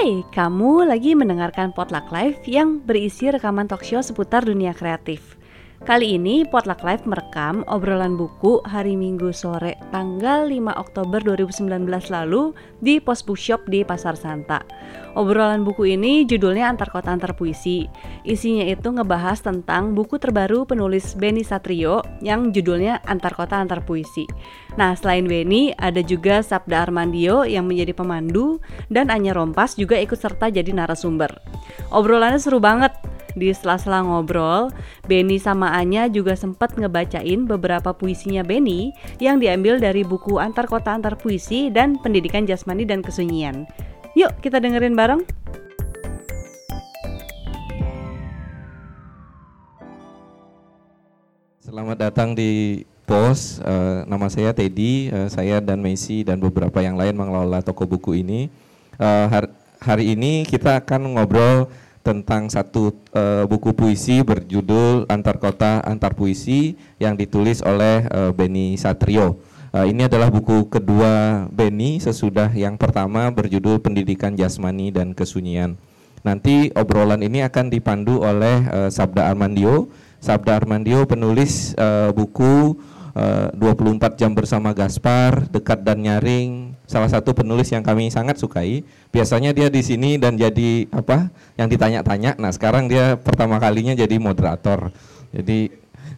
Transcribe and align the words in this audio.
Hai, 0.00 0.24
kamu 0.32 0.88
lagi 0.88 1.12
mendengarkan 1.12 1.76
Potluck 1.76 2.08
Live 2.08 2.48
yang 2.48 2.80
berisi 2.80 3.28
rekaman 3.28 3.68
talkshow 3.68 4.00
seputar 4.00 4.48
dunia 4.48 4.72
kreatif. 4.72 5.36
Kali 5.80 6.20
ini 6.20 6.44
Potluck 6.44 6.84
Live 6.84 7.08
merekam 7.08 7.64
obrolan 7.64 8.12
buku 8.12 8.60
hari 8.68 9.00
Minggu 9.00 9.32
sore 9.32 9.80
tanggal 9.88 10.44
5 10.44 10.76
Oktober 10.76 11.24
2019 11.24 11.88
lalu 12.12 12.52
di 12.84 13.00
Pos 13.00 13.24
Bookshop 13.24 13.64
di 13.64 13.80
Pasar 13.80 14.12
Santa. 14.12 14.60
Obrolan 15.16 15.64
buku 15.64 15.96
ini 15.96 16.28
judulnya 16.28 16.68
Antar 16.68 16.92
Kota 16.92 17.16
Antar 17.16 17.32
Puisi. 17.32 17.88
Isinya 18.28 18.68
itu 18.68 18.92
ngebahas 18.92 19.40
tentang 19.40 19.96
buku 19.96 20.20
terbaru 20.20 20.68
penulis 20.68 21.16
Benny 21.16 21.40
Satrio 21.40 22.04
yang 22.20 22.52
judulnya 22.52 23.00
Antar 23.08 23.32
Kota 23.32 23.56
Antar 23.56 23.80
Puisi. 23.80 24.28
Nah, 24.76 24.92
selain 24.92 25.24
Benny, 25.24 25.72
ada 25.80 26.04
juga 26.04 26.44
Sabda 26.44 26.84
Armandio 26.84 27.48
yang 27.48 27.64
menjadi 27.64 27.96
pemandu 27.96 28.60
dan 28.92 29.08
Anya 29.08 29.32
Rompas 29.32 29.80
juga 29.80 29.96
ikut 29.96 30.20
serta 30.20 30.52
jadi 30.52 30.76
narasumber. 30.76 31.40
Obrolannya 31.88 32.36
seru 32.36 32.60
banget 32.60 32.92
di 33.34 33.52
sela-sela 33.54 34.02
ngobrol, 34.02 34.72
Benny 35.06 35.38
sama 35.38 35.74
Anya 35.76 36.10
juga 36.10 36.34
sempat 36.34 36.74
ngebacain 36.74 37.46
beberapa 37.46 37.94
puisinya 37.94 38.42
Benny 38.42 38.94
yang 39.22 39.38
diambil 39.38 39.78
dari 39.78 40.02
buku 40.02 40.38
Antar 40.40 40.66
Kota 40.66 40.94
Antar 40.94 41.18
Puisi 41.18 41.70
dan 41.70 41.98
Pendidikan 42.00 42.46
Jasmani 42.46 42.86
dan 42.86 43.02
Kesunyian. 43.04 43.68
Yuk 44.18 44.34
kita 44.42 44.58
dengerin 44.58 44.98
bareng. 44.98 45.22
Selamat 51.62 52.10
datang 52.10 52.34
di 52.34 52.82
Pos. 53.06 53.62
Uh, 53.62 54.02
nama 54.10 54.26
saya 54.26 54.50
Teddy. 54.50 55.10
Uh, 55.10 55.30
saya 55.30 55.62
dan 55.62 55.78
Messi 55.78 56.26
dan 56.26 56.42
beberapa 56.42 56.82
yang 56.82 56.98
lain 56.98 57.14
mengelola 57.14 57.62
toko 57.62 57.86
buku 57.86 58.26
ini. 58.26 58.50
Uh, 58.98 59.30
har 59.30 59.44
hari 59.80 60.12
ini 60.12 60.44
kita 60.44 60.76
akan 60.82 61.16
ngobrol 61.16 61.72
tentang 62.00 62.48
satu 62.48 62.96
uh, 63.12 63.44
buku 63.44 63.76
puisi 63.76 64.24
berjudul 64.24 65.04
Antar 65.12 65.36
Kota 65.36 65.84
Antar 65.84 66.16
Puisi 66.16 66.74
yang 66.96 67.14
ditulis 67.14 67.60
oleh 67.60 68.08
uh, 68.08 68.32
Benny 68.32 68.80
Satrio. 68.80 69.40
Uh, 69.70 69.86
ini 69.86 70.08
adalah 70.08 70.32
buku 70.32 70.66
kedua 70.66 71.46
Benny 71.52 72.02
sesudah 72.02 72.50
yang 72.56 72.74
pertama 72.74 73.30
berjudul 73.30 73.78
Pendidikan 73.78 74.34
Jasmani 74.34 74.90
dan 74.90 75.14
Kesunyian. 75.14 75.78
Nanti 76.20 76.68
obrolan 76.76 77.24
ini 77.24 77.40
akan 77.46 77.72
dipandu 77.72 78.20
oleh 78.20 78.66
uh, 78.68 78.88
Sabda 78.92 79.30
Armandio. 79.30 79.88
Sabda 80.20 80.60
Armandio 80.60 81.08
penulis 81.08 81.72
uh, 81.80 82.12
buku 82.12 82.76
uh, 83.14 83.50
24 83.54 84.20
jam 84.20 84.30
bersama 84.34 84.70
Gaspar, 84.74 85.48
dekat 85.50 85.82
dan 85.82 86.02
nyaring, 86.02 86.74
salah 86.86 87.10
satu 87.10 87.34
penulis 87.34 87.70
yang 87.70 87.82
kami 87.82 88.10
sangat 88.10 88.38
sukai. 88.38 88.82
Biasanya 89.10 89.50
dia 89.54 89.68
di 89.70 89.82
sini 89.82 90.18
dan 90.18 90.38
jadi 90.38 90.86
apa? 90.90 91.30
Yang 91.58 91.78
ditanya-tanya. 91.78 92.38
Nah, 92.38 92.50
sekarang 92.54 92.86
dia 92.86 93.18
pertama 93.18 93.58
kalinya 93.58 93.94
jadi 93.94 94.16
moderator. 94.18 94.94
Jadi 95.30 95.70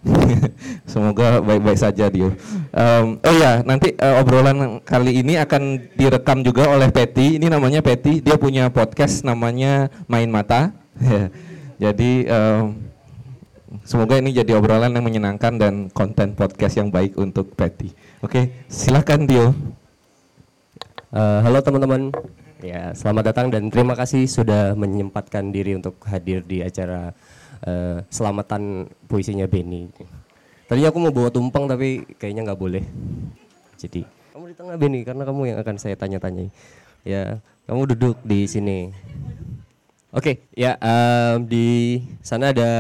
semoga 0.91 1.39
baik-baik 1.39 1.79
saja 1.79 2.11
dia. 2.11 2.35
Um, 2.75 3.23
oh 3.23 3.35
ya, 3.39 3.63
nanti 3.63 3.95
uh, 3.99 4.19
obrolan 4.19 4.83
kali 4.83 5.23
ini 5.23 5.39
akan 5.39 5.95
direkam 5.95 6.43
juga 6.43 6.67
oleh 6.67 6.91
Petty. 6.91 7.39
Ini 7.39 7.47
namanya 7.47 7.81
Petty. 7.81 8.19
Dia 8.19 8.35
punya 8.35 8.67
podcast 8.69 9.23
namanya 9.23 9.89
Main 10.11 10.29
Mata. 10.29 10.75
jadi 11.83 12.13
um, 12.29 12.92
semoga 13.85 14.21
ini 14.21 14.37
jadi 14.37 14.59
obrolan 14.59 14.93
yang 14.93 15.05
menyenangkan 15.05 15.57
dan 15.57 15.75
konten 15.93 16.37
podcast 16.37 16.77
yang 16.77 16.93
baik 16.93 17.17
untuk 17.17 17.57
Petty. 17.57 17.93
Oke, 18.21 18.67
silakan 18.69 19.25
Dio. 19.25 19.57
Uh, 21.13 21.45
halo 21.45 21.61
teman-teman, 21.61 22.09
ya 22.65 22.97
selamat 22.97 23.33
datang 23.33 23.47
dan 23.53 23.69
terima 23.69 23.93
kasih 23.93 24.25
sudah 24.25 24.73
menyempatkan 24.73 25.53
diri 25.53 25.77
untuk 25.77 26.01
hadir 26.09 26.41
di 26.41 26.65
acara 26.65 27.13
uh, 27.69 28.01
selamatan 28.09 28.89
puisinya 29.09 29.45
Benny. 29.45 29.93
Tadinya 30.65 30.89
aku 30.89 30.99
mau 31.05 31.13
bawa 31.13 31.29
tumpeng 31.29 31.69
tapi 31.69 32.09
kayaknya 32.17 32.49
nggak 32.49 32.61
boleh. 32.61 32.85
Jadi 33.77 34.09
kamu 34.33 34.45
di 34.53 34.57
tengah 34.57 34.77
Benny 34.81 35.01
karena 35.05 35.23
kamu 35.29 35.53
yang 35.53 35.59
akan 35.61 35.77
saya 35.77 36.01
tanya-tanyai. 36.01 36.49
Ya, 37.05 37.45
kamu 37.69 37.93
duduk 37.93 38.17
di 38.25 38.49
sini. 38.49 38.95
Oke, 40.13 40.21
okay, 40.21 40.35
ya 40.57 40.77
um, 40.81 41.49
di 41.49 42.01
sana 42.21 42.53
ada 42.53 42.71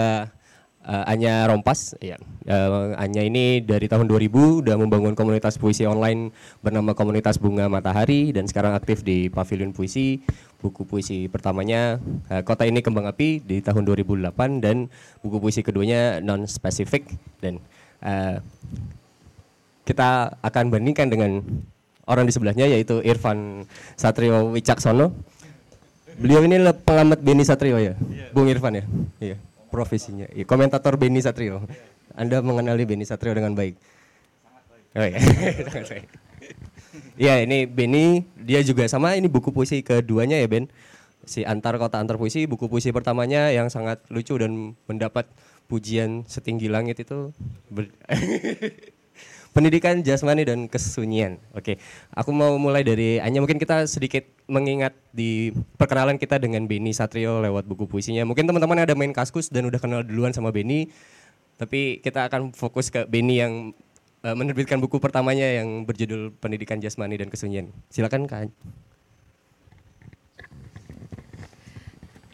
uh, 0.86 1.04
Anya 1.06 1.46
Rompas. 1.48 1.94
Ya 2.02 2.18
uh, 2.50 2.94
Anya 2.98 3.22
ini 3.22 3.62
dari 3.62 3.86
tahun 3.86 4.06
2000 4.10 4.62
udah 4.62 4.76
membangun 4.78 5.14
komunitas 5.14 5.58
puisi 5.58 5.86
online 5.86 6.34
bernama 6.62 6.94
Komunitas 6.94 7.38
Bunga 7.38 7.66
Matahari 7.70 8.34
dan 8.34 8.46
sekarang 8.46 8.74
aktif 8.74 9.06
di 9.06 9.30
Pavilion 9.30 9.74
Puisi. 9.74 10.22
Buku 10.62 10.86
puisi 10.86 11.26
pertamanya 11.26 11.98
uh, 12.30 12.42
Kota 12.46 12.62
ini 12.62 12.86
Kembang 12.86 13.10
Api 13.10 13.42
di 13.42 13.58
tahun 13.58 13.82
2008 13.82 14.62
dan 14.62 14.86
buku 15.18 15.42
puisi 15.42 15.60
keduanya 15.66 16.22
Non 16.22 16.46
Specific. 16.46 17.06
Dan 17.42 17.58
uh, 18.02 18.38
kita 19.82 20.38
akan 20.38 20.70
bandingkan 20.70 21.10
dengan 21.10 21.42
orang 22.06 22.30
di 22.30 22.32
sebelahnya 22.34 22.70
yaitu 22.70 23.02
Irfan 23.02 23.66
Satrio 23.98 24.54
Wicaksono. 24.54 25.10
Beliau 26.12 26.44
ini 26.46 26.62
pengamat 26.86 27.18
Beni 27.24 27.42
Satrio 27.42 27.80
ya? 27.80 27.98
Yeah. 27.98 28.30
Bung 28.30 28.46
Irfan 28.46 28.78
ya? 28.78 28.84
Iya 29.18 29.36
profesinya. 29.72 30.28
Ya, 30.36 30.44
komentator 30.44 31.00
Beni 31.00 31.24
Satrio. 31.24 31.64
Anda 32.12 32.44
mengenali 32.44 32.84
Beni 32.84 33.08
Satrio 33.08 33.32
dengan 33.32 33.56
baik. 33.56 33.80
Sangat 34.44 34.64
baik. 34.68 34.84
Oh 34.92 35.06
ya. 35.08 35.18
Iya, 37.16 37.40
ini 37.48 37.64
Beni 37.64 38.28
dia 38.36 38.60
juga 38.60 38.84
sama 38.84 39.16
ini 39.16 39.24
buku 39.24 39.48
puisi 39.48 39.80
keduanya 39.80 40.36
ya 40.36 40.44
Ben. 40.44 40.68
Si 41.24 41.46
Antar 41.46 41.78
Kota 41.78 42.02
Antar 42.02 42.18
Puisi, 42.18 42.50
buku 42.50 42.66
puisi 42.66 42.90
pertamanya 42.90 43.48
yang 43.54 43.70
sangat 43.70 44.02
lucu 44.10 44.34
dan 44.36 44.74
mendapat 44.90 45.30
pujian 45.70 46.26
setinggi 46.26 46.66
langit 46.66 47.00
itu 47.00 47.30
pendidikan 49.52 50.00
jasmani 50.00 50.48
dan 50.48 50.64
kesunyian. 50.66 51.36
Oke, 51.52 51.76
aku 52.12 52.32
mau 52.32 52.56
mulai 52.56 52.80
dari 52.82 53.20
Anya. 53.20 53.44
Mungkin 53.44 53.60
kita 53.60 53.84
sedikit 53.84 54.24
mengingat 54.48 54.96
di 55.12 55.52
perkenalan 55.76 56.16
kita 56.16 56.40
dengan 56.40 56.64
Beni 56.64 56.96
Satrio 56.96 57.44
lewat 57.44 57.68
buku 57.68 57.84
puisinya. 57.84 58.24
Mungkin 58.24 58.48
teman-teman 58.48 58.82
ada 58.82 58.96
main 58.96 59.12
kaskus 59.12 59.52
dan 59.52 59.68
udah 59.68 59.78
kenal 59.78 60.00
duluan 60.00 60.32
sama 60.32 60.50
Beni. 60.50 60.88
Tapi 61.60 62.00
kita 62.00 62.26
akan 62.26 62.56
fokus 62.56 62.88
ke 62.88 63.04
Beni 63.06 63.38
yang 63.38 63.76
uh, 64.24 64.34
menerbitkan 64.34 64.80
buku 64.80 64.98
pertamanya 64.98 65.46
yang 65.46 65.84
berjudul 65.84 66.32
Pendidikan 66.40 66.80
Jasmani 66.80 67.20
dan 67.20 67.28
Kesunyian. 67.28 67.70
Silakan 67.92 68.24
Kak. 68.26 68.50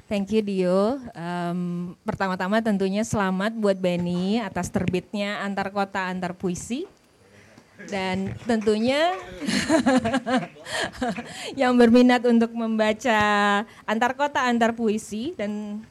Thank 0.09 0.33
you 0.33 0.41
Dio. 0.41 0.97
Um, 1.13 1.93
pertama-tama 2.01 2.65
tentunya 2.65 3.05
selamat 3.05 3.53
buat 3.61 3.77
Benny 3.77 4.41
atas 4.41 4.73
terbitnya 4.73 5.45
Antar 5.45 5.69
Kota 5.69 6.09
Antar 6.09 6.33
Puisi 6.33 6.89
dan 7.87 8.35
tentunya 8.43 9.15
yang 11.61 11.79
berminat 11.79 12.27
untuk 12.27 12.51
membaca 12.51 13.21
antar 13.87 14.19
kota 14.19 14.43
antar 14.43 14.75
puisi 14.75 15.39
dan 15.39 15.83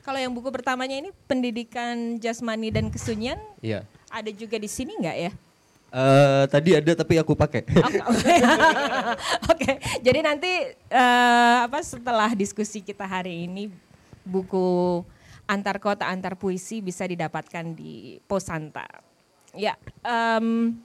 kalau 0.00 0.16
yang 0.16 0.32
buku 0.32 0.48
pertamanya 0.48 0.96
ini 0.96 1.12
pendidikan 1.28 2.16
jasmani 2.16 2.72
dan 2.72 2.88
kesunyian 2.88 3.36
iya. 3.60 3.84
ada 4.08 4.32
juga 4.32 4.56
di 4.56 4.70
sini 4.70 4.96
nggak 4.96 5.18
ya 5.20 5.32
Uh, 5.88 6.44
tadi 6.52 6.76
ada 6.76 6.92
tapi 6.92 7.16
aku 7.16 7.32
pakai. 7.32 7.64
Oke, 7.88 7.96
okay. 8.12 8.40
okay. 9.48 9.74
jadi 10.04 10.20
nanti 10.20 10.76
uh, 10.92 11.64
apa 11.64 11.80
setelah 11.80 12.36
diskusi 12.36 12.84
kita 12.84 13.08
hari 13.08 13.48
ini 13.48 13.72
buku 14.20 15.00
antar 15.48 15.80
kota 15.80 16.04
antar 16.04 16.36
puisi 16.36 16.84
bisa 16.84 17.08
didapatkan 17.08 17.72
di 17.72 18.20
Posanta. 18.28 18.84
Ya, 19.56 19.80
um, 20.04 20.76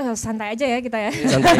Uh, 0.00 0.16
santai 0.16 0.56
aja 0.56 0.64
ya 0.64 0.78
kita 0.80 0.96
ya. 0.96 1.10
Iya, 1.12 1.26
santai. 1.28 1.54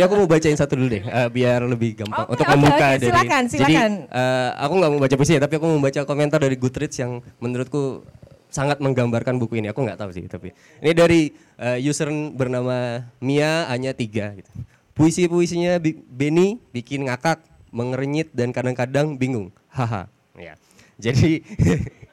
Ini 0.00 0.02
aku 0.08 0.14
mau 0.16 0.28
bacain 0.28 0.56
satu 0.56 0.80
dulu 0.80 0.88
deh, 0.88 1.04
uh, 1.04 1.28
biar 1.28 1.60
lebih 1.68 2.00
gampang 2.00 2.24
okay, 2.24 2.32
untuk 2.32 2.46
okay, 2.48 2.54
membuka 2.56 2.86
okay, 2.88 2.96
dari. 2.96 3.12
Silakan, 3.12 3.42
silakan. 3.52 3.90
Jadi 4.00 4.16
uh, 4.16 4.50
aku 4.56 4.72
nggak 4.80 4.90
mau 4.96 5.00
baca 5.04 5.14
puisi 5.20 5.32
ya, 5.36 5.40
tapi 5.44 5.54
aku 5.60 5.66
mau 5.68 5.80
baca 5.84 6.00
komentar 6.08 6.38
dari 6.40 6.56
Goodreads 6.56 6.96
yang 6.96 7.20
menurutku 7.36 8.00
sangat 8.48 8.80
menggambarkan 8.80 9.36
buku 9.36 9.60
ini. 9.60 9.68
Aku 9.68 9.84
nggak 9.84 10.00
tahu 10.00 10.10
sih, 10.16 10.24
tapi 10.24 10.56
ini 10.80 10.92
dari 10.96 11.20
uh, 11.60 11.76
user 11.76 12.08
bernama 12.32 13.04
Mia 13.20 13.68
hanya 13.68 13.92
tiga. 13.92 14.32
Gitu. 14.32 14.48
Puisi 14.96 15.28
puisinya 15.28 15.76
Benny 16.08 16.56
bikin 16.72 17.04
ngakak, 17.12 17.44
mengerenyit 17.68 18.32
dan 18.32 18.56
kadang-kadang 18.56 19.20
bingung. 19.20 19.52
Haha. 19.68 20.08
Ya. 20.40 20.56
Jadi 20.96 21.44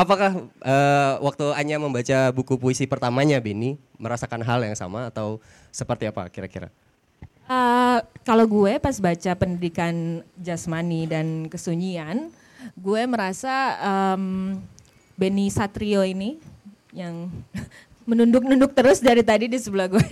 Apakah 0.00 0.48
uh, 0.64 1.12
waktu 1.20 1.44
Anya 1.60 1.76
membaca 1.76 2.32
buku 2.32 2.56
puisi 2.56 2.88
pertamanya 2.88 3.36
Bini 3.36 3.76
merasakan 4.00 4.40
hal 4.40 4.64
yang 4.64 4.72
sama 4.72 5.12
atau 5.12 5.44
seperti 5.68 6.08
apa 6.08 6.24
kira-kira? 6.32 6.72
Uh, 7.44 8.00
kalau 8.24 8.48
gue 8.48 8.80
pas 8.80 8.96
baca 8.96 9.32
pendidikan 9.36 10.24
jasmani 10.40 11.04
dan 11.04 11.52
kesunyian, 11.52 12.32
gue 12.80 13.02
merasa 13.04 13.76
um, 13.84 14.56
Beni 15.20 15.52
Satrio 15.52 16.00
ini 16.00 16.40
yang 16.96 17.28
menunduk-nunduk 18.08 18.72
terus 18.72 19.04
dari 19.04 19.20
tadi 19.20 19.52
di 19.52 19.60
sebelah 19.60 19.92
gue. 19.92 20.00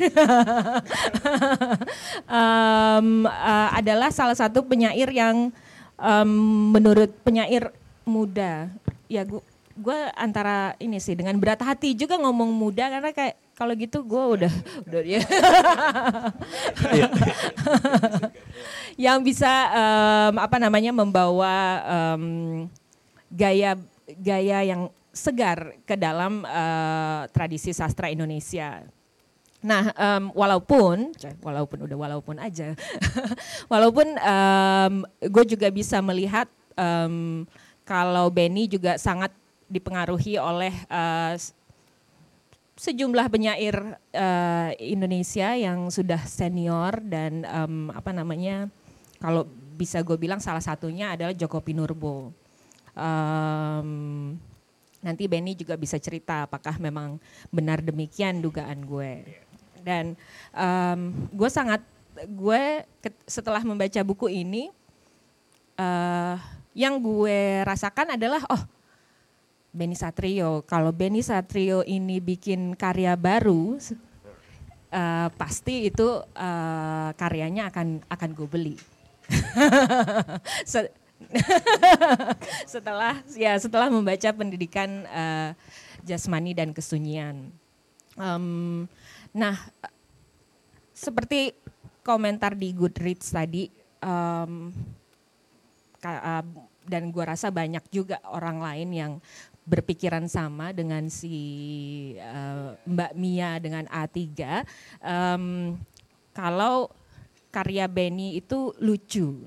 um, 2.28 3.24
uh, 3.24 3.68
adalah 3.72 4.12
salah 4.12 4.36
satu 4.36 4.68
penyair 4.68 5.08
yang 5.08 5.48
um, 5.96 6.30
menurut 6.76 7.08
penyair 7.24 7.72
muda. 8.04 8.68
Ya 9.08 9.24
gue 9.24 9.40
gue 9.78 9.98
antara 10.18 10.74
ini 10.82 10.98
sih 10.98 11.14
dengan 11.14 11.38
berat 11.38 11.62
hati 11.62 11.94
juga 11.94 12.18
ngomong 12.18 12.50
muda 12.50 12.90
karena 12.90 13.10
kayak 13.14 13.34
kalau 13.54 13.72
gitu 13.78 14.02
gue 14.02 14.24
udah 14.38 14.54
udah 14.86 15.02
ya. 15.02 15.22
yang 19.08 19.22
bisa 19.22 19.50
um, 19.70 20.34
apa 20.42 20.58
namanya 20.58 20.90
membawa 20.90 21.82
um, 21.86 22.24
gaya 23.30 23.78
gaya 24.18 24.66
yang 24.66 24.90
segar 25.14 25.74
ke 25.86 25.94
dalam 25.94 26.42
uh, 26.46 27.26
tradisi 27.30 27.74
sastra 27.74 28.10
Indonesia. 28.10 28.82
Nah, 29.58 29.90
um, 29.90 30.30
walaupun, 30.38 31.10
walaupun 31.42 31.78
udah 31.90 31.98
walaupun 31.98 32.38
aja, 32.38 32.78
walaupun 33.72 34.14
um, 34.22 35.02
gue 35.18 35.44
juga 35.50 35.66
bisa 35.74 35.98
melihat 35.98 36.46
um, 36.78 37.42
kalau 37.82 38.30
Benny 38.30 38.70
juga 38.70 38.94
sangat 39.02 39.34
dipengaruhi 39.68 40.40
oleh 40.40 40.72
uh, 40.88 41.36
sejumlah 42.78 43.26
penyair 43.28 43.76
uh, 44.14 44.70
Indonesia 44.78 45.52
yang 45.58 45.90
sudah 45.90 46.22
senior 46.24 47.02
dan 47.04 47.42
um, 47.44 47.90
apa 47.90 48.14
namanya, 48.14 48.70
kalau 49.18 49.44
bisa 49.74 49.98
gue 50.02 50.14
bilang 50.14 50.38
salah 50.38 50.62
satunya 50.62 51.14
adalah 51.14 51.34
Joko 51.34 51.58
Pinurbo. 51.58 52.30
Um, 52.98 54.34
nanti 55.02 55.30
Benny 55.30 55.54
juga 55.54 55.78
bisa 55.78 55.98
cerita 55.98 56.46
apakah 56.46 56.78
memang 56.82 57.18
benar 57.50 57.82
demikian 57.82 58.42
dugaan 58.42 58.86
gue. 58.86 59.26
Dan 59.82 60.14
um, 60.54 61.28
gue 61.34 61.50
sangat 61.50 61.82
gue 62.26 62.82
setelah 63.26 63.62
membaca 63.62 64.02
buku 64.02 64.26
ini 64.30 64.70
uh, 65.78 66.34
yang 66.74 66.98
gue 66.98 67.62
rasakan 67.66 68.18
adalah 68.18 68.42
oh 68.50 68.62
Benny 69.68 69.94
Satrio 69.94 70.64
kalau 70.64 70.90
Benny 70.90 71.20
Satrio 71.20 71.84
ini 71.84 72.18
bikin 72.18 72.72
karya 72.74 73.14
baru 73.14 73.76
uh, 74.92 75.28
pasti 75.36 75.88
itu 75.92 76.08
uh, 76.24 77.10
karyanya 77.14 77.68
akan 77.68 78.02
akan 78.08 78.30
gue 78.32 78.48
beli. 78.48 78.76
setelah 82.72 83.20
ya 83.34 83.58
setelah 83.58 83.90
membaca 83.90 84.30
pendidikan 84.32 85.04
uh, 85.10 85.50
jasmani 86.06 86.54
dan 86.54 86.70
kesunyian. 86.70 87.50
Um, 88.18 88.86
nah, 89.34 89.54
seperti 90.94 91.54
komentar 92.02 92.56
di 92.56 92.74
Goodreads 92.74 93.30
tadi, 93.30 93.70
um, 94.02 94.72
dan 96.88 97.02
gue 97.12 97.24
rasa 97.26 97.52
banyak 97.52 97.84
juga 97.92 98.22
orang 98.26 98.58
lain 98.62 98.88
yang 98.90 99.12
berpikiran 99.68 100.24
sama 100.26 100.72
dengan 100.72 101.12
si 101.12 101.36
uh, 102.16 102.72
Mbak 102.88 103.12
Mia 103.12 103.60
dengan 103.60 103.84
A3. 103.92 104.16
Um, 105.04 105.76
kalau 106.32 106.88
karya 107.52 107.84
Benny 107.84 108.40
itu 108.40 108.72
lucu. 108.80 109.44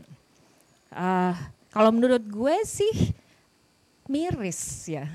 Uh, 0.94 1.34
kalau 1.74 1.90
menurut 1.90 2.22
gue 2.22 2.56
sih 2.70 3.16
miris 4.06 4.86
ya. 4.86 5.10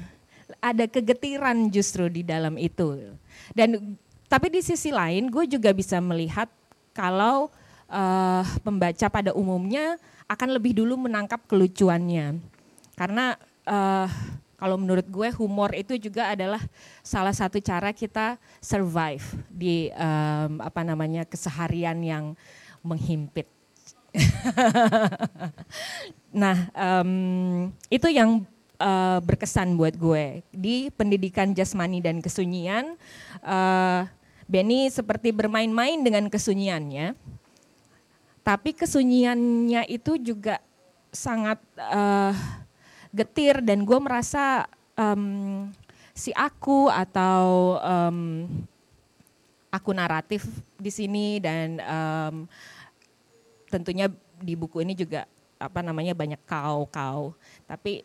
Ada 0.58 0.91
kegetiran 0.91 1.70
justru 1.70 2.11
di 2.11 2.26
dalam 2.26 2.59
itu. 2.59 3.14
Dan 3.55 3.94
tapi 4.26 4.50
di 4.50 4.59
sisi 4.62 4.91
lain 4.91 5.31
gue 5.31 5.47
juga 5.47 5.70
bisa 5.70 6.02
melihat 6.02 6.50
kalau 6.91 7.52
uh, 7.87 8.43
pembaca 8.64 9.06
pada 9.06 9.31
umumnya 9.37 10.00
akan 10.26 10.59
lebih 10.59 10.82
dulu 10.82 11.06
menangkap 11.06 11.44
kelucuannya. 11.47 12.41
Karena 12.97 13.37
uh, 13.69 14.09
kalau 14.56 14.81
menurut 14.81 15.05
gue 15.05 15.29
humor 15.37 15.76
itu 15.76 16.00
juga 16.00 16.32
adalah 16.32 16.61
salah 17.05 17.32
satu 17.37 17.61
cara 17.61 17.93
kita 17.93 18.41
survive 18.58 19.25
di 19.53 19.93
um, 19.93 20.64
apa 20.64 20.81
namanya 20.81 21.29
keseharian 21.29 22.00
yang 22.00 22.25
menghimpit. 22.81 23.44
nah, 26.43 26.73
um, 26.73 27.69
itu 27.93 28.08
yang 28.08 28.49
uh, 28.81 29.20
berkesan 29.20 29.76
buat 29.76 29.93
gue 29.93 30.41
di 30.49 30.88
pendidikan 30.97 31.52
jasmani 31.52 32.00
dan 32.00 32.25
kesunyian. 32.25 32.97
Uh, 33.44 34.09
Benny 34.47 34.87
seperti 34.88 35.35
bermain-main 35.35 35.99
dengan 36.06 36.31
kesunyiannya, 36.31 37.19
tapi 38.47 38.70
kesunyiannya 38.79 39.91
itu 39.91 40.23
juga 40.23 40.62
sangat 41.11 41.59
uh, 41.82 42.31
getir 43.17 43.65
dan 43.65 43.89
gue 43.89 43.97
merasa 43.97 44.69
um, 44.93 45.67
si 46.13 46.37
aku 46.37 46.93
atau 46.93 47.77
um, 47.81 48.45
aku 49.73 49.91
naratif 49.97 50.45
di 50.77 50.93
sini 50.93 51.41
dan 51.41 51.81
um, 51.81 52.35
tentunya 53.73 54.13
di 54.37 54.53
buku 54.53 54.85
ini 54.85 54.93
juga 54.93 55.25
apa 55.57 55.81
namanya 55.81 56.13
banyak 56.13 56.41
kau 56.45 56.85
kau 56.93 57.33
tapi 57.65 58.05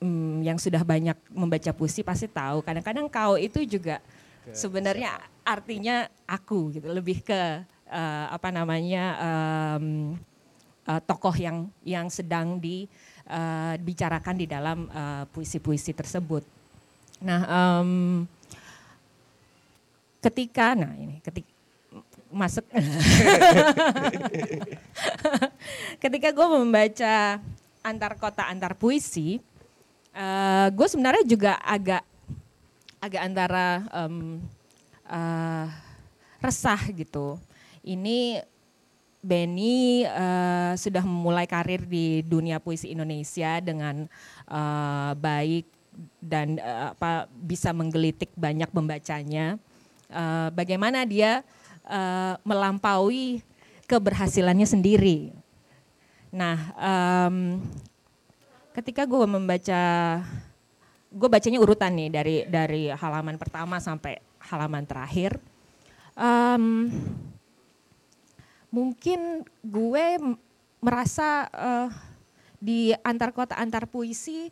um, 0.00 0.40
yang 0.44 0.60
sudah 0.60 0.84
banyak 0.84 1.16
membaca 1.32 1.72
puisi 1.72 2.04
pasti 2.04 2.28
tahu. 2.28 2.60
Kadang-kadang 2.60 3.08
kau 3.08 3.40
itu 3.40 3.64
juga 3.64 4.04
sebenarnya 4.52 5.16
artinya 5.42 6.08
aku 6.28 6.76
gitu. 6.76 6.92
Lebih 6.92 7.24
ke 7.24 7.64
uh, 7.88 8.26
apa 8.28 8.48
namanya 8.52 9.04
um, 9.18 10.16
uh, 10.84 11.00
tokoh 11.02 11.34
yang 11.36 11.68
yang 11.82 12.12
sedang 12.12 12.60
dibicarakan 13.80 14.36
di 14.36 14.44
dalam 14.44 14.92
puisi-puisi 15.32 15.92
uh, 15.92 15.96
tersebut. 15.96 16.44
Nah, 17.24 17.40
um, 17.48 17.90
ketika, 20.20 20.76
nah 20.76 20.92
ini 20.94 21.18
ketika 21.26 21.52
masuk 22.32 22.64
ketika 26.02 26.28
gue 26.32 26.46
membaca 26.48 27.36
antar 27.84 28.16
kota 28.16 28.48
antar 28.48 28.72
puisi 28.72 29.36
uh, 30.16 30.72
gue 30.72 30.86
sebenarnya 30.88 31.24
juga 31.28 31.60
agak 31.60 32.00
agak 33.04 33.20
antara 33.20 33.84
um, 33.92 34.40
uh, 35.12 35.68
resah 36.40 36.80
gitu 36.96 37.36
ini 37.84 38.40
Benny 39.22 40.02
uh, 40.02 40.74
sudah 40.74 41.06
memulai 41.06 41.46
karir 41.46 41.86
di 41.86 42.26
dunia 42.26 42.58
puisi 42.58 42.90
Indonesia 42.90 43.62
dengan 43.62 44.10
uh, 44.50 45.14
baik 45.14 45.70
dan 46.18 46.58
uh, 46.58 46.90
apa 46.90 47.30
bisa 47.30 47.70
menggelitik 47.70 48.34
banyak 48.34 48.66
pembacanya. 48.74 49.62
Uh, 50.10 50.50
bagaimana 50.50 51.06
dia 51.06 51.46
uh, 51.86 52.34
melampaui 52.42 53.46
keberhasilannya 53.86 54.66
sendiri. 54.66 55.30
Nah, 56.34 56.74
um, 56.74 57.62
ketika 58.74 59.06
gue 59.06 59.22
membaca, 59.28 59.82
gue 61.12 61.28
bacanya 61.30 61.62
urutan 61.62 61.94
nih 61.94 62.10
dari 62.10 62.36
dari 62.48 62.82
halaman 62.90 63.38
pertama 63.38 63.78
sampai 63.78 64.18
halaman 64.50 64.82
terakhir. 64.82 65.38
Um, 66.18 66.90
mungkin 68.72 69.44
gue 69.60 70.06
merasa 70.80 71.46
uh, 71.52 71.88
di 72.56 72.96
antar 73.04 73.30
kota 73.36 73.54
antar 73.60 73.84
puisi 73.84 74.48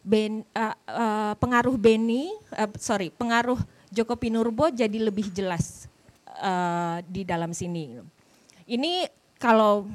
ben, 0.00 0.42
uh, 0.56 0.74
uh, 0.88 1.32
pengaruh 1.36 1.76
Beni 1.76 2.32
uh, 2.56 2.72
sorry 2.80 3.12
pengaruh 3.12 3.60
Joko 3.92 4.16
Pinurbo 4.16 4.72
jadi 4.72 4.96
lebih 4.96 5.28
jelas 5.32 5.88
uh, 6.40 7.04
di 7.04 7.24
dalam 7.24 7.52
sini. 7.52 8.00
Ini 8.68 9.08
kalau 9.40 9.88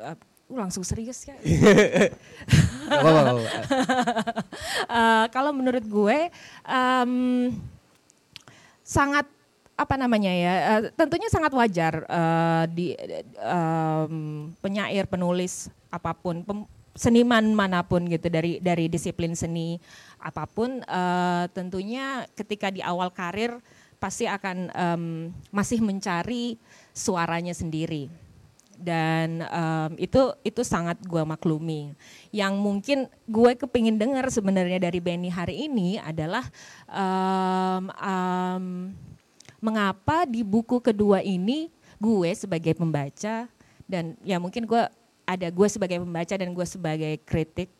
uh, 0.00 0.16
langsung 0.48 0.84
serius 0.84 1.24
ya. 1.24 1.36
uh, 4.88 5.24
kalau 5.32 5.52
menurut 5.56 5.84
gue 5.84 6.18
um, 6.68 7.52
sangat 8.84 9.24
apa 9.74 9.94
namanya 9.98 10.30
ya 10.30 10.54
uh, 10.54 10.82
tentunya 10.94 11.26
sangat 11.26 11.50
wajar 11.50 12.06
uh, 12.06 12.64
di 12.70 12.94
um, 13.42 14.50
penyair 14.62 15.10
penulis 15.10 15.66
apa 15.90 16.14
pun 16.14 16.46
pem, 16.46 16.62
seniman 16.94 17.42
mana 17.50 17.82
pun 17.82 18.06
gitu 18.06 18.30
dari 18.30 18.62
dari 18.62 18.86
disiplin 18.86 19.34
seni 19.34 19.82
apa 20.22 20.46
pun 20.46 20.78
uh, 20.86 21.50
tentunya 21.50 22.22
ketika 22.38 22.70
di 22.70 22.86
awal 22.86 23.10
karir 23.10 23.58
pasti 23.98 24.30
akan 24.30 24.70
um, 24.70 25.04
masih 25.50 25.82
mencari 25.82 26.54
suaranya 26.94 27.50
sendiri 27.50 28.06
dan 28.78 29.46
um, 29.48 29.90
itu 29.96 30.34
itu 30.42 30.66
sangat 30.66 30.98
gue 31.06 31.22
maklumi. 31.22 31.94
Yang 32.34 32.54
mungkin 32.58 32.98
gue 33.30 33.54
kepingin 33.54 33.96
dengar 33.96 34.26
sebenarnya 34.30 34.82
dari 34.82 34.98
Benny 34.98 35.30
hari 35.30 35.70
ini 35.70 35.96
adalah 36.02 36.42
um, 36.90 37.84
um, 37.94 38.64
mengapa 39.64 40.28
di 40.28 40.44
buku 40.44 40.76
kedua 40.84 41.24
ini 41.24 41.72
gue 41.96 42.30
sebagai 42.36 42.76
pembaca 42.76 43.48
dan 43.88 44.12
ya 44.20 44.36
mungkin 44.36 44.68
gue 44.68 44.82
ada 45.24 45.48
gue 45.48 45.68
sebagai 45.72 46.04
pembaca 46.04 46.34
dan 46.36 46.52
gue 46.52 46.66
sebagai 46.68 47.16
kritik 47.24 47.72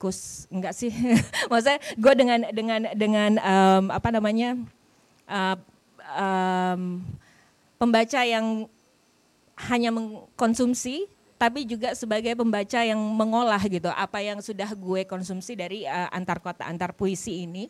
kus 0.00 0.50
enggak 0.50 0.74
sih. 0.74 0.90
Maksudnya 1.52 1.78
gue 1.94 2.14
dengan 2.16 2.40
dengan 2.50 2.80
dengan 2.96 3.30
um, 3.38 3.84
apa 3.92 4.08
namanya 4.10 4.58
uh, 5.30 5.56
um, 6.16 7.04
pembaca 7.78 8.20
yang 8.24 8.66
hanya 9.68 9.92
mengkonsumsi 9.92 11.04
tapi 11.40 11.64
juga 11.64 11.96
sebagai 11.96 12.36
pembaca 12.36 12.84
yang 12.84 13.00
mengolah 13.00 13.60
gitu 13.64 13.88
apa 13.88 14.20
yang 14.20 14.44
sudah 14.44 14.76
gue 14.76 15.08
konsumsi 15.08 15.56
dari 15.56 15.88
uh, 15.88 16.12
antar 16.12 16.36
kota 16.36 16.68
antar 16.68 16.92
puisi 16.92 17.48
ini 17.48 17.64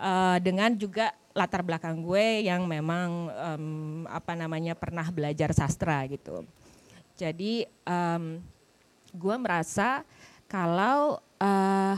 uh, 0.00 0.40
dengan 0.40 0.72
juga 0.72 1.12
latar 1.32 1.64
belakang 1.64 2.04
gue 2.04 2.44
yang 2.44 2.68
memang 2.68 3.32
um, 3.32 3.66
apa 4.08 4.36
namanya 4.36 4.76
pernah 4.76 5.08
belajar 5.08 5.52
sastra 5.56 6.04
gitu 6.08 6.44
jadi 7.16 7.68
um, 7.84 8.40
gue 9.12 9.36
merasa 9.36 10.04
kalau 10.48 11.20
uh, 11.40 11.96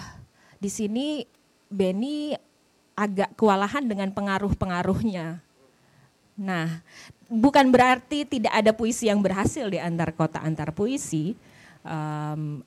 di 0.59 0.71
sini 0.71 1.27
Benny 1.71 2.35
agak 2.95 3.35
kewalahan 3.35 3.83
dengan 3.83 4.15
pengaruh-pengaruhnya. 4.15 5.43
Nah, 6.39 6.83
bukan 7.27 7.67
berarti 7.75 8.23
tidak 8.27 8.55
ada 8.55 8.71
puisi 8.71 9.11
yang 9.11 9.19
berhasil 9.19 9.67
di 9.67 9.79
antar 9.83 10.15
kota 10.15 10.39
antar 10.39 10.71
puisi. 10.71 11.35
Um, 11.83 12.63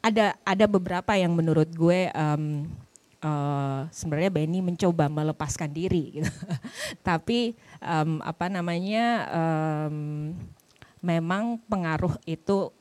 ada 0.00 0.36
ada 0.42 0.64
beberapa 0.64 1.12
yang 1.18 1.36
menurut 1.36 1.68
gue 1.76 2.08
um, 2.16 2.64
uh, 3.22 3.88
sebenarnya 3.92 4.30
Benny 4.32 4.60
mencoba 4.60 5.08
melepaskan 5.08 5.70
diri, 5.70 6.20
gitu. 6.20 6.30
tapi 7.08 7.54
um, 7.80 8.20
apa 8.20 8.50
namanya 8.50 9.06
um, 9.30 10.32
memang 11.00 11.60
pengaruh 11.70 12.16
itu 12.26 12.72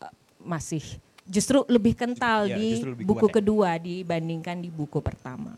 uh, 0.00 0.14
masih 0.40 0.82
justru 1.26 1.62
lebih 1.70 1.94
kental 1.94 2.50
ya, 2.50 2.56
di 2.58 2.82
lebih 2.82 3.04
buku 3.06 3.26
kuat, 3.26 3.30
ya. 3.30 3.36
kedua 3.40 3.70
dibandingkan 3.78 4.58
di 4.58 4.70
buku 4.70 4.98
pertama. 5.00 5.54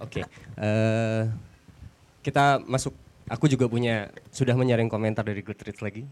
Oke, 0.00 0.20
okay. 0.20 0.22
uh, 0.58 0.64
eh, 0.64 1.22
kita 2.24 2.60
masuk. 2.64 2.92
Aku 3.24 3.48
juga 3.48 3.64
punya 3.72 4.12
sudah 4.28 4.52
menyaring 4.52 4.92
komentar 4.92 5.24
dari 5.24 5.40
Goodreads 5.40 5.80
lagi. 5.80 6.04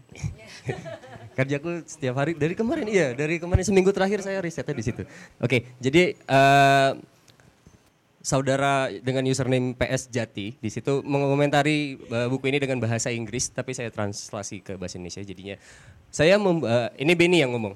Kerjaku 1.37 1.85
setiap 1.85 2.17
hari 2.17 2.33
dari 2.33 2.57
kemarin 2.57 2.89
iya 2.89 3.13
dari 3.13 3.37
kemarin 3.37 3.61
seminggu 3.61 3.93
terakhir 3.93 4.25
saya 4.25 4.41
risetnya 4.41 4.73
di 4.73 4.85
situ. 4.85 5.05
Oke, 5.37 5.45
okay, 5.45 5.59
jadi 5.77 6.17
uh, 6.25 6.97
saudara 8.23 8.87
dengan 9.03 9.27
username 9.27 9.75
PS 9.75 10.07
Jati 10.07 10.55
di 10.55 10.69
situ 10.71 11.03
mengomentari 11.03 11.99
uh, 12.07 12.31
buku 12.31 12.47
ini 12.47 12.63
dengan 12.63 12.79
bahasa 12.79 13.11
Inggris 13.11 13.51
tapi 13.51 13.75
saya 13.75 13.91
translasi 13.91 14.63
ke 14.63 14.79
bahasa 14.79 14.95
Indonesia 14.95 15.19
jadinya 15.27 15.59
saya 16.07 16.39
mem, 16.39 16.63
uh, 16.63 16.87
ini 16.95 17.13
Benny 17.19 17.43
yang 17.43 17.51
ngomong 17.51 17.75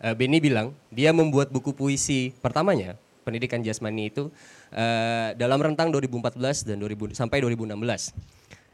uh, 0.00 0.14
Benny 0.16 0.40
bilang 0.40 0.72
dia 0.88 1.12
membuat 1.12 1.52
buku 1.52 1.76
puisi 1.76 2.32
pertamanya 2.40 2.96
pendidikan 3.22 3.62
jasmani 3.62 4.10
itu 4.10 4.28
uh, 4.74 5.28
dalam 5.38 5.58
rentang 5.62 5.94
2014 5.94 6.66
dan 6.66 6.76
2000 6.82 7.14
sampai 7.14 7.38
2016. 7.40 7.78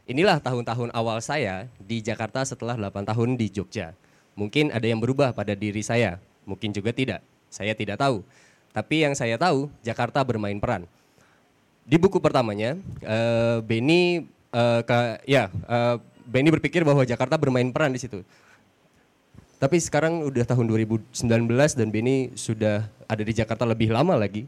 Inilah 0.09 0.41
tahun-tahun 0.41 0.89
awal 0.89 1.21
saya 1.21 1.69
di 1.77 2.01
Jakarta 2.01 2.41
setelah 2.41 2.73
8 2.73 3.05
tahun 3.05 3.37
di 3.37 3.53
Jogja. 3.53 3.93
Mungkin 4.33 4.73
ada 4.73 4.89
yang 4.89 4.97
berubah 4.97 5.37
pada 5.37 5.53
diri 5.53 5.85
saya, 5.85 6.17
mungkin 6.49 6.73
juga 6.73 6.89
tidak. 6.89 7.21
Saya 7.53 7.77
tidak 7.77 8.01
tahu. 8.01 8.25
Tapi 8.73 9.05
yang 9.05 9.13
saya 9.13 9.37
tahu, 9.37 9.69
Jakarta 9.85 10.25
bermain 10.25 10.57
peran. 10.57 10.89
Di 11.89 11.97
buku 11.97 12.21
pertamanya, 12.21 12.77
uh, 13.01 13.65
Benny 13.65 14.29
uh, 14.53 14.85
ke, 14.85 15.25
ya 15.25 15.49
uh, 15.65 15.97
Benny 16.21 16.53
berpikir 16.53 16.85
bahwa 16.85 17.01
Jakarta 17.01 17.33
bermain 17.33 17.65
peran 17.73 17.89
di 17.89 17.97
situ. 17.97 18.21
Tapi 19.57 19.81
sekarang 19.81 20.21
udah 20.21 20.45
tahun 20.45 20.69
2019 20.69 21.17
dan 21.49 21.87
Benny 21.89 22.29
sudah 22.37 22.85
ada 23.09 23.23
di 23.25 23.33
Jakarta 23.33 23.65
lebih 23.65 23.89
lama 23.89 24.13
lagi. 24.13 24.45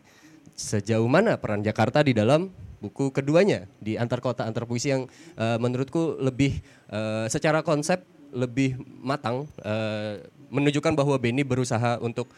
Sejauh 0.53 1.09
mana 1.09 1.33
peran 1.41 1.65
Jakarta 1.65 2.05
di 2.05 2.13
dalam 2.13 2.53
buku 2.77 3.09
keduanya 3.09 3.65
di 3.81 3.97
antar 3.97 4.21
kota 4.21 4.45
antar 4.45 4.69
puisi 4.69 4.93
yang 4.93 5.09
uh, 5.33 5.57
menurutku 5.57 6.21
lebih 6.21 6.61
uh, 6.93 7.25
secara 7.25 7.65
konsep 7.65 8.05
lebih 8.29 8.77
matang 9.01 9.49
uh, 9.65 10.21
menunjukkan 10.53 10.93
bahwa 10.93 11.17
Benny 11.17 11.41
berusaha 11.41 11.97
untuk 12.05 12.29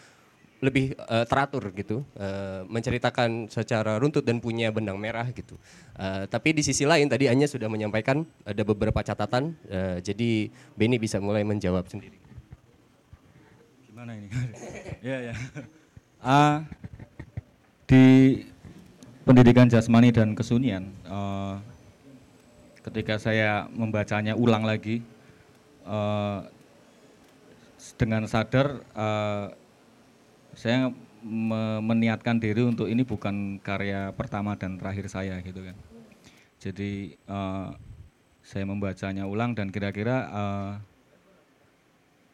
lebih 0.63 0.96
uh, 0.96 1.27
teratur 1.27 1.75
gitu, 1.75 2.08
uh, 2.15 2.63
menceritakan 2.72 3.51
secara 3.51 4.00
runtut 4.00 4.24
dan 4.24 4.39
punya 4.39 4.72
benang 4.72 4.96
merah 4.96 5.27
gitu. 5.36 5.60
Uh, 6.00 6.24
tapi 6.32 6.55
di 6.55 6.63
sisi 6.63 6.88
lain 6.88 7.12
tadi 7.12 7.27
Anya 7.27 7.51
sudah 7.51 7.67
menyampaikan 7.67 8.24
ada 8.48 8.63
beberapa 8.63 9.03
catatan, 9.03 9.60
uh, 9.67 10.00
jadi 10.00 10.48
Benny 10.79 10.96
bisa 10.96 11.20
mulai 11.20 11.43
menjawab 11.43 11.84
sendiri 11.91 12.24
mana 14.03 14.20
ini? 14.20 14.27
ya 15.15 15.32
ya. 15.32 15.36
Uh, 16.20 16.60
di 17.88 18.03
pendidikan 19.24 19.72
jasmani 19.72 20.12
dan 20.12 20.36
kesunian, 20.36 20.91
uh, 21.08 21.55
ketika 22.84 23.15
saya 23.15 23.72
membacanya 23.72 24.36
ulang 24.36 24.67
lagi, 24.67 25.00
uh, 25.88 26.43
dengan 27.96 28.27
sadar 28.27 28.84
uh, 28.91 29.55
saya 30.53 30.93
me 31.24 31.79
meniatkan 31.79 32.36
diri 32.36 32.67
untuk 32.67 32.91
ini 32.91 33.07
bukan 33.07 33.57
karya 33.63 34.12
pertama 34.12 34.60
dan 34.60 34.75
terakhir 34.75 35.07
saya 35.07 35.39
gitu 35.39 35.63
kan. 35.63 35.77
Jadi 36.60 37.15
uh, 37.31 37.72
saya 38.43 38.67
membacanya 38.67 39.24
ulang 39.24 39.55
dan 39.55 39.72
kira-kira 39.72 40.27
uh, 40.31 40.72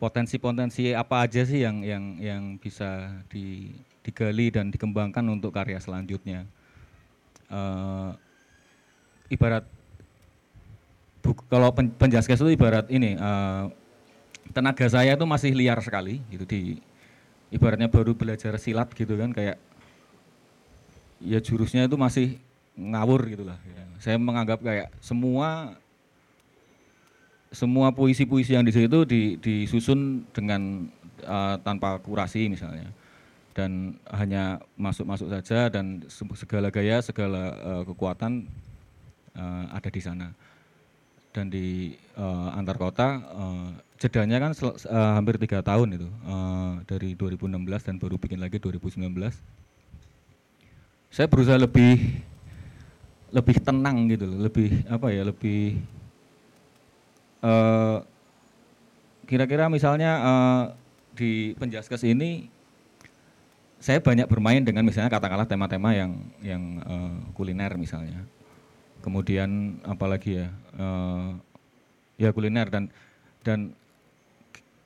potensi-potensi 0.02 0.96
apa 0.96 1.28
aja 1.28 1.46
sih 1.46 1.62
yang 1.62 1.86
yang 1.86 2.04
yang 2.18 2.44
bisa 2.58 3.20
di, 3.30 3.76
digali 4.02 4.50
dan 4.50 4.74
dikembangkan 4.74 5.22
untuk 5.30 5.54
karya 5.54 5.78
selanjutnya. 5.78 6.50
Uh, 7.50 8.14
ibarat 9.30 9.66
buku, 11.22 11.42
kalau 11.50 11.70
pen, 11.74 11.94
penjaskes 11.94 12.42
itu 12.42 12.58
ibarat 12.58 12.90
ini 12.90 13.18
uh, 13.18 13.70
tenaga 14.54 14.90
saya 14.90 15.14
itu 15.14 15.26
masih 15.30 15.54
liar 15.54 15.78
sekali 15.82 16.22
gitu 16.34 16.46
di 16.46 16.62
ibaratnya 17.50 17.89
baru 17.89 18.13
belajar 18.13 18.56
silat 18.62 18.94
gitu 18.94 19.18
kan 19.18 19.34
kayak 19.34 19.58
ya 21.20 21.39
jurusnya 21.41 21.89
itu 21.89 21.98
masih 22.00 22.39
ngawur 22.79 23.27
gitulah. 23.27 23.60
Ya. 23.68 23.84
Saya 24.00 24.15
menganggap 24.15 24.63
kayak 24.63 24.88
semua 25.03 25.75
semua 27.50 27.89
puisi-puisi 27.91 28.53
yang 28.53 28.63
di 28.63 28.72
situ 28.72 29.03
disusun 29.41 30.24
dengan 30.32 30.86
uh, 31.25 31.58
tanpa 31.65 31.98
kurasi 32.00 32.46
misalnya 32.46 32.94
dan 33.58 33.98
hanya 34.13 34.62
masuk-masuk 34.77 35.27
saja 35.34 35.68
dan 35.68 36.06
segala 36.38 36.70
gaya 36.70 37.01
segala 37.01 37.58
uh, 37.60 37.84
kekuatan 37.84 38.46
uh, 39.34 39.65
ada 39.74 39.89
di 39.89 40.00
sana 40.00 40.32
dan 41.30 41.48
di 41.48 41.94
uh, 42.18 42.58
antar 42.58 42.78
kota 42.82 43.08
uh, 43.34 43.70
jedanya 44.02 44.42
kan 44.42 44.52
uh, 44.56 44.74
hampir 45.18 45.38
tiga 45.38 45.62
tahun 45.62 46.00
itu 46.00 46.08
uh, 46.26 46.82
dari 46.90 47.14
2016 47.14 47.60
dan 47.86 47.96
baru 48.02 48.16
bikin 48.18 48.42
lagi 48.42 48.58
2019 48.58 49.06
saya 51.10 51.28
berusaha 51.30 51.58
lebih 51.58 52.22
lebih 53.30 53.58
tenang 53.62 54.10
gitu 54.10 54.26
lebih 54.26 54.90
apa 54.90 55.14
ya 55.14 55.22
lebih 55.28 55.78
Eh, 57.40 57.98
kira-kira 59.24 59.70
uh, 59.70 59.72
misalnya 59.72 60.12
uh, 60.20 60.64
di 61.16 61.56
penjaskes 61.56 62.04
ini 62.04 62.52
saya 63.80 64.04
banyak 64.04 64.28
bermain 64.28 64.60
dengan 64.60 64.84
misalnya 64.84 65.08
katakanlah 65.08 65.48
tema-tema 65.48 65.96
yang 65.96 66.20
yang 66.44 66.64
uh, 66.84 67.16
kuliner 67.32 67.72
misalnya. 67.80 68.28
Kemudian 69.00 69.79
apalagi 69.88 70.44
ya 70.44 70.48
uh, 70.75 71.36
ya 72.20 72.29
kuliner 72.36 72.68
dan 72.68 72.91
dan 73.41 73.72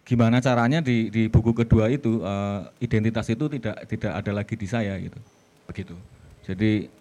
gimana 0.04 0.44
caranya 0.44 0.84
di 0.84 1.10
di 1.10 1.32
buku 1.32 1.56
kedua 1.56 1.90
itu 1.90 2.22
uh, 2.22 2.68
identitas 2.78 3.26
itu 3.32 3.48
tidak 3.48 3.88
tidak 3.90 4.12
ada 4.20 4.32
lagi 4.32 4.54
di 4.54 4.68
saya 4.70 4.94
gitu. 5.00 5.18
Begitu. 5.66 5.96
Jadi 6.44 6.92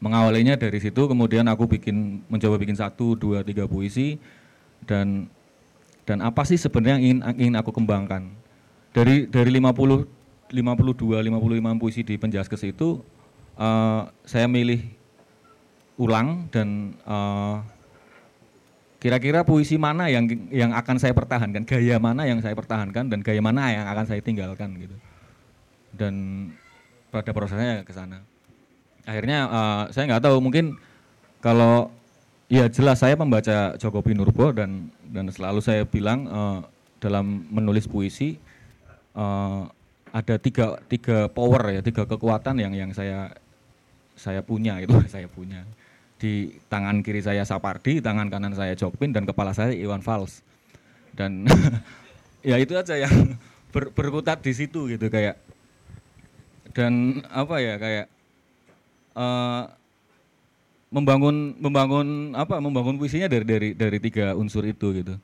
mengawalinya 0.00 0.56
dari 0.56 0.80
situ 0.80 1.04
kemudian 1.04 1.44
aku 1.46 1.68
bikin 1.68 2.24
mencoba 2.26 2.56
bikin 2.56 2.74
satu 2.74 3.12
dua 3.14 3.44
tiga 3.44 3.68
puisi 3.68 4.16
dan 4.88 5.28
dan 6.08 6.24
apa 6.24 6.42
sih 6.48 6.56
sebenarnya 6.56 6.96
yang 6.96 7.04
ingin, 7.04 7.18
ingin 7.36 7.56
aku 7.60 7.70
kembangkan 7.70 8.32
dari 8.96 9.28
dari 9.28 9.52
50 9.52 10.08
52 10.50 11.22
55 11.22 11.80
puisi 11.80 12.02
di 12.02 12.18
penjaskes 12.18 12.66
itu 12.66 12.98
uh, 13.54 14.10
saya 14.26 14.50
milih 14.50 14.82
ulang 16.00 16.48
dan 16.48 16.96
uh, 17.04 17.60
kira-kira 18.96 19.44
puisi 19.44 19.76
mana 19.76 20.08
yang 20.08 20.24
yang 20.48 20.72
akan 20.72 20.96
saya 20.96 21.12
pertahankan, 21.12 21.68
gaya 21.68 22.00
mana 22.00 22.24
yang 22.24 22.40
saya 22.40 22.56
pertahankan 22.56 23.12
dan 23.12 23.20
gaya 23.20 23.40
mana 23.44 23.68
yang 23.68 23.84
akan 23.84 24.04
saya 24.08 24.24
tinggalkan 24.24 24.80
gitu. 24.80 24.96
Dan 25.92 26.14
pada 27.12 27.36
prosesnya 27.36 27.84
ke 27.84 27.92
sana. 27.92 28.24
Akhirnya 29.04 29.48
uh, 29.48 29.84
saya 29.92 30.08
nggak 30.08 30.24
tahu 30.24 30.40
mungkin 30.40 30.80
kalau 31.44 31.92
ya 32.48 32.68
jelas 32.68 33.00
saya 33.00 33.16
membaca 33.16 33.76
Joko 33.76 34.00
Pinurbo 34.00 34.52
dan 34.56 34.88
dan 35.08 35.28
selalu 35.28 35.60
saya 35.60 35.84
bilang 35.84 36.28
uh, 36.28 36.60
dalam 37.00 37.48
menulis 37.48 37.88
puisi 37.88 38.36
uh, 39.16 39.68
ada 40.12 40.36
tiga 40.36 40.76
tiga 40.86 41.30
power 41.32 41.72
ya 41.72 41.80
tiga 41.80 42.04
kekuatan 42.04 42.60
yang 42.60 42.72
yang 42.76 42.90
saya 42.92 43.32
saya 44.18 44.44
punya 44.44 44.76
itu 44.84 44.92
saya 45.14 45.26
punya 45.26 45.64
di 46.20 46.60
tangan 46.68 47.00
kiri 47.00 47.24
saya 47.24 47.48
Sapardi, 47.48 48.04
tangan 48.04 48.28
kanan 48.28 48.52
saya 48.52 48.76
Jokpin 48.76 49.16
dan 49.16 49.24
kepala 49.24 49.56
saya 49.56 49.72
Iwan 49.72 50.04
Fals. 50.04 50.44
Dan 51.16 51.48
ya 52.46 52.60
itu 52.60 52.76
aja 52.76 53.00
yang 53.00 53.34
ber, 53.72 53.88
berkutat 53.96 54.44
di 54.44 54.52
situ 54.52 54.84
gitu 54.92 55.08
kayak 55.08 55.40
dan 56.70 57.24
apa 57.32 57.56
ya 57.58 57.74
kayak 57.80 58.06
uh, 59.18 59.66
membangun 60.92 61.56
membangun 61.58 62.36
apa 62.36 62.60
membangun 62.62 63.00
puisinya 63.00 63.26
dari 63.26 63.42
dari 63.48 63.68
dari 63.74 63.98
tiga 63.98 64.36
unsur 64.36 64.62
itu 64.68 64.92
gitu. 64.94 65.16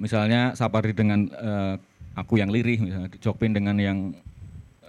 Misalnya 0.00 0.56
Sapardi 0.56 0.94
dengan 0.96 1.28
uh, 1.36 1.74
aku 2.16 2.40
yang 2.40 2.48
lirih 2.48 2.82
misalnya 2.82 3.12
Jokpin 3.20 3.52
dengan 3.52 3.76
yang 3.78 4.16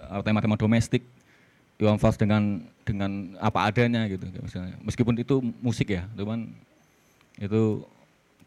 uh, 0.08 0.22
tema-tema 0.24 0.56
domestik 0.58 1.04
Iwan 1.78 1.98
Fals 1.98 2.18
dengan 2.18 2.62
dengan 2.90 3.38
apa 3.38 3.70
adanya 3.70 4.04
gitu 4.10 4.26
misalnya. 4.42 4.76
Meskipun 4.82 5.14
itu 5.22 5.38
musik 5.62 5.94
ya, 5.94 6.10
cuman 6.18 6.50
itu 7.38 7.86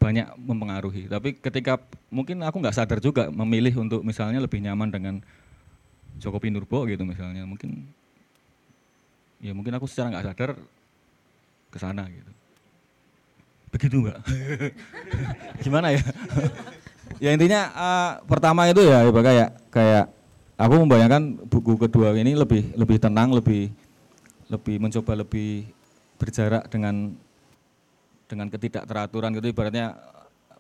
banyak 0.03 0.27
mempengaruhi. 0.35 1.07
Tapi 1.07 1.39
ketika 1.39 1.79
mungkin 2.11 2.43
aku 2.43 2.59
nggak 2.59 2.75
sadar 2.75 2.99
juga 2.99 3.31
memilih 3.31 3.79
untuk 3.79 4.03
misalnya 4.03 4.43
lebih 4.43 4.59
nyaman 4.59 4.91
dengan 4.91 5.15
Joko 6.19 6.43
Pinurbo 6.43 6.83
gitu 6.91 7.07
misalnya. 7.07 7.47
Mungkin 7.47 7.87
ya 9.39 9.55
mungkin 9.55 9.73
aku 9.79 9.87
secara 9.87 10.11
nggak 10.11 10.27
sadar 10.27 10.51
ke 11.71 11.77
sana 11.79 12.03
gitu. 12.11 12.31
Begitu 13.73 13.95
mbak? 14.03 14.19
Gimana 15.65 15.95
ya? 15.95 16.03
ya 17.17 17.29
intinya 17.33 17.61
uh, 17.73 18.11
pertama 18.27 18.67
itu 18.69 18.83
ya 18.85 19.07
kayak 19.09 19.49
kayak 19.73 20.05
aku 20.59 20.73
membayangkan 20.85 21.23
buku 21.49 21.79
kedua 21.79 22.13
ini 22.13 22.37
lebih 22.37 22.75
lebih 22.77 22.97
tenang, 23.01 23.33
lebih 23.33 23.73
lebih 24.51 24.79
mencoba 24.79 25.23
lebih 25.23 25.67
berjarak 26.19 26.67
dengan 26.71 27.15
dengan 28.27 28.47
ketidakteraturan 28.49 29.35
gitu. 29.37 29.51
Ibaratnya 29.51 29.95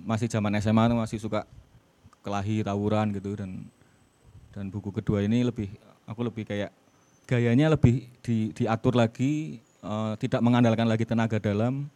masih 0.01 0.27
zaman 0.27 0.53
SMA 0.59 0.93
masih 0.93 1.19
suka 1.19 1.47
kelahi 2.21 2.63
tawuran 2.63 3.15
gitu. 3.15 3.33
Dan 3.39 3.67
dan 4.53 4.69
buku 4.69 4.93
kedua 4.93 5.25
ini 5.25 5.41
lebih 5.41 5.71
aku 6.05 6.21
lebih 6.27 6.45
kayak 6.45 6.69
gayanya 7.25 7.73
lebih 7.73 8.05
di, 8.21 8.51
diatur 8.51 8.93
lagi 8.93 9.63
uh, 9.81 10.13
tidak 10.19 10.43
mengandalkan 10.43 10.85
lagi 10.85 11.07
tenaga 11.07 11.39
dalam. 11.39 11.87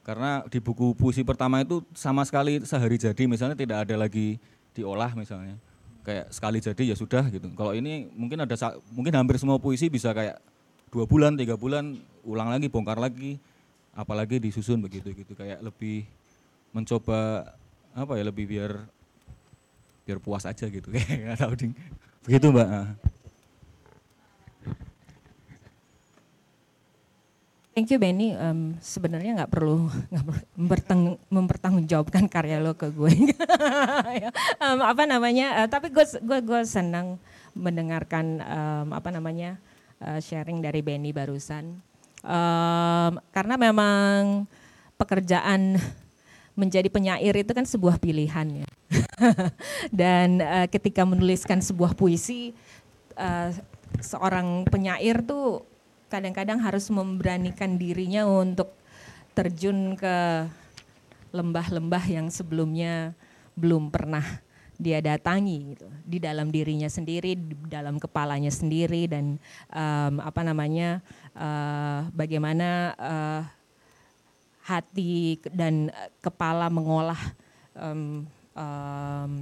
Karena 0.00 0.42
di 0.48 0.58
buku 0.58 0.96
puisi 0.96 1.20
pertama 1.20 1.60
itu 1.60 1.84
sama 1.92 2.24
sekali 2.24 2.64
sehari 2.64 2.96
jadi. 2.96 3.22
Misalnya 3.28 3.56
tidak 3.56 3.84
ada 3.84 3.94
lagi 4.00 4.40
diolah 4.72 5.12
misalnya. 5.12 5.60
Kayak 6.00 6.32
sekali 6.32 6.58
jadi 6.64 6.82
ya 6.82 6.96
sudah 6.96 7.28
gitu. 7.28 7.52
Kalau 7.52 7.76
ini 7.76 8.08
mungkin 8.16 8.40
ada 8.40 8.56
mungkin 8.88 9.12
hampir 9.12 9.36
semua 9.36 9.60
puisi 9.60 9.92
bisa 9.92 10.16
kayak 10.16 10.40
dua 10.90 11.06
bulan 11.06 11.38
tiga 11.38 11.54
bulan 11.54 11.98
ulang 12.26 12.50
lagi 12.50 12.66
bongkar 12.66 12.98
lagi, 12.98 13.38
apalagi 13.94 14.42
disusun 14.42 14.82
begitu 14.82 15.14
gitu 15.14 15.32
kayak 15.38 15.62
lebih 15.62 16.04
mencoba 16.74 17.50
apa 17.94 18.14
ya 18.18 18.24
lebih 18.26 18.46
biar 18.46 18.86
biar 20.06 20.18
puas 20.22 20.46
aja 20.46 20.66
gitu 20.66 20.90
kayak 20.94 21.38
tahu 21.38 21.54
ding 21.54 21.72
begitu 22.26 22.50
mbak. 22.50 22.98
Thank 27.70 27.94
you 27.94 28.02
Benny. 28.02 28.34
Um, 28.34 28.76
Sebenarnya 28.82 29.40
nggak 29.40 29.52
perlu 29.56 29.88
nggak 30.10 30.24
mempertanggungjawabkan 31.30 32.26
karya 32.26 32.58
lo 32.58 32.74
ke 32.74 32.90
gue. 32.90 33.08
um, 34.66 34.80
apa 34.84 35.06
namanya? 35.06 35.64
Uh, 35.64 35.68
tapi 35.70 35.88
gue 35.88 36.02
gue 36.02 36.38
gue 36.44 36.60
senang 36.66 37.16
mendengarkan 37.54 38.42
um, 38.42 38.86
apa 38.92 39.14
namanya 39.14 39.56
uh, 40.04 40.20
sharing 40.20 40.64
dari 40.64 40.80
Benny 40.80 41.12
barusan. 41.12 41.80
Um, 42.20 43.12
karena 43.32 43.56
memang 43.56 44.44
pekerjaan 45.00 45.80
menjadi 46.60 46.92
penyair 46.92 47.32
itu 47.32 47.52
kan 47.56 47.64
sebuah 47.64 47.96
pilihan 47.96 48.64
ya. 48.64 48.68
Dan 50.00 50.42
uh, 50.42 50.66
ketika 50.68 51.06
menuliskan 51.06 51.64
sebuah 51.64 51.96
puisi, 51.96 52.52
uh, 53.16 53.54
seorang 54.00 54.68
penyair 54.68 55.24
tuh 55.24 55.64
kadang-kadang 56.10 56.58
harus 56.58 56.90
memberanikan 56.90 57.78
dirinya 57.78 58.26
untuk 58.26 58.74
terjun 59.32 59.94
ke 59.94 60.46
lembah-lembah 61.30 62.04
yang 62.10 62.26
sebelumnya 62.28 63.14
belum 63.54 63.94
pernah 63.94 64.42
dia 64.80 65.04
datangi 65.04 65.76
gitu. 65.76 65.86
Di 66.08 66.16
dalam 66.16 66.48
dirinya 66.48 66.88
sendiri 66.88 67.36
di 67.36 67.54
dalam 67.68 68.00
kepalanya 68.00 68.48
sendiri 68.48 69.04
dan 69.04 69.36
um, 69.68 70.14
apa 70.24 70.40
namanya 70.40 71.04
uh, 71.36 72.08
bagaimana 72.16 72.96
uh, 72.96 73.42
hati 74.64 75.36
dan 75.52 75.92
kepala 76.24 76.72
mengolah 76.72 77.20
um, 77.76 78.24
um, 78.56 79.32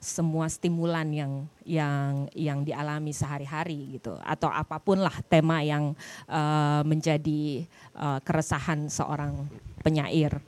semua 0.00 0.48
stimulan 0.48 1.04
yang 1.12 1.32
yang 1.60 2.24
yang 2.32 2.58
dialami 2.64 3.12
sehari-hari 3.12 4.00
gitu. 4.00 4.16
Atau 4.24 4.48
apa 4.48 4.80
pun 4.80 4.96
lah 5.00 5.12
tema 5.28 5.60
yang 5.60 5.92
uh, 6.24 6.80
menjadi 6.88 7.68
uh, 7.96 8.16
keresahan 8.24 8.88
seorang 8.88 9.44
penyair. 9.84 10.40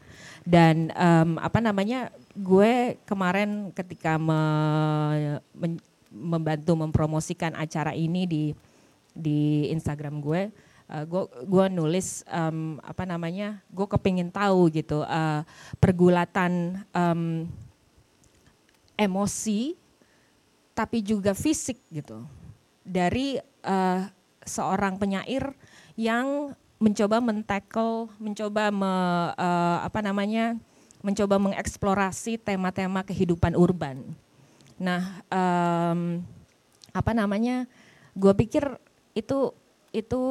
Dan 0.43 0.91
um, 0.97 1.39
apa 1.39 1.63
namanya 1.63 2.11
gue 2.33 2.97
kemarin 3.05 3.73
ketika 3.77 4.17
me, 4.17 4.43
me, 5.53 5.77
membantu 6.09 6.73
mempromosikan 6.77 7.53
acara 7.57 7.93
ini 7.93 8.25
di 8.25 8.45
di 9.13 9.69
Instagram 9.69 10.25
gue 10.25 10.49
uh, 10.89 11.05
gue 11.05 11.23
gue 11.45 11.65
nulis 11.69 12.25
um, 12.33 12.81
apa 12.81 13.05
namanya 13.05 13.61
gue 13.69 13.85
kepingin 13.85 14.33
tahu 14.33 14.73
gitu 14.73 15.05
uh, 15.05 15.45
pergulatan 15.77 16.81
um, 16.97 17.45
emosi 18.97 19.77
tapi 20.73 21.05
juga 21.05 21.37
fisik 21.37 21.77
gitu 21.93 22.25
dari 22.83 23.37
uh, 23.63 24.09
seorang 24.43 24.99
penyair 24.99 25.55
yang 25.95 26.57
mencoba 26.83 27.23
mentackle, 27.23 28.11
mencoba 28.19 28.75
me, 28.75 28.93
uh, 29.39 29.79
apa 29.87 30.03
namanya, 30.03 30.59
mencoba 31.03 31.37
mengeksplorasi 31.37 32.39
tema-tema 32.41 33.03
kehidupan 33.03 33.59
urban. 33.59 34.03
Nah, 34.79 35.23
um, 35.29 36.23
apa 36.95 37.13
namanya, 37.13 37.67
gue 38.15 38.33
pikir 38.35 38.65
itu 39.13 39.53
itu 39.93 40.23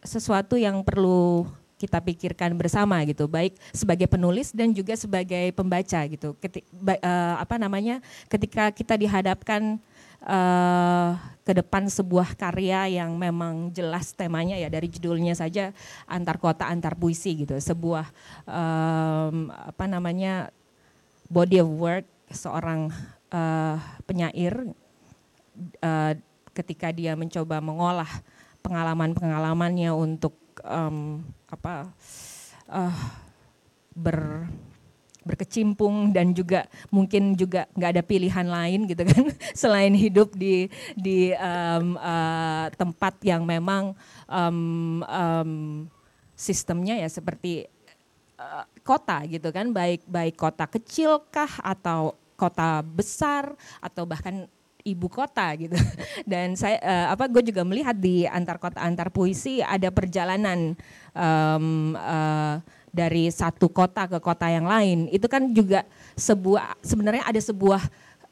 sesuatu 0.00 0.56
yang 0.56 0.80
perlu 0.80 1.44
kita 1.78 2.02
pikirkan 2.02 2.58
bersama 2.58 2.98
gitu 3.06 3.30
baik 3.30 3.54
sebagai 3.70 4.10
penulis 4.10 4.50
dan 4.50 4.74
juga 4.74 4.98
sebagai 4.98 5.54
pembaca 5.54 6.00
gitu 6.10 6.34
Ketik, 6.42 6.66
uh, 6.74 7.38
apa 7.38 7.54
namanya 7.54 8.02
ketika 8.26 8.74
kita 8.74 8.98
dihadapkan 8.98 9.78
uh, 10.24 11.14
ke 11.44 11.52
depan 11.56 11.88
sebuah 11.88 12.36
karya 12.36 13.00
yang 13.00 13.16
memang 13.16 13.72
jelas 13.72 14.12
temanya 14.12 14.58
ya 14.60 14.68
dari 14.68 14.92
judulnya 14.92 15.32
saja 15.32 15.72
antar 16.04 16.36
kota 16.36 16.68
antar 16.68 16.92
puisi 16.98 17.44
gitu. 17.44 17.56
Sebuah 17.56 18.06
um, 18.44 19.48
apa 19.52 19.84
namanya 19.88 20.52
body 21.32 21.64
of 21.64 21.70
work 21.72 22.06
seorang 22.28 22.92
uh, 23.32 23.76
penyair 24.04 24.68
uh, 25.80 26.12
ketika 26.52 26.92
dia 26.92 27.16
mencoba 27.16 27.62
mengolah 27.64 28.10
pengalaman-pengalamannya 28.60 29.94
untuk 29.94 30.36
um, 30.66 31.24
apa 31.48 31.88
uh, 32.68 32.96
ber 33.96 34.50
berkecimpung 35.28 36.16
dan 36.16 36.32
juga 36.32 36.64
mungkin 36.88 37.36
juga 37.36 37.68
nggak 37.76 37.90
ada 37.92 38.02
pilihan 38.02 38.48
lain 38.48 38.88
gitu 38.88 39.04
kan 39.04 39.24
selain 39.60 39.92
hidup 39.92 40.32
di 40.32 40.72
di 40.96 41.36
um, 41.36 42.00
uh, 42.00 42.72
tempat 42.72 43.20
yang 43.20 43.44
memang 43.44 43.92
um, 44.24 45.04
um, 45.04 45.52
sistemnya 46.32 46.96
ya 46.96 47.08
seperti 47.12 47.68
uh, 48.40 48.64
kota 48.80 49.20
gitu 49.28 49.52
kan 49.52 49.68
baik 49.68 50.08
baik 50.08 50.40
kota 50.40 50.64
kecil 50.64 51.20
kah 51.28 51.60
atau 51.60 52.16
kota 52.38 52.80
besar 52.86 53.52
atau 53.84 54.06
bahkan 54.08 54.48
ibu 54.86 55.10
kota 55.10 55.52
gitu. 55.58 55.74
Dan 56.30 56.54
saya 56.54 56.78
uh, 56.80 57.06
apa 57.12 57.28
gue 57.28 57.52
juga 57.52 57.66
melihat 57.66 57.98
di 57.98 58.24
antar 58.24 58.56
kota 58.56 58.80
antar 58.80 59.12
puisi 59.12 59.60
ada 59.60 59.90
perjalanan 59.92 60.78
um, 61.12 61.92
uh, 61.98 62.62
dari 62.98 63.30
satu 63.30 63.70
kota 63.70 64.10
ke 64.10 64.18
kota 64.18 64.50
yang 64.50 64.66
lain 64.66 65.06
itu 65.14 65.30
kan 65.30 65.54
juga 65.54 65.86
sebuah 66.18 66.74
sebenarnya 66.82 67.22
ada 67.30 67.38
sebuah 67.38 67.82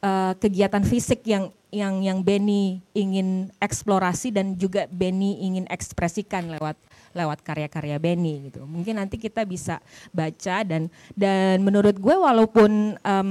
uh, 0.02 0.32
kegiatan 0.42 0.82
fisik 0.82 1.22
yang 1.22 1.54
yang 1.70 2.02
yang 2.02 2.18
Benny 2.22 2.82
ingin 2.96 3.54
eksplorasi 3.62 4.34
dan 4.34 4.58
juga 4.58 4.90
Benny 4.90 5.38
ingin 5.46 5.70
ekspresikan 5.70 6.50
lewat 6.58 6.74
lewat 7.16 7.40
karya-karya 7.40 7.96
Benny 7.96 8.50
gitu. 8.50 8.68
Mungkin 8.68 9.00
nanti 9.00 9.16
kita 9.16 9.46
bisa 9.46 9.80
baca 10.12 10.56
dan 10.66 10.92
dan 11.16 11.62
menurut 11.64 11.96
gue 11.96 12.16
walaupun 12.16 12.96
um, 13.00 13.30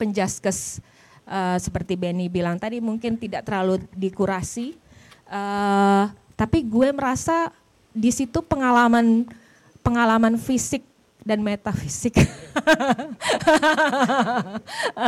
penjaskes 0.00 0.80
uh, 1.28 1.58
seperti 1.60 1.98
Benny 1.98 2.30
bilang 2.30 2.56
tadi 2.56 2.80
mungkin 2.80 3.20
tidak 3.20 3.44
terlalu 3.44 3.84
dikurasi, 3.92 4.78
uh, 5.28 6.08
tapi 6.38 6.64
gue 6.64 6.88
merasa 6.94 7.52
di 7.92 8.08
situ 8.14 8.40
pengalaman 8.44 9.28
pengalaman 9.88 10.36
fisik 10.36 10.84
dan 11.24 11.40
metafisik. 11.40 12.12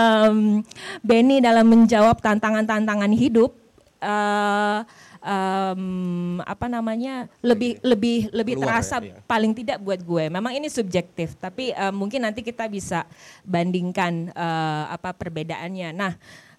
um, 0.00 0.64
Benny 1.04 1.44
dalam 1.44 1.68
menjawab 1.68 2.16
tantangan-tantangan 2.24 3.12
hidup 3.12 3.52
uh, 4.00 4.80
um, 5.20 6.40
apa 6.44 6.66
namanya 6.66 7.28
lebih 7.44 7.76
lebih 7.84 8.32
lebih 8.32 8.54
Keluar, 8.56 8.80
terasa 8.80 9.04
ya, 9.04 9.12
iya. 9.12 9.20
paling 9.28 9.52
tidak 9.52 9.78
buat 9.84 10.00
gue. 10.00 10.24
Memang 10.32 10.56
ini 10.56 10.72
subjektif, 10.72 11.36
tapi 11.36 11.76
uh, 11.76 11.92
mungkin 11.92 12.24
nanti 12.24 12.40
kita 12.40 12.64
bisa 12.66 13.04
bandingkan 13.44 14.32
uh, 14.32 14.92
apa 14.96 15.12
perbedaannya. 15.12 15.92
Nah, 15.92 16.12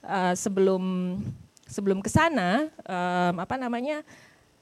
uh, 0.05 0.33
sebelum 0.37 0.81
sebelum 1.65 1.99
ke 2.05 2.09
sana 2.09 2.69
um, 2.85 3.41
apa 3.41 3.57
namanya? 3.57 4.05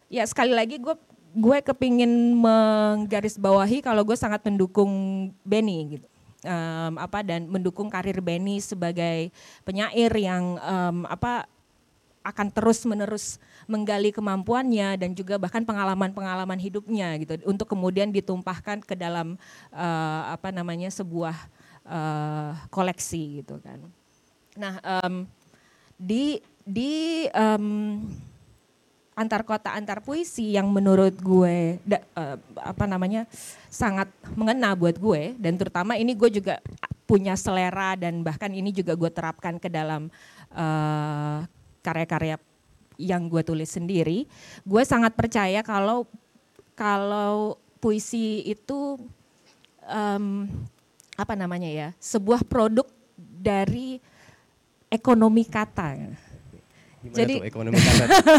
Ya 0.10 0.26
sekali 0.26 0.58
lagi 0.58 0.82
gue 0.82 0.96
gue 1.34 1.58
kepingin 1.62 2.34
menggarisbawahi 2.38 3.86
kalau 3.86 4.02
gue 4.02 4.18
sangat 4.18 4.42
mendukung 4.46 4.92
Benny 5.46 6.00
gitu. 6.00 6.08
Um, 6.40 6.96
apa 6.96 7.20
dan 7.20 7.52
mendukung 7.52 7.92
karir 7.92 8.24
Benny 8.24 8.64
sebagai 8.64 9.28
penyair 9.68 10.08
yang 10.16 10.56
um, 10.64 11.04
apa 11.04 11.44
akan 12.24 12.48
terus 12.52 12.88
menerus 12.88 13.40
menggali 13.68 14.16
kemampuannya 14.16 14.96
dan 14.96 15.12
juga 15.12 15.36
bahkan 15.36 15.68
pengalaman-pengalaman 15.68 16.60
hidupnya 16.60 17.16
gitu 17.20 17.44
untuk 17.44 17.68
kemudian 17.68 18.12
ditumpahkan 18.12 18.84
ke 18.84 18.96
dalam 18.96 19.36
uh, 19.76 20.24
apa 20.32 20.52
namanya 20.56 20.88
sebuah 20.92 21.36
uh, 21.84 22.56
koleksi 22.72 23.44
gitu 23.44 23.60
kan. 23.60 23.80
Nah 24.56 24.80
um, 25.04 25.28
di 26.00 26.40
di 26.64 27.26
um, 27.36 28.08
antar 29.20 29.44
kota 29.44 29.76
antar 29.76 30.00
puisi 30.00 30.56
yang 30.56 30.72
menurut 30.72 31.20
gue 31.20 31.76
da, 31.84 32.00
uh, 32.16 32.40
apa 32.56 32.88
namanya 32.88 33.28
sangat 33.68 34.08
mengena 34.40 34.72
buat 34.80 34.96
gue 34.96 35.36
dan 35.36 35.60
terutama 35.60 36.00
ini 36.00 36.16
gue 36.16 36.40
juga 36.40 36.64
punya 37.04 37.36
selera 37.36 38.00
dan 38.00 38.24
bahkan 38.24 38.54
ini 38.54 38.72
juga 38.72 38.96
gue 38.96 39.12
terapkan 39.12 39.60
ke 39.60 39.68
dalam 39.68 40.08
uh, 40.56 41.44
karya-karya 41.84 42.38
yang 43.00 43.32
gue 43.32 43.42
tulis 43.42 43.72
sendiri, 43.72 44.28
gue 44.68 44.84
sangat 44.84 45.16
percaya 45.16 45.64
kalau 45.64 46.04
kalau 46.76 47.56
puisi 47.80 48.44
itu 48.44 49.00
um, 49.88 50.46
apa 51.16 51.34
namanya 51.40 51.72
ya, 51.72 51.90
sebuah 51.98 52.44
produk 52.44 52.86
dari 53.16 54.04
ekonomi 54.92 55.48
kata. 55.48 55.96
Gimana 57.00 57.16
Jadi 57.16 57.36
tuh 57.40 57.48
ekonomi? 57.48 57.76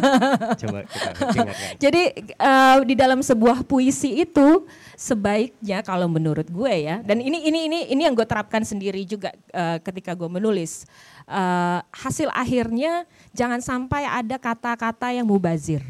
Coba 0.61 0.79
kita 0.85 1.53
Jadi 1.81 2.03
uh, 2.37 2.79
di 2.85 2.92
dalam 2.92 3.25
sebuah 3.25 3.64
puisi 3.64 4.20
itu 4.20 4.68
sebaiknya 5.01 5.81
kalau 5.81 6.05
menurut 6.12 6.44
gue 6.44 6.75
ya, 6.85 7.01
dan 7.01 7.25
ini 7.25 7.49
ini 7.49 7.73
ini 7.73 7.79
ini 7.88 8.03
yang 8.05 8.12
gue 8.12 8.29
terapkan 8.29 8.61
sendiri 8.61 9.01
juga 9.09 9.33
uh, 9.57 9.81
ketika 9.81 10.12
gue 10.12 10.29
menulis 10.29 10.85
uh, 11.25 11.81
hasil 11.88 12.29
akhirnya 12.37 13.09
jangan 13.33 13.64
sampai 13.64 14.05
ada 14.05 14.37
kata-kata 14.37 15.09
yang 15.09 15.25
mubazir. 15.25 15.81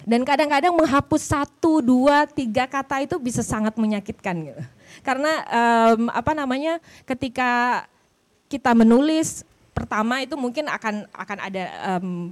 Dan 0.00 0.24
kadang-kadang 0.24 0.72
menghapus 0.72 1.28
satu, 1.28 1.84
dua, 1.84 2.24
tiga 2.24 2.64
kata 2.64 3.04
itu 3.04 3.20
bisa 3.20 3.44
sangat 3.44 3.76
menyakitkan 3.76 4.32
gitu. 4.48 4.62
Karena 5.04 5.44
um, 5.44 6.08
apa 6.08 6.32
namanya 6.32 6.80
ketika 7.04 7.84
kita 8.48 8.74
menulis 8.74 9.44
pertama 9.80 10.20
itu 10.20 10.36
mungkin 10.36 10.68
akan 10.68 11.08
akan 11.08 11.38
ada 11.40 11.64
um, 11.96 12.30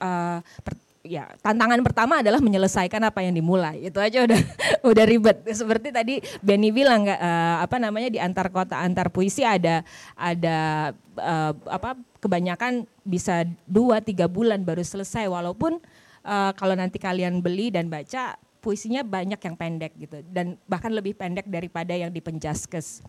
uh, 0.00 0.40
per, 0.64 0.74
ya 1.06 1.30
tantangan 1.40 1.80
pertama 1.86 2.20
adalah 2.20 2.42
menyelesaikan 2.42 3.00
apa 3.06 3.22
yang 3.22 3.38
dimulai. 3.38 3.86
Itu 3.86 4.02
aja 4.02 4.26
udah 4.26 4.40
udah 4.90 5.04
ribet. 5.06 5.46
Seperti 5.54 5.94
tadi 5.94 6.18
Benny 6.42 6.74
bilang 6.74 7.06
nggak 7.06 7.20
uh, 7.22 7.56
apa 7.62 7.76
namanya 7.78 8.08
di 8.10 8.18
antar 8.18 8.50
kota 8.50 8.82
antar 8.82 9.08
puisi 9.08 9.46
ada 9.46 9.86
ada 10.18 10.90
uh, 11.16 11.52
apa 11.70 11.94
kebanyakan 12.18 12.84
bisa 13.06 13.46
dua 13.64 14.02
tiga 14.02 14.26
bulan 14.26 14.66
baru 14.66 14.82
selesai. 14.82 15.30
Walaupun 15.30 15.78
uh, 16.26 16.52
kalau 16.58 16.74
nanti 16.74 16.98
kalian 16.98 17.40
beli 17.40 17.70
dan 17.70 17.86
baca 17.86 18.36
puisinya 18.60 19.06
banyak 19.06 19.38
yang 19.38 19.54
pendek 19.54 19.94
gitu. 19.94 20.20
Dan 20.26 20.58
bahkan 20.66 20.90
lebih 20.90 21.14
pendek 21.14 21.46
daripada 21.46 21.94
yang 21.94 22.10
di 22.10 22.18
penjaskes. 22.18 23.00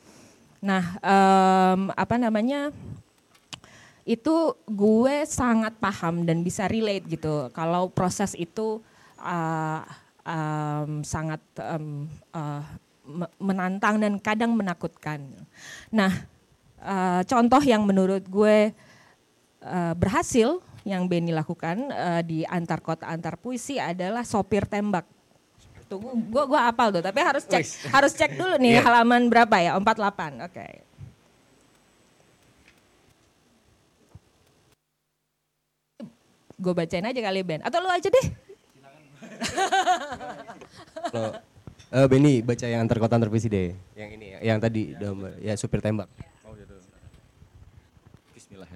Nah 0.62 1.02
um, 1.02 1.89
apa 1.93 2.15
namanya 2.21 2.69
itu 4.07 4.55
gue 4.71 5.27
sangat 5.27 5.75
paham 5.83 6.23
dan 6.23 6.39
bisa 6.39 6.63
relate 6.71 7.03
gitu 7.11 7.51
kalau 7.51 7.91
proses 7.91 8.31
itu 8.39 8.79
uh, 9.19 9.83
um, 10.23 11.03
sangat 11.03 11.43
um, 11.59 12.07
uh, 12.31 12.63
menantang 13.39 13.99
dan 13.99 14.15
kadang 14.19 14.55
menakutkan. 14.55 15.27
Nah, 15.91 16.11
uh, 16.79 17.19
contoh 17.27 17.59
yang 17.63 17.83
menurut 17.83 18.23
gue 18.27 18.71
uh, 19.63 19.93
berhasil 19.95 20.63
yang 20.87 21.03
Benny 21.11 21.35
lakukan 21.35 21.91
uh, 21.91 22.23
di 22.23 22.47
antar 22.47 22.79
kota 22.79 23.11
antar 23.11 23.35
puisi 23.35 23.75
adalah 23.75 24.23
sopir 24.23 24.63
tembak. 24.63 25.03
Tunggu, 25.87 26.15
gue 26.15 26.43
gue 26.47 26.59
apal 26.59 26.95
tuh, 26.95 27.03
tapi 27.03 27.19
harus 27.23 27.43
cek 27.47 27.91
harus 27.95 28.11
cek 28.15 28.39
dulu 28.39 28.55
nih 28.55 28.79
yeah. 28.79 28.83
halaman 28.87 29.27
berapa 29.27 29.55
ya? 29.59 29.71
48. 29.79 29.83
Oke. 29.83 30.23
Okay. 30.51 30.87
Gue 36.57 36.73
bacain 36.73 37.05
aja 37.05 37.21
kali 37.21 37.45
Ben. 37.45 37.61
Atau 37.61 37.79
lu 37.79 37.89
aja 37.89 38.09
deh. 38.09 38.25
Lo, 41.13 41.21
uh, 41.93 42.07
Benny 42.09 42.41
baca 42.41 42.65
yang 42.65 42.81
antar 42.83 42.97
kota 42.97 43.15
antar 43.21 43.29
visi 43.29 43.47
deh. 43.47 43.77
Yang 43.93 44.09
ini 44.17 44.25
ya, 44.33 44.39
yang 44.53 44.57
tadi 44.57 44.97
ya, 44.97 45.09
ya 45.39 45.53
supir 45.53 45.79
tembak. 45.79 46.09
Oh 46.41 46.57
gitu. 46.57 46.73
Bismillah. 48.33 48.67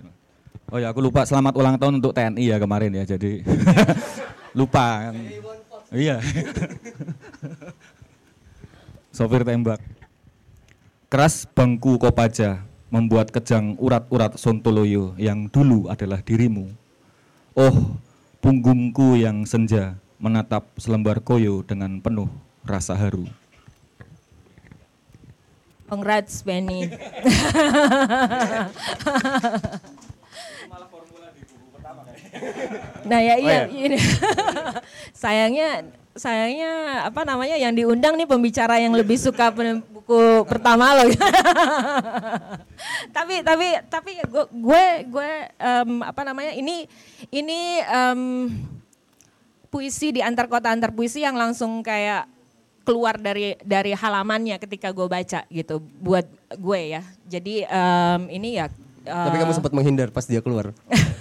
Oh 0.72 0.78
ya 0.80 0.94
aku 0.94 1.02
lupa 1.02 1.26
selamat 1.26 1.58
ulang 1.58 1.76
tahun 1.82 2.00
untuk 2.00 2.14
TNI 2.16 2.46
ya 2.46 2.58
kemarin 2.62 2.92
ya 2.96 3.04
jadi 3.18 3.42
lupa 4.60 5.10
kan. 5.10 5.16
Iya. 5.92 6.24
Sopir 9.12 9.44
tembak. 9.44 9.84
Keras 11.12 11.44
bangku 11.44 12.00
Kopaja 12.00 12.64
membuat 12.88 13.28
kejang 13.36 13.76
urat-urat 13.76 14.40
Sontoloyo 14.40 15.12
yang 15.20 15.52
dulu 15.52 15.92
adalah 15.92 16.24
dirimu 16.24 16.81
Oh, 17.52 18.00
punggungku 18.40 19.20
yang 19.20 19.44
senja 19.44 20.00
menatap 20.16 20.72
selembar 20.80 21.20
koyo 21.20 21.68
dengan 21.68 22.00
penuh 22.00 22.32
rasa 22.64 22.96
haru. 22.96 23.28
Congrats 25.92 26.48
Benny. 26.48 26.88
nah 33.02 33.20
ya 33.20 33.36
iya, 33.36 33.68
oh, 33.68 33.76
iya. 33.76 33.92
ini 33.92 33.98
sayangnya 35.22 35.84
sayangnya 36.22 37.02
apa 37.10 37.26
namanya 37.26 37.58
yang 37.58 37.74
diundang 37.74 38.14
nih 38.14 38.30
pembicara 38.30 38.78
yang 38.78 38.94
lebih 38.94 39.18
suka 39.18 39.50
buku 39.50 40.46
pertama 40.46 41.02
loh. 41.02 41.10
tapi 43.16 43.42
tapi 43.42 43.68
tapi 43.90 44.22
gue 44.22 44.46
gue 44.54 44.86
gue 45.10 45.32
um, 45.58 46.06
apa 46.06 46.22
namanya 46.22 46.54
ini 46.54 46.86
ini 47.34 47.82
um, 47.90 48.54
puisi 49.74 50.14
di 50.14 50.22
antar 50.22 50.46
kota 50.46 50.70
antar 50.70 50.94
puisi 50.94 51.26
yang 51.26 51.34
langsung 51.34 51.82
kayak 51.82 52.30
keluar 52.86 53.18
dari 53.18 53.58
dari 53.66 53.98
halamannya 53.98 54.62
ketika 54.62 54.94
gue 54.94 55.10
baca 55.10 55.42
gitu 55.50 55.82
buat 55.82 56.30
gue 56.54 57.02
ya. 57.02 57.04
Jadi 57.26 57.66
um, 57.66 58.30
ini 58.30 58.62
ya. 58.62 58.70
Uh, 59.02 59.26
Tapi 59.26 59.42
kamu 59.42 59.58
sempat 59.58 59.74
menghindar 59.74 60.14
pas 60.14 60.30
dia 60.30 60.46
keluar. 60.46 60.70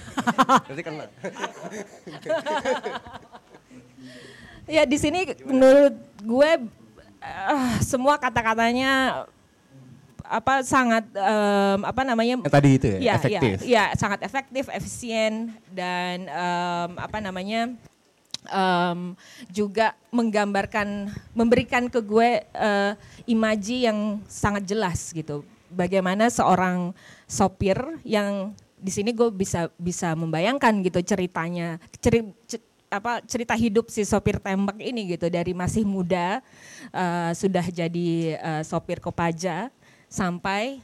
Berarti 0.69 0.83
kan 0.85 0.95
Ya 4.71 4.87
di 4.87 4.97
sini 5.03 5.27
menurut 5.43 5.99
gue 6.23 6.51
uh, 7.21 7.75
semua 7.83 8.15
kata-katanya 8.23 9.27
apa 10.31 10.63
sangat 10.63 11.11
um, 11.11 11.83
apa 11.83 12.07
namanya 12.07 12.39
Yang 12.39 12.55
tadi 12.55 12.71
itu 12.79 12.87
ya, 12.87 12.99
ya 13.03 13.13
efektif. 13.19 13.57
ya, 13.67 13.67
ya 13.67 13.85
sangat 13.99 14.23
efektif 14.23 14.71
efisien 14.71 15.51
dan 15.75 16.31
um, 16.31 16.91
apa 17.03 17.19
namanya 17.19 17.75
um, 18.47 19.19
juga 19.51 19.99
menggambarkan 20.15 21.11
memberikan 21.35 21.91
ke 21.91 21.99
gue 21.99 22.47
uh, 22.55 22.95
imaji 23.27 23.91
yang 23.91 24.23
sangat 24.31 24.71
jelas 24.71 25.11
gitu. 25.11 25.43
Bagaimana 25.71 26.31
seorang 26.31 26.95
sopir 27.27 27.79
yang 28.07 28.55
di 28.81 28.91
sini 28.95 29.11
gue 29.13 29.29
bisa 29.35 29.69
bisa 29.77 30.17
membayangkan 30.17 30.81
gitu 30.87 31.03
ceritanya 31.05 31.77
ceri, 32.01 32.33
apa 32.91 33.23
cerita 33.23 33.55
hidup 33.55 33.87
si 33.87 34.03
sopir 34.03 34.43
tembak 34.43 34.83
ini 34.83 35.15
gitu 35.15 35.31
dari 35.31 35.55
masih 35.55 35.87
muda 35.87 36.43
uh, 36.91 37.31
sudah 37.39 37.63
jadi 37.63 38.37
uh, 38.43 38.63
sopir 38.67 38.99
kopaja 38.99 39.71
sampai 40.11 40.83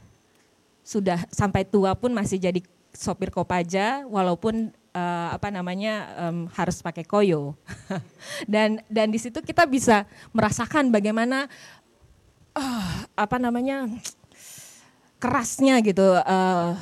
sudah 0.87 1.19
sampai 1.35 1.67
tua 1.67 1.99
pun 1.99 2.15
masih 2.15 2.39
jadi 2.39 2.63
sopir 2.95 3.35
kopaja 3.35 4.07
walaupun 4.07 4.71
uh, 4.97 5.29
apa 5.35 5.53
namanya 5.53 6.09
um, 6.25 6.49
harus 6.57 6.81
pakai 6.81 7.05
koyo. 7.05 7.53
Dan 8.53 8.81
dan 8.89 9.11
di 9.13 9.19
situ 9.21 9.43
kita 9.45 9.69
bisa 9.69 10.09
merasakan 10.33 10.89
bagaimana 10.89 11.51
uh, 12.57 12.91
apa 13.19 13.37
namanya 13.37 13.91
kerasnya 15.23 15.83
gitu 15.83 16.05
uh, 16.23 16.79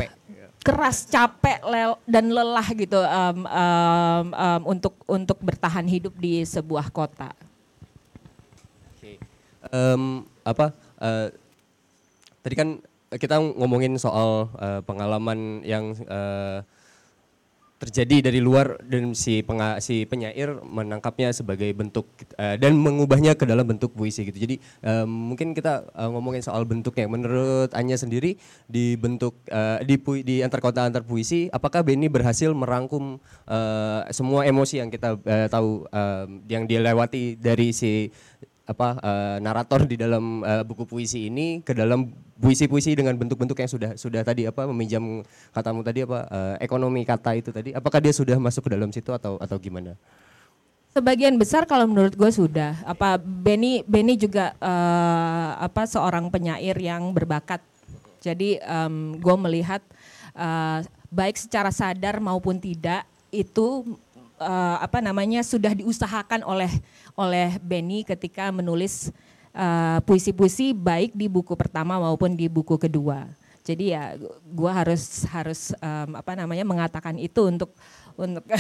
keras 0.65 1.05
capek 1.05 1.61
lel, 1.69 2.01
dan 2.09 2.33
lelah 2.33 2.65
gitu 2.73 2.97
um, 2.97 3.39
um, 3.45 4.27
um, 4.33 4.63
untuk 4.65 4.95
untuk 5.05 5.39
bertahan 5.45 5.85
hidup 5.85 6.17
di 6.17 6.41
sebuah 6.49 6.89
kota. 6.89 7.37
Okay. 8.97 9.21
Um, 9.69 10.25
apa 10.41 10.73
uh, 11.05 11.29
tadi 12.41 12.55
kan 12.57 12.81
kita 13.13 13.39
ngomongin 13.39 14.01
soal 14.01 14.49
uh, 14.57 14.81
pengalaman 14.89 15.61
yang 15.69 15.93
uh, 16.09 16.65
terjadi 17.85 18.33
dari 18.33 18.41
luar 18.41 18.81
dan 18.89 19.13
si 19.13 19.45
penga, 19.45 19.77
si 19.85 20.09
penyair 20.09 20.57
menangkapnya 20.65 21.37
sebagai 21.37 21.69
bentuk 21.77 22.09
uh, 22.41 22.57
dan 22.57 22.73
mengubahnya 22.81 23.37
ke 23.37 23.45
dalam 23.45 23.69
bentuk 23.69 23.93
puisi 23.93 24.25
gitu. 24.25 24.39
Jadi 24.41 24.57
uh, 24.83 25.05
mungkin 25.05 25.53
kita 25.53 25.85
uh, 25.93 26.09
ngomongin 26.09 26.41
soal 26.41 26.65
bentuknya. 26.65 27.05
Menurut 27.05 27.71
Anya 27.77 28.01
sendiri 28.01 28.41
di 28.65 28.97
bentuk 28.97 29.37
uh, 29.53 29.85
di 29.85 30.01
pui, 30.01 30.25
di 30.25 30.41
antar 30.41 30.65
kota 30.65 30.89
antar 30.89 31.05
puisi, 31.05 31.53
apakah 31.53 31.85
Benny 31.85 32.09
berhasil 32.09 32.49
merangkum 32.57 33.21
uh, 33.47 34.01
semua 34.09 34.49
emosi 34.49 34.81
yang 34.81 34.89
kita 34.89 35.21
uh, 35.21 35.49
tahu 35.53 35.85
uh, 35.93 36.27
yang 36.49 36.65
dilewati 36.65 37.37
dari 37.37 37.77
si 37.77 38.09
apa 38.65 38.97
uh, 39.05 39.37
narator 39.45 39.85
di 39.85 40.01
dalam 40.01 40.41
uh, 40.41 40.65
buku 40.65 40.89
puisi 40.89 41.29
ini 41.29 41.61
ke 41.61 41.77
dalam 41.77 42.09
puisi-puisi 42.41 42.97
dengan 42.97 43.13
bentuk-bentuk 43.13 43.61
yang 43.61 43.69
sudah 43.69 43.91
sudah 44.01 44.25
tadi 44.25 44.49
apa 44.49 44.65
meminjam 44.65 45.21
katamu 45.53 45.85
tadi 45.85 46.09
apa 46.09 46.25
uh, 46.33 46.55
ekonomi 46.65 47.05
kata 47.05 47.37
itu 47.37 47.53
tadi 47.53 47.77
apakah 47.77 48.01
dia 48.01 48.17
sudah 48.17 48.41
masuk 48.41 48.65
ke 48.65 48.71
dalam 48.73 48.89
situ 48.89 49.13
atau 49.13 49.37
atau 49.37 49.57
gimana? 49.61 49.93
Sebagian 50.97 51.35
besar 51.37 51.67
kalau 51.67 51.91
menurut 51.91 52.15
gue 52.15 52.31
sudah. 52.31 52.79
Apa 52.87 53.19
Benny 53.19 53.83
Benny 53.83 54.15
juga 54.15 54.55
uh, 54.63 55.59
apa 55.59 55.91
seorang 55.91 56.31
penyair 56.31 56.79
yang 56.79 57.11
berbakat. 57.11 57.59
Jadi 58.23 58.63
um, 58.65 59.19
gue 59.19 59.37
melihat 59.37 59.83
uh, 60.39 60.81
baik 61.13 61.37
secara 61.37 61.69
sadar 61.69 62.23
maupun 62.23 62.57
tidak 62.57 63.05
itu 63.35 63.99
uh, 64.39 64.77
apa 64.79 65.03
namanya 65.03 65.43
sudah 65.43 65.75
diusahakan 65.75 66.47
oleh 66.47 66.71
oleh 67.15 67.57
Benny 67.63 68.03
ketika 68.03 68.51
menulis 68.51 69.15
uh, 69.55 70.03
puisi-puisi 70.03 70.75
baik 70.75 71.15
di 71.15 71.31
buku 71.31 71.55
pertama 71.55 71.99
maupun 71.99 72.35
di 72.35 72.51
buku 72.51 72.77
kedua. 72.77 73.31
Jadi 73.65 73.97
ya 73.97 74.13
gue 74.45 74.69
harus 74.69 75.25
harus 75.33 75.73
um, 75.81 76.21
apa 76.21 76.37
namanya 76.37 76.69
mengatakan 76.69 77.17
itu 77.17 77.49
untuk 77.49 77.73
untuk 78.13 78.45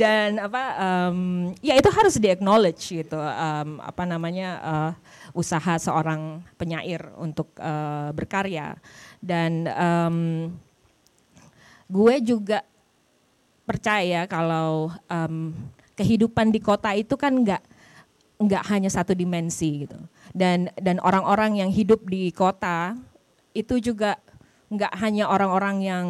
dan 0.00 0.36
apa 0.36 0.62
um, 0.76 1.48
ya 1.64 1.80
itu 1.80 1.88
harus 1.88 2.20
di 2.20 2.28
acknowledge 2.28 2.92
gitu 2.92 3.16
um, 3.16 3.80
apa 3.80 4.04
namanya 4.04 4.48
uh, 4.60 4.92
usaha 5.32 5.80
seorang 5.80 6.44
penyair 6.60 7.08
untuk 7.16 7.56
uh, 7.56 8.12
berkarya 8.12 8.76
dan 9.24 9.64
um, 9.80 10.16
gue 11.88 12.14
juga 12.20 12.60
percaya 13.64 14.28
kalau 14.28 14.92
um, 15.08 15.56
kehidupan 15.94 16.50
di 16.50 16.60
kota 16.62 16.92
itu 16.94 17.14
kan 17.14 17.34
nggak 17.34 17.62
nggak 18.34 18.62
hanya 18.70 18.90
satu 18.90 19.14
dimensi 19.14 19.86
gitu. 19.86 19.98
Dan 20.34 20.70
dan 20.78 20.98
orang-orang 21.00 21.62
yang 21.62 21.70
hidup 21.70 22.02
di 22.10 22.34
kota 22.34 22.98
itu 23.54 23.78
juga 23.78 24.18
nggak 24.70 24.92
hanya 24.98 25.30
orang-orang 25.30 25.76
yang 25.80 26.06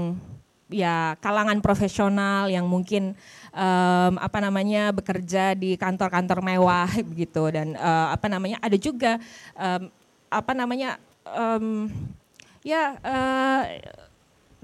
ya 0.73 1.15
kalangan 1.21 1.61
profesional 1.61 2.49
yang 2.49 2.65
mungkin 2.65 3.13
um, 3.53 4.15
apa 4.17 4.41
namanya 4.41 4.91
bekerja 4.91 5.53
di 5.53 5.77
kantor-kantor 5.77 6.41
mewah 6.41 6.89
begitu 7.13 7.53
dan 7.53 7.77
uh, 7.77 8.17
apa 8.17 8.27
namanya 8.33 8.57
ada 8.65 8.77
juga 8.81 9.21
um, 9.55 9.93
apa 10.33 10.53
namanya 10.57 10.97
um, 11.29 11.93
ya 12.65 12.97
uh, 13.05 13.63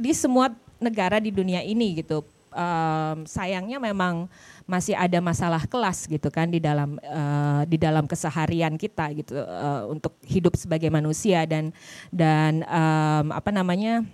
di 0.00 0.12
semua 0.16 0.50
negara 0.80 1.20
di 1.20 1.28
dunia 1.30 1.60
ini 1.60 2.00
gitu. 2.00 2.24
Um, 2.50 3.30
sayangnya 3.30 3.78
memang 3.78 4.26
masih 4.70 4.94
ada 4.94 5.18
masalah 5.18 5.66
kelas 5.66 6.06
gitu 6.06 6.30
kan 6.30 6.46
di 6.46 6.62
dalam 6.62 6.94
uh, 7.02 7.66
di 7.66 7.74
dalam 7.74 8.06
keseharian 8.06 8.78
kita 8.78 9.10
gitu 9.18 9.34
uh, 9.34 9.90
untuk 9.90 10.14
hidup 10.22 10.54
sebagai 10.54 10.86
manusia 10.94 11.42
dan 11.42 11.74
dan 12.14 12.62
um, 12.70 13.34
apa 13.34 13.50
namanya 13.50 14.06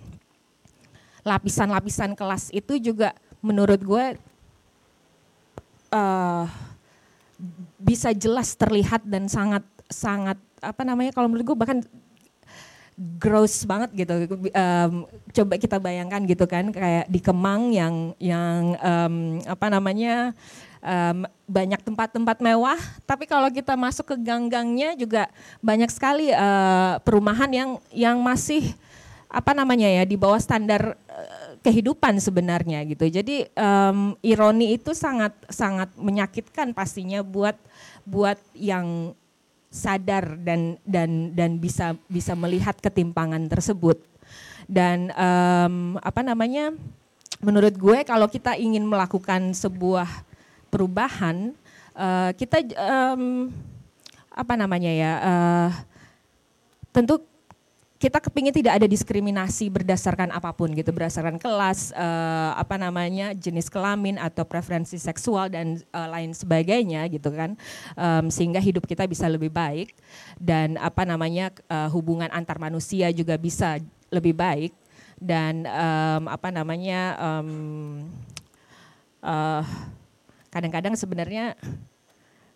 lapisan-lapisan 1.21 2.17
kelas 2.17 2.49
itu 2.49 2.81
juga 2.81 3.13
menurut 3.45 3.77
gue 3.77 4.05
uh, 5.93 6.45
bisa 7.77 8.09
jelas 8.17 8.57
terlihat 8.57 9.05
dan 9.05 9.29
sangat 9.29 9.61
sangat 9.93 10.41
apa 10.57 10.81
namanya 10.81 11.13
kalau 11.13 11.29
menurut 11.29 11.53
gue 11.53 11.57
bahkan 11.57 11.79
gross 12.97 13.61
banget 13.69 13.93
gitu. 13.93 14.25
Um, 14.57 15.05
coba 15.29 15.53
kita 15.61 15.77
bayangkan 15.77 16.25
gitu 16.25 16.49
kan 16.49 16.73
kayak 16.73 17.05
di 17.05 17.21
Kemang 17.21 17.69
yang 17.69 18.17
yang 18.17 18.73
um, 18.81 19.37
apa 19.45 19.69
namanya 19.69 20.33
um, 20.81 21.29
banyak 21.45 21.77
tempat-tempat 21.85 22.41
mewah, 22.41 22.81
tapi 23.05 23.29
kalau 23.29 23.53
kita 23.53 23.77
masuk 23.77 24.11
ke 24.11 24.15
gang-gangnya 24.25 24.97
juga 24.97 25.29
banyak 25.61 25.93
sekali 25.93 26.33
uh, 26.33 26.97
perumahan 27.05 27.53
yang 27.53 27.69
yang 27.93 28.17
masih 28.17 28.73
apa 29.29 29.53
namanya 29.53 29.85
ya 29.91 30.03
di 30.07 30.17
bawah 30.17 30.41
standar 30.41 30.97
uh, 30.97 31.53
kehidupan 31.61 32.17
sebenarnya 32.17 32.81
gitu. 32.89 33.05
Jadi 33.13 33.45
um, 33.53 34.17
ironi 34.25 34.73
itu 34.73 34.97
sangat 34.97 35.37
sangat 35.53 35.93
menyakitkan 35.93 36.73
pastinya 36.73 37.21
buat 37.21 37.55
buat 38.07 38.41
yang 38.57 39.13
sadar 39.67 40.39
dan 40.39 40.79
dan 40.87 41.35
dan 41.35 41.59
bisa 41.59 41.93
bisa 42.07 42.33
melihat 42.33 42.75
ketimpangan 42.79 43.45
tersebut. 43.51 43.99
Dan 44.67 45.15
um, 45.15 45.95
apa 46.03 46.21
namanya 46.23 46.75
menurut 47.39 47.75
gue 47.77 48.03
kalau 48.03 48.27
kita 48.27 48.57
ingin 48.57 48.83
melakukan 48.83 49.53
sebuah 49.53 50.09
perubahan 50.67 51.55
uh, 51.95 52.31
kita 52.35 52.65
um, 52.75 53.53
apa 54.37 54.53
namanya 54.53 54.91
ya 54.91 55.11
uh, 55.17 55.69
tentu 56.91 57.21
kita 57.97 58.21
kepingin 58.21 58.53
tidak 58.53 58.77
ada 58.77 58.85
diskriminasi 58.85 59.73
berdasarkan 59.73 60.29
apa 60.29 60.53
pun 60.53 60.69
gitu, 60.77 60.93
berdasarkan 60.93 61.41
kelas, 61.41 61.89
uh, 61.97 62.53
apa 62.53 62.77
namanya 62.77 63.33
jenis 63.33 63.73
kelamin 63.73 64.21
atau 64.21 64.45
preferensi 64.45 65.01
seksual 65.01 65.49
dan 65.49 65.81
uh, 65.89 66.05
lain 66.05 66.29
sebagainya 66.29 67.09
gitu 67.09 67.33
kan, 67.33 67.57
um, 67.97 68.29
sehingga 68.29 68.61
hidup 68.61 68.85
kita 68.85 69.09
bisa 69.09 69.25
lebih 69.25 69.49
baik 69.49 69.97
dan 70.37 70.77
apa 70.77 71.09
namanya 71.09 71.49
uh, 71.73 71.89
hubungan 71.89 72.29
antar 72.29 72.61
manusia 72.61 73.09
juga 73.09 73.33
bisa 73.33 73.81
lebih 74.13 74.37
baik 74.37 74.71
dan 75.17 75.65
um, 75.65 76.29
apa 76.29 76.53
namanya 76.53 77.17
um, 77.17 77.49
uh, 79.25 79.65
kadang-kadang 80.53 80.93
sebenarnya 80.93 81.57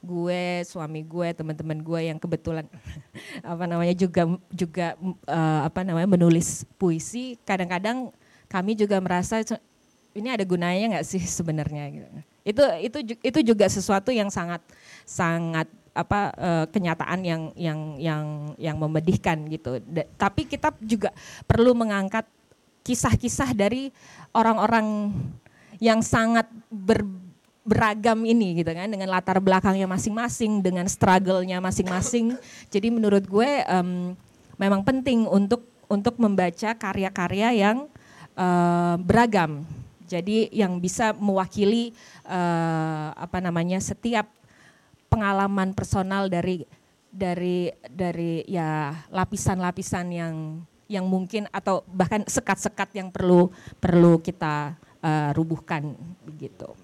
gue, 0.01 0.65
suami 0.65 1.05
gue, 1.05 1.29
teman-teman 1.37 1.77
gue 1.79 1.99
yang 2.09 2.17
kebetulan 2.17 2.65
apa 3.45 3.63
namanya 3.69 3.93
juga 3.93 4.25
juga 4.49 4.97
uh, 5.29 5.61
apa 5.69 5.85
namanya 5.85 6.09
menulis 6.09 6.65
puisi, 6.75 7.37
kadang-kadang 7.45 8.09
kami 8.49 8.75
juga 8.75 8.99
merasa 8.99 9.39
ini 10.11 10.27
ada 10.27 10.43
gunanya 10.43 10.99
nggak 10.99 11.07
sih 11.07 11.21
sebenarnya 11.23 11.87
gitu. 11.93 12.07
Itu 12.41 12.63
itu 12.81 12.97
itu 13.21 13.39
juga 13.53 13.69
sesuatu 13.69 14.09
yang 14.09 14.27
sangat 14.33 14.59
sangat 15.05 15.69
apa 15.91 16.31
uh, 16.35 16.65
kenyataan 16.71 17.19
yang 17.21 17.41
yang 17.55 17.79
yang 18.01 18.25
yang 18.57 18.75
memedihkan 18.81 19.45
gitu. 19.47 19.79
Tapi 20.17 20.49
kita 20.49 20.73
juga 20.81 21.13
perlu 21.45 21.77
mengangkat 21.77 22.25
kisah-kisah 22.81 23.53
dari 23.53 23.93
orang-orang 24.33 25.13
yang 25.81 26.01
sangat 26.05 26.45
ber, 26.69 27.01
beragam 27.61 28.25
ini 28.25 28.61
gitu 28.65 28.73
kan 28.73 28.89
dengan 28.89 29.09
latar 29.13 29.37
belakangnya 29.37 29.85
masing-masing 29.85 30.65
dengan 30.65 30.89
struggle-nya 30.89 31.61
masing-masing 31.61 32.33
jadi 32.73 32.89
menurut 32.89 33.21
gue 33.29 33.51
um, 33.69 34.17
memang 34.57 34.81
penting 34.81 35.29
untuk 35.29 35.65
untuk 35.91 36.15
membaca 36.17 36.71
karya-karya 36.73 37.49
yang 37.51 37.77
uh, 38.39 38.95
beragam 39.01 39.67
Jadi 40.11 40.51
yang 40.51 40.83
bisa 40.83 41.15
mewakili 41.15 41.95
uh, 42.27 43.15
apa 43.15 43.39
namanya 43.39 43.79
setiap 43.79 44.27
pengalaman 45.07 45.71
personal 45.71 46.27
dari 46.27 46.67
dari 47.07 47.71
dari 47.87 48.43
ya 48.43 48.91
lapisan-lapisan 49.07 50.11
yang 50.11 50.35
yang 50.91 51.07
mungkin 51.07 51.47
atau 51.55 51.87
bahkan 51.87 52.27
sekat-sekat 52.27 52.91
yang 52.91 53.07
perlu 53.07 53.55
perlu 53.79 54.19
kita 54.19 54.75
uh, 54.99 55.31
rubuhkan 55.31 55.95
begitu. 56.27 56.75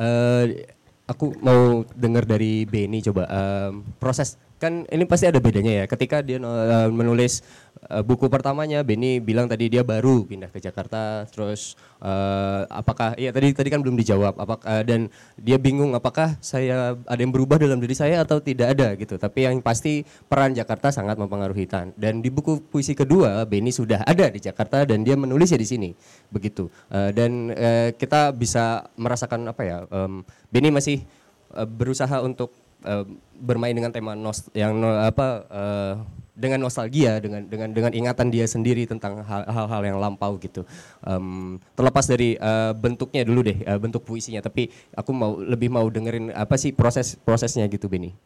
Uh, 0.00 0.64
aku 1.04 1.36
mau 1.44 1.84
dengar 1.92 2.24
dari 2.24 2.64
Beni 2.64 3.04
coba. 3.04 3.28
Um, 3.28 3.84
proses 4.00 4.40
kan 4.60 4.84
ini 4.92 5.08
pasti 5.08 5.24
ada 5.24 5.40
bedanya 5.40 5.82
ya. 5.82 5.84
Ketika 5.88 6.20
dia 6.20 6.36
uh, 6.36 6.92
menulis 6.92 7.40
uh, 7.88 8.04
buku 8.04 8.28
pertamanya, 8.28 8.84
Benny 8.84 9.16
bilang 9.16 9.48
tadi 9.48 9.72
dia 9.72 9.80
baru 9.80 10.28
pindah 10.28 10.52
ke 10.52 10.60
Jakarta, 10.60 11.24
terus 11.32 11.80
uh, 12.04 12.68
apakah 12.68 13.16
iya 13.16 13.32
tadi 13.32 13.56
tadi 13.56 13.72
kan 13.72 13.80
belum 13.80 13.96
dijawab, 13.96 14.36
apakah 14.36 14.68
uh, 14.68 14.84
dan 14.84 15.08
dia 15.40 15.56
bingung 15.56 15.96
apakah 15.96 16.36
saya 16.44 16.92
ada 17.08 17.20
yang 17.24 17.32
berubah 17.32 17.56
dalam 17.56 17.80
diri 17.80 17.96
saya 17.96 18.20
atau 18.20 18.36
tidak 18.44 18.76
ada 18.76 18.92
gitu. 19.00 19.16
Tapi 19.16 19.48
yang 19.48 19.64
pasti 19.64 20.04
peran 20.28 20.52
Jakarta 20.52 20.92
sangat 20.92 21.16
mempengaruhi 21.16 21.64
Tan. 21.64 21.96
Dan 21.96 22.20
di 22.20 22.28
buku 22.28 22.60
puisi 22.60 22.92
kedua, 22.92 23.48
Benny 23.48 23.72
sudah 23.72 24.04
ada 24.04 24.28
di 24.28 24.44
Jakarta 24.44 24.84
dan 24.84 25.00
dia 25.00 25.16
menulisnya 25.16 25.56
di 25.56 25.64
sini, 25.64 25.90
begitu. 26.28 26.68
Uh, 26.92 27.08
dan 27.16 27.48
uh, 27.56 27.88
kita 27.96 28.36
bisa 28.36 28.84
merasakan 29.00 29.48
apa 29.48 29.62
ya? 29.64 29.78
Um, 29.88 30.20
Benny 30.52 30.68
masih 30.68 31.08
berusaha 31.50 32.22
untuk 32.22 32.54
uh, 32.84 33.04
bermain 33.40 33.72
dengan 33.72 33.90
tema 33.90 34.12
nos 34.12 34.48
yang 34.52 34.76
no, 34.76 34.92
apa 34.92 35.26
uh, 35.48 35.94
dengan 36.36 36.64
nostalgia 36.64 37.20
dengan 37.20 37.44
dengan 37.44 37.68
dengan 37.68 37.92
ingatan 37.92 38.32
dia 38.32 38.48
sendiri 38.48 38.88
tentang 38.88 39.20
hal-hal 39.24 39.82
yang 39.84 40.00
lampau 40.00 40.40
gitu. 40.40 40.64
Um, 41.04 41.60
terlepas 41.76 42.08
dari 42.08 42.40
uh, 42.40 42.72
bentuknya 42.72 43.24
dulu 43.28 43.44
deh 43.44 43.58
uh, 43.68 43.76
bentuk 43.76 44.04
puisinya 44.04 44.40
tapi 44.40 44.72
aku 44.96 45.10
mau 45.12 45.36
lebih 45.36 45.68
mau 45.68 45.84
dengerin 45.88 46.32
apa 46.32 46.56
sih 46.56 46.72
proses 46.72 47.16
prosesnya 47.20 47.68
gitu 47.68 47.88
Beni 47.88 48.16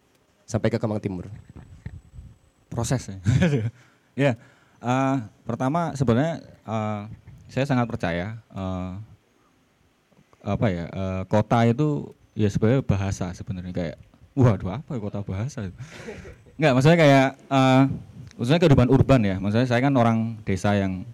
sampai 0.46 0.70
ke 0.70 0.78
Kemang 0.78 1.02
Timur. 1.02 1.26
Proses 2.70 3.06
ya? 3.10 3.16
Ya 4.14 4.38
uh, 4.84 5.16
pertama 5.42 5.96
sebenarnya 5.96 6.44
uh, 6.62 7.10
saya 7.48 7.64
sangat 7.66 7.88
percaya 7.88 8.38
uh, 8.52 9.00
apa 10.44 10.66
ya 10.68 10.84
uh, 10.92 11.22
kota 11.24 11.64
itu 11.64 12.12
ya 12.36 12.52
sebenarnya 12.52 12.84
bahasa 12.84 13.32
sebenarnya 13.32 13.72
kayak 13.72 13.96
Waduh 14.35 14.83
apa 14.83 14.99
ya 14.99 15.01
kota 15.01 15.23
bahasa? 15.23 15.70
Enggak, 16.59 16.73
maksudnya 16.75 16.99
kayak 16.99 17.29
uh, 17.47 17.83
maksudnya 18.35 18.61
kehidupan 18.66 18.88
urban 18.90 19.20
ya. 19.23 19.37
Maksudnya 19.38 19.66
saya 19.70 19.81
kan 19.83 19.94
orang 19.94 20.38
desa 20.42 20.75
yang 20.75 21.07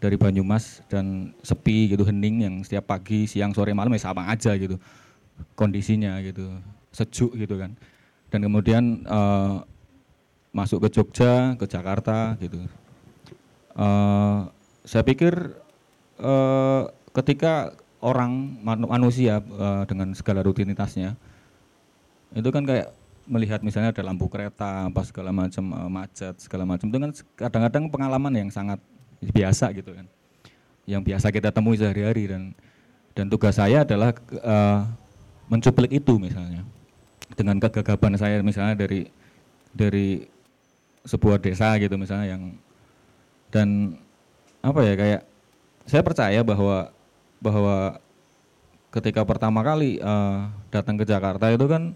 dari 0.00 0.16
Banyumas 0.16 0.84
dan 0.88 1.32
sepi 1.40 1.92
gitu 1.92 2.04
hening 2.04 2.44
yang 2.44 2.54
setiap 2.64 2.88
pagi, 2.88 3.24
siang, 3.28 3.52
sore, 3.52 3.72
malam 3.72 3.92
ya 3.92 4.00
sama 4.04 4.28
aja 4.28 4.52
gitu 4.56 4.76
kondisinya 5.56 6.20
gitu, 6.24 6.44
sejuk 6.92 7.36
gitu 7.36 7.60
kan. 7.60 7.76
Dan 8.32 8.40
kemudian 8.44 9.04
uh, 9.08 9.60
masuk 10.54 10.86
ke 10.86 11.00
Jogja, 11.00 11.58
ke 11.58 11.66
Jakarta 11.66 12.38
gitu. 12.38 12.64
Uh, 13.74 14.46
saya 14.86 15.02
pikir 15.02 15.34
uh, 16.22 16.86
ketika 17.12 17.74
orang 18.04 18.60
manusia 18.64 19.40
uh, 19.40 19.82
dengan 19.88 20.12
segala 20.14 20.44
rutinitasnya 20.44 21.16
itu 22.34 22.48
kan 22.50 22.66
kayak 22.66 22.90
melihat 23.24 23.64
misalnya 23.64 23.94
ada 23.94 24.02
lampu 24.04 24.28
kereta 24.28 24.90
apa 24.92 25.00
segala 25.06 25.32
macam 25.32 25.64
uh, 25.72 25.88
macet 25.88 26.34
segala 26.42 26.68
macam. 26.68 26.86
Itu 26.90 26.98
kan 27.00 27.12
kadang-kadang 27.38 27.84
pengalaman 27.88 28.32
yang 28.36 28.50
sangat 28.52 28.82
biasa 29.22 29.72
gitu 29.72 29.96
kan. 29.96 30.06
Yang 30.84 31.02
biasa 31.08 31.26
kita 31.32 31.48
temui 31.48 31.80
sehari-hari 31.80 32.28
dan 32.28 32.52
dan 33.16 33.30
tugas 33.30 33.56
saya 33.56 33.86
adalah 33.86 34.12
uh, 34.44 34.84
mencuplik 35.48 35.94
itu 35.94 36.20
misalnya. 36.20 36.66
Dengan 37.34 37.56
kegagapan 37.62 38.18
saya 38.20 38.36
misalnya 38.44 38.76
dari 38.76 39.08
dari 39.72 40.28
sebuah 41.04 41.40
desa 41.40 41.76
gitu 41.80 41.96
misalnya 41.96 42.36
yang 42.36 42.42
dan 43.52 43.98
apa 44.64 44.80
ya 44.80 44.94
kayak 44.96 45.22
saya 45.84 46.00
percaya 46.00 46.40
bahwa 46.40 46.88
bahwa 47.44 48.00
ketika 48.88 49.20
pertama 49.26 49.60
kali 49.60 50.00
uh, 50.00 50.48
datang 50.72 50.96
ke 50.96 51.04
Jakarta 51.04 51.52
itu 51.52 51.66
kan 51.68 51.92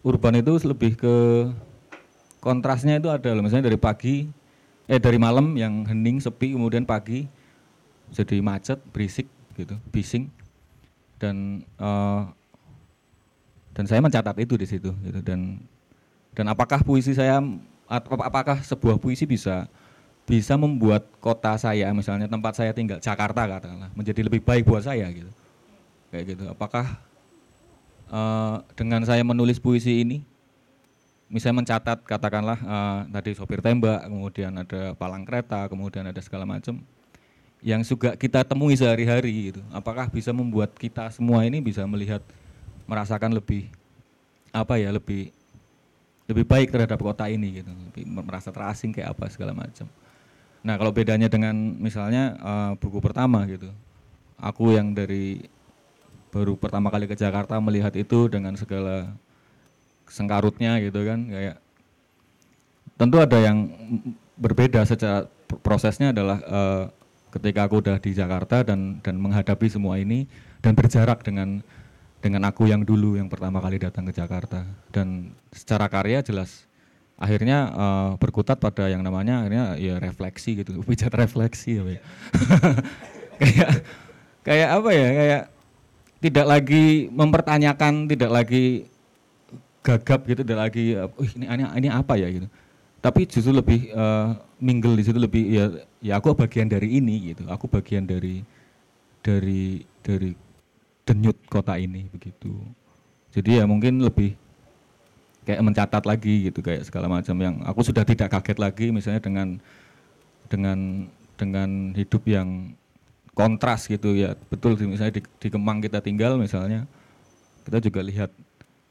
urban 0.00 0.40
itu 0.40 0.52
lebih 0.64 0.96
ke 0.96 1.14
kontrasnya 2.40 2.96
itu 2.96 3.08
ada 3.12 3.36
loh. 3.36 3.44
Misalnya 3.44 3.68
dari 3.68 3.78
pagi 3.80 4.28
eh 4.90 4.98
dari 4.98 5.20
malam 5.20 5.54
yang 5.54 5.86
hening 5.86 6.18
sepi 6.18 6.56
kemudian 6.56 6.82
pagi 6.82 7.28
jadi 8.10 8.42
macet 8.42 8.80
berisik 8.90 9.28
gitu 9.54 9.76
bising. 9.92 10.32
Dan 11.20 11.68
uh, 11.76 12.32
dan 13.76 13.84
saya 13.84 14.00
mencatat 14.00 14.36
itu 14.40 14.56
di 14.56 14.66
situ 14.66 14.90
gitu. 15.04 15.20
Dan 15.20 15.60
dan 16.32 16.48
apakah 16.48 16.80
puisi 16.80 17.12
saya 17.12 17.38
apakah 17.90 18.62
sebuah 18.64 18.96
puisi 18.96 19.28
bisa 19.28 19.68
bisa 20.24 20.54
membuat 20.54 21.10
kota 21.18 21.58
saya 21.58 21.90
misalnya 21.90 22.30
tempat 22.30 22.54
saya 22.54 22.70
tinggal 22.70 23.02
Jakarta 23.02 23.50
katakanlah 23.50 23.90
menjadi 23.98 24.22
lebih 24.22 24.40
baik 24.40 24.64
buat 24.64 24.86
saya 24.86 25.10
gitu. 25.12 25.28
Kayak 26.08 26.24
gitu. 26.34 26.44
Apakah 26.48 27.09
uh, 28.10 28.60
dengan 28.74 29.00
saya 29.06 29.22
menulis 29.22 29.62
puisi 29.62 30.02
ini, 30.02 30.26
misalnya 31.30 31.62
mencatat 31.62 32.02
katakanlah 32.02 32.58
uh, 32.60 33.00
tadi 33.08 33.38
sopir 33.38 33.62
tembak, 33.62 34.04
kemudian 34.10 34.52
ada 34.58 34.92
palang 34.98 35.22
kereta, 35.22 35.70
kemudian 35.70 36.04
ada 36.10 36.18
segala 36.18 36.44
macam, 36.44 36.82
yang 37.62 37.80
juga 37.86 38.18
kita 38.18 38.42
temui 38.42 38.74
sehari-hari 38.74 39.54
gitu. 39.54 39.62
Apakah 39.70 40.10
bisa 40.10 40.34
membuat 40.34 40.74
kita 40.74 41.08
semua 41.14 41.46
ini 41.46 41.62
bisa 41.62 41.86
melihat, 41.86 42.20
merasakan 42.90 43.30
lebih 43.38 43.70
apa 44.50 44.74
ya 44.82 44.90
lebih 44.90 45.30
lebih 46.26 46.42
baik 46.42 46.74
terhadap 46.74 46.98
kota 46.98 47.30
ini 47.30 47.62
gitu, 47.62 47.70
lebih 47.70 48.02
merasa 48.06 48.50
terasing 48.50 48.90
kayak 48.90 49.14
apa 49.14 49.30
segala 49.30 49.54
macam. 49.54 49.86
Nah 50.66 50.74
kalau 50.74 50.90
bedanya 50.90 51.30
dengan 51.30 51.54
misalnya 51.54 52.34
uh, 52.42 52.72
buku 52.74 52.98
pertama 52.98 53.46
gitu, 53.46 53.70
aku 54.38 54.74
yang 54.74 54.90
dari 54.90 55.46
baru 56.30 56.54
pertama 56.54 56.90
kali 56.90 57.10
ke 57.10 57.18
Jakarta 57.18 57.58
melihat 57.58 57.94
itu 57.98 58.30
dengan 58.30 58.54
segala 58.54 59.14
sengkarutnya 60.10 60.78
gitu 60.82 61.06
kan 61.06 61.26
kayak 61.30 61.56
tentu 62.98 63.16
ada 63.22 63.38
yang 63.38 63.70
berbeda 64.38 64.82
secara 64.86 65.26
prosesnya 65.62 66.14
adalah 66.14 66.38
uh, 66.46 66.84
ketika 67.30 67.66
aku 67.66 67.82
udah 67.82 67.96
di 68.02 68.10
Jakarta 68.14 68.66
dan 68.66 68.98
dan 69.02 69.18
menghadapi 69.18 69.70
semua 69.70 69.98
ini 69.98 70.26
dan 70.60 70.74
berjarak 70.74 71.22
dengan 71.22 71.62
dengan 72.20 72.44
aku 72.44 72.68
yang 72.68 72.84
dulu 72.84 73.16
yang 73.16 73.32
pertama 73.32 73.64
kali 73.64 73.80
datang 73.80 74.04
ke 74.04 74.12
Jakarta. 74.12 74.68
Dan 74.92 75.32
secara 75.54 75.88
karya 75.88 76.20
jelas 76.20 76.68
akhirnya 77.20 77.58
uh, 77.72 78.10
berkutat 78.16 78.56
pada 78.56 78.88
yang 78.88 79.04
namanya 79.04 79.44
akhirnya 79.44 79.76
ya 79.76 80.00
refleksi 80.00 80.64
gitu 80.64 80.80
pijat 80.88 81.12
refleksi 81.12 81.76
ya 81.76 81.84
kayak 83.40 83.84
kayak 84.40 84.68
apa 84.72 84.90
ya 84.96 85.08
kayak 85.12 85.42
tidak 86.20 86.46
lagi 86.46 87.08
mempertanyakan, 87.08 88.06
tidak 88.06 88.30
lagi 88.30 88.84
gagap 89.80 90.20
gitu, 90.28 90.44
tidak 90.44 90.60
lagi, 90.68 90.96
ini, 91.36 91.44
ini 91.48 91.64
ini 91.80 91.88
apa 91.88 92.14
ya 92.20 92.28
gitu. 92.28 92.46
Tapi 93.00 93.24
justru 93.24 93.56
lebih 93.56 93.88
uh, 93.96 94.36
mingle 94.60 94.92
di 94.92 95.08
situ 95.08 95.16
lebih 95.16 95.44
ya 95.48 95.64
ya 96.04 96.12
aku 96.20 96.36
bagian 96.36 96.68
dari 96.68 97.00
ini 97.00 97.32
gitu. 97.32 97.48
Aku 97.48 97.64
bagian 97.64 98.04
dari 98.04 98.44
dari 99.24 99.80
dari 100.04 100.36
denyut 101.08 101.40
kota 101.48 101.80
ini 101.80 102.04
begitu. 102.12 102.52
Jadi 103.32 103.56
ya 103.56 103.64
mungkin 103.64 104.04
lebih 104.04 104.36
kayak 105.48 105.64
mencatat 105.64 106.04
lagi 106.04 106.52
gitu 106.52 106.60
kayak 106.60 106.84
segala 106.84 107.08
macam 107.08 107.34
yang 107.40 107.64
aku 107.64 107.80
sudah 107.80 108.04
tidak 108.04 108.28
kaget 108.28 108.58
lagi 108.60 108.86
misalnya 108.92 109.24
dengan 109.24 109.56
dengan 110.52 110.78
dengan 111.40 111.96
hidup 111.96 112.22
yang 112.28 112.76
kontras 113.34 113.86
gitu 113.86 114.14
ya. 114.14 114.34
Betul 114.50 114.76
misalnya 114.86 115.20
di, 115.20 115.22
di 115.22 115.48
Kemang 115.48 115.82
kita 115.82 116.02
tinggal 116.02 116.36
misalnya 116.38 116.86
kita 117.66 117.78
juga 117.82 118.00
lihat 118.02 118.30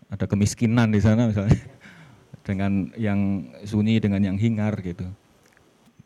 ada 0.09 0.25
kemiskinan 0.25 0.89
di 0.89 1.01
sana 1.01 1.29
misalnya. 1.29 1.59
Dengan 2.49 2.89
yang 2.97 3.45
sunyi 3.61 4.01
dengan 4.01 4.25
yang 4.25 4.33
hingar 4.33 4.73
gitu. 4.81 5.05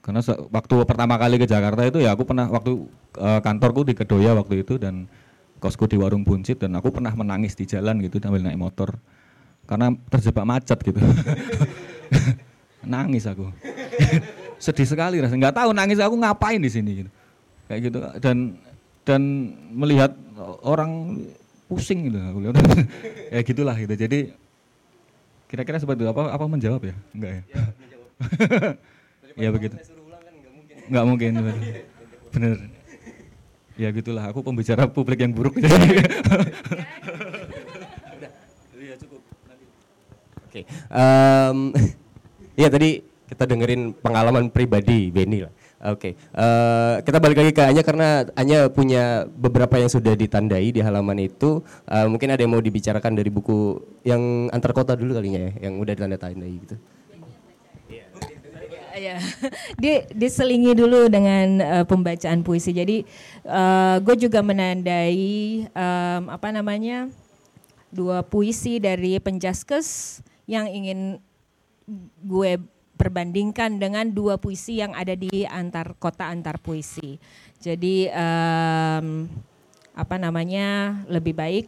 Karena 0.04 0.20
waktu 0.52 0.76
pertama 0.84 1.16
kali 1.16 1.40
ke 1.40 1.48
Jakarta 1.48 1.88
itu 1.88 2.04
ya 2.04 2.12
aku 2.12 2.28
pernah 2.28 2.52
waktu 2.52 2.84
uh, 3.16 3.40
kantorku 3.40 3.88
di 3.88 3.96
Kedoya 3.96 4.36
waktu 4.36 4.60
itu 4.60 4.76
dan 4.76 5.08
kosku 5.64 5.88
di 5.88 5.96
warung 5.96 6.28
buncit 6.28 6.60
dan 6.60 6.76
aku 6.76 6.92
pernah 6.92 7.16
menangis 7.16 7.56
di 7.56 7.64
jalan 7.64 8.04
gitu 8.04 8.20
sambil 8.20 8.44
naik 8.44 8.60
motor. 8.60 8.92
Karena 9.64 9.96
terjebak 10.12 10.44
macet 10.44 10.84
gitu. 10.84 11.00
Nangis 12.92 13.24
aku. 13.24 13.48
Sedih 14.64 14.84
sekali 14.84 15.24
rasanya. 15.24 15.48
Nggak 15.48 15.64
tahu 15.64 15.70
nangis 15.72 16.04
aku 16.04 16.20
ngapain 16.20 16.60
di 16.60 16.68
sini 16.68 17.08
gitu 17.08 17.12
kayak 17.68 17.80
gitu. 17.90 17.98
Dan 18.20 18.38
dan 19.04 19.22
melihat 19.76 20.16
orang 20.64 21.22
pusing 21.68 22.10
gitu. 22.12 22.20
Aku 22.20 22.40
lihat. 22.44 22.56
Ya 23.34 23.42
gitulah 23.42 23.74
gitu. 23.74 23.90
Jadi 23.98 24.30
kira-kira 25.50 25.82
seperti 25.82 26.06
itu. 26.06 26.12
Apa 26.14 26.38
apa 26.38 26.46
menjawab 26.46 26.86
ya? 26.86 26.96
Enggak 27.18 27.32
ya? 27.34 27.42
Ya, 27.50 27.64
ya 29.44 29.50
begitu. 29.50 29.74
Kan 29.74 30.34
nggak 30.38 30.54
mungkin. 30.54 30.78
nggak 30.90 31.06
mungkin. 31.10 31.32
Bener. 32.34 32.58
Ya 33.74 33.90
gitulah. 33.90 34.30
Aku 34.30 34.46
pembicara 34.46 34.86
publik 34.86 35.26
yang 35.26 35.34
buruk. 35.34 35.58
Oke. 40.46 40.62
em, 40.70 41.58
Iya 42.54 42.70
tadi 42.70 43.02
kita 43.26 43.50
dengerin 43.50 43.98
pengalaman 43.98 44.54
pribadi 44.54 45.10
Benny 45.10 45.42
lah. 45.42 45.54
Oke. 45.84 46.16
eh, 46.16 46.96
kita 47.04 47.20
balik 47.20 47.44
lagi 47.44 47.52
ke 47.52 47.60
Anya 47.60 47.84
karena 47.84 48.24
Anya 48.40 48.72
punya 48.72 49.28
beberapa 49.28 49.76
yang 49.76 49.92
sudah 49.92 50.16
ditandai 50.16 50.72
di 50.72 50.80
halaman 50.80 51.28
itu. 51.28 51.60
Eh, 51.92 52.08
mungkin 52.08 52.32
ada 52.32 52.40
yang 52.40 52.56
mau 52.56 52.64
dibicarakan 52.64 53.20
dari 53.20 53.28
buku 53.28 53.84
yang 54.08 54.48
antar 54.56 54.72
kota 54.72 54.96
dulu 54.96 55.20
kalinya 55.20 55.52
ya, 55.52 55.68
yang 55.68 55.84
udah 55.84 55.92
ditanda 55.92 56.16
tandai 56.16 56.56
gitu. 56.56 56.80
Ya, 58.94 59.18
di 59.76 60.06
diselingi 60.16 60.72
dulu 60.72 61.12
dengan 61.12 61.60
eh, 61.60 61.84
pembacaan 61.84 62.48
puisi. 62.48 62.72
Jadi 62.72 63.04
gue 64.00 64.16
juga 64.16 64.40
menandai 64.40 65.68
em, 65.68 66.24
apa 66.32 66.48
namanya 66.56 67.12
dua 67.92 68.24
puisi 68.24 68.80
dari 68.80 69.20
Penjaskes 69.20 70.22
yang 70.48 70.72
ingin 70.72 71.20
gue 72.24 72.52
perbandingkan 73.04 73.84
dengan 73.84 74.08
dua 74.08 74.40
puisi 74.40 74.80
yang 74.80 74.96
ada 74.96 75.12
di 75.12 75.44
antar 75.44 75.92
kota 76.00 76.32
antar 76.32 76.56
puisi. 76.56 77.20
Jadi 77.60 78.08
em, 78.08 79.28
apa 79.92 80.16
namanya 80.16 81.04
lebih 81.12 81.36
baik 81.36 81.68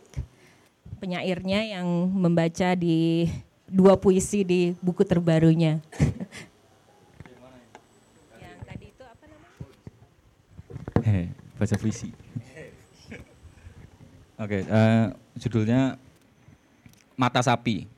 penyairnya 1.03 1.75
yang 1.75 1.83
membaca 2.07 2.71
di 2.79 3.27
dua 3.67 3.99
puisi 3.99 4.47
di 4.47 4.71
buku 4.79 5.03
terbarunya. 5.03 5.83
yang 8.39 8.55
tadi 8.63 8.95
itu 8.95 9.03
apa 9.03 9.25
namanya? 9.27 9.67
Heh, 11.03 11.27
baca 11.59 11.75
puisi. 11.75 12.15
Oke, 14.39 14.63
eh, 14.63 15.05
judulnya 15.35 15.99
Mata 17.19 17.43
Sapi. 17.43 17.94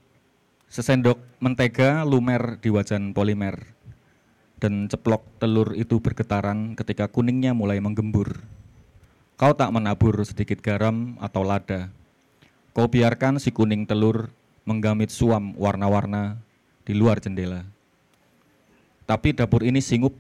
Sesendok 0.78 1.18
mentega 1.42 2.06
lumer 2.06 2.62
di 2.62 2.70
wajan 2.70 3.10
polimer. 3.10 3.74
Dan 4.62 4.86
ceplok 4.86 5.26
telur 5.42 5.74
itu 5.74 5.98
bergetaran 5.98 6.78
ketika 6.78 7.10
kuningnya 7.10 7.58
mulai 7.58 7.82
menggembur. 7.82 8.46
Kau 9.42 9.58
tak 9.58 9.74
menabur 9.74 10.22
sedikit 10.22 10.62
garam 10.62 11.18
atau 11.18 11.42
lada. 11.42 11.90
Kau 12.78 12.86
biarkan 12.86 13.42
si 13.42 13.50
kuning 13.50 13.90
telur 13.90 14.30
menggamit 14.70 15.10
suam 15.10 15.58
warna-warna 15.58 16.38
di 16.86 16.94
luar 16.94 17.26
jendela. 17.26 17.66
Tapi 19.10 19.34
dapur 19.34 19.66
ini 19.66 19.82
singup 19.82 20.14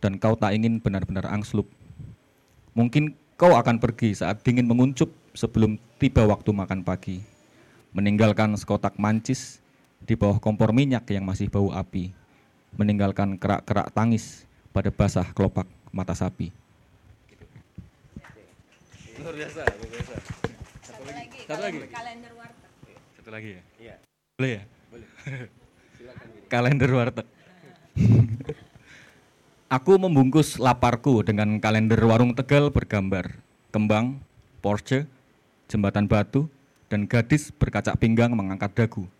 dan 0.00 0.16
kau 0.16 0.32
tak 0.32 0.56
ingin 0.56 0.80
benar-benar 0.80 1.28
angslup. 1.28 1.68
Mungkin 2.72 3.12
kau 3.36 3.52
akan 3.52 3.76
pergi 3.84 4.16
saat 4.16 4.40
dingin 4.48 4.64
menguncup 4.64 5.12
sebelum 5.36 5.76
tiba 6.00 6.24
waktu 6.24 6.56
makan 6.56 6.80
pagi. 6.80 7.20
Meninggalkan 7.92 8.56
sekotak 8.56 8.96
mancis 8.96 9.60
di 10.04 10.14
bawah 10.14 10.36
kompor 10.36 10.76
minyak 10.76 11.08
yang 11.08 11.24
masih 11.24 11.48
bau 11.48 11.72
api. 11.72 12.12
Meninggalkan 12.76 13.40
kerak-kerak 13.40 13.88
tangis 13.96 14.44
pada 14.74 14.92
basah 14.92 15.24
kelopak 15.32 15.64
mata 15.94 16.12
sapi. 16.12 16.52
Luar 19.22 19.34
biasa, 19.34 19.62
luar 19.62 19.90
biasa. 19.94 20.14
Satu 20.82 21.02
lagi, 21.08 21.38
satu 21.46 21.62
lagi. 21.62 21.78
Kalender 21.88 22.32
warteg. 22.34 22.72
Satu 23.16 23.30
lagi 23.30 23.48
ya? 23.56 23.62
Iya. 23.78 23.94
Boleh 24.36 24.50
ya? 24.50 24.62
Boleh. 24.90 25.08
kalender 26.52 26.90
warteg. 26.90 27.26
Aku 29.74 29.96
membungkus 29.96 30.60
laparku 30.60 31.24
dengan 31.24 31.56
kalender 31.62 31.98
warung 32.04 32.34
Tegal 32.36 32.68
bergambar 32.68 33.38
kembang, 33.74 34.22
Porsche, 34.62 35.06
jembatan 35.66 36.06
batu, 36.06 36.46
dan 36.86 37.10
gadis 37.10 37.50
berkacak 37.50 37.98
pinggang 37.98 38.34
mengangkat 38.38 38.70
dagu. 38.74 39.10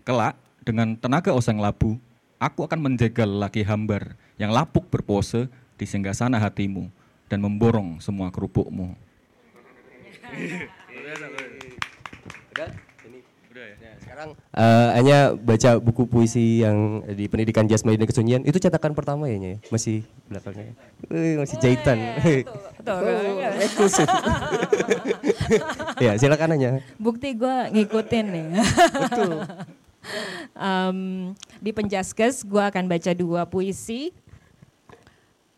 Kelak, 0.00 0.36
dengan 0.64 0.96
tenaga 0.96 1.32
oseng 1.36 1.60
labu, 1.60 2.00
aku 2.40 2.64
akan 2.64 2.80
menjegal 2.80 3.28
laki 3.28 3.60
hambar 3.64 4.16
yang 4.40 4.48
lapuk 4.48 4.88
berpose 4.88 5.48
di 5.76 5.84
singgasana 5.84 6.40
hatimu 6.40 6.88
dan 7.28 7.44
memborong 7.44 8.00
semua 8.00 8.32
kerupukmu. 8.32 8.96
Sekarang 14.00 14.32
eh, 14.56 14.98
Anya 14.98 15.18
baca 15.36 15.70
buku 15.80 16.08
puisi 16.08 16.64
yang 16.64 17.04
di 17.08 17.28
pendidikan 17.28 17.68
Jasmani 17.68 18.00
dan 18.00 18.08
Kesunyian 18.08 18.42
itu 18.44 18.56
cetakan 18.56 18.92
pertama 18.96 19.28
ya 19.28 19.36
Nya 19.36 19.50
ya? 19.56 19.58
Masih 19.68 20.04
belakangnya. 20.28 20.72
Wih, 21.08 21.34
masih 21.40 21.56
jahitan. 21.60 21.98
Oh, 22.84 23.60
eksklusif. 23.64 24.08
ya, 26.04 26.16
silakan 26.20 26.56
Anya. 26.56 26.70
Bukti 26.96 27.36
gue 27.36 27.56
ngikutin 27.74 28.24
nih. 28.28 28.46
Betul. 29.08 29.30
Em, 30.56 31.32
di 31.60 31.70
Penjaskes 31.72 32.42
gue 32.44 32.60
akan 32.60 32.88
baca 32.88 33.12
dua 33.12 33.44
puisi 33.44 34.12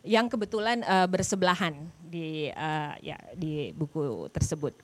yang 0.03 0.27
kebetulan 0.27 0.83
eh, 0.83 1.07
bersebelahan 1.07 1.75
di 2.03 2.51
eh, 2.51 2.93
ya 2.99 3.17
di 3.35 3.71
buku 3.71 4.27
tersebut. 4.31 4.75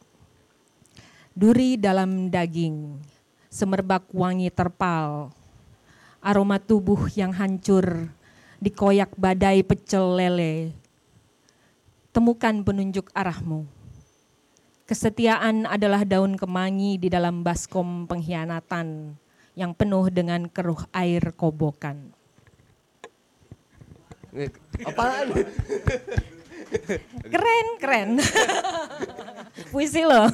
Duri 1.36 1.80
dalam 1.80 2.28
daging, 2.28 3.00
semerbak 3.48 4.12
wangi 4.12 4.52
terpal, 4.52 5.32
aroma 6.20 6.60
tubuh 6.60 7.08
yang 7.16 7.32
hancur, 7.32 8.12
dikoyak 8.60 9.14
badai 9.16 9.64
pecel 9.64 10.20
lele. 10.20 10.76
Temukan 12.12 12.66
penunjuk 12.66 13.08
arahmu. 13.14 13.64
Kesetiaan 14.90 15.70
adalah 15.70 16.02
daun 16.02 16.34
kemangi 16.34 16.98
di 16.98 17.08
dalam 17.14 17.46
baskom 17.46 18.10
pengkhianatan 18.10 19.14
yang 19.60 19.76
penuh 19.76 20.08
dengan 20.08 20.48
keruh 20.48 20.88
air 20.96 21.36
kobokan. 21.36 22.16
Apaan? 24.88 25.36
Keren, 27.28 27.68
keren. 27.82 28.10
Puisi 29.74 30.06
loh. 30.06 30.32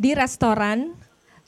di 0.00 0.10
restoran, 0.16 0.96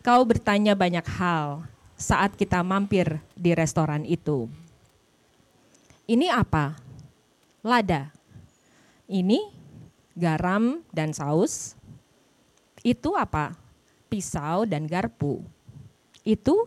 kau 0.04 0.22
bertanya 0.22 0.76
banyak 0.78 1.08
hal 1.18 1.66
saat 1.96 2.36
kita 2.38 2.60
mampir 2.62 3.18
di 3.34 3.56
restoran 3.56 4.06
itu. 4.06 4.46
Ini 6.06 6.28
apa? 6.30 6.76
Lada. 7.64 8.12
Ini 9.08 9.40
garam 10.12 10.84
dan 10.92 11.16
saus. 11.16 11.80
Itu 12.82 13.14
apa? 13.14 13.54
Pisau 14.10 14.66
dan 14.66 14.90
garpu. 14.90 15.42
Itu 16.26 16.66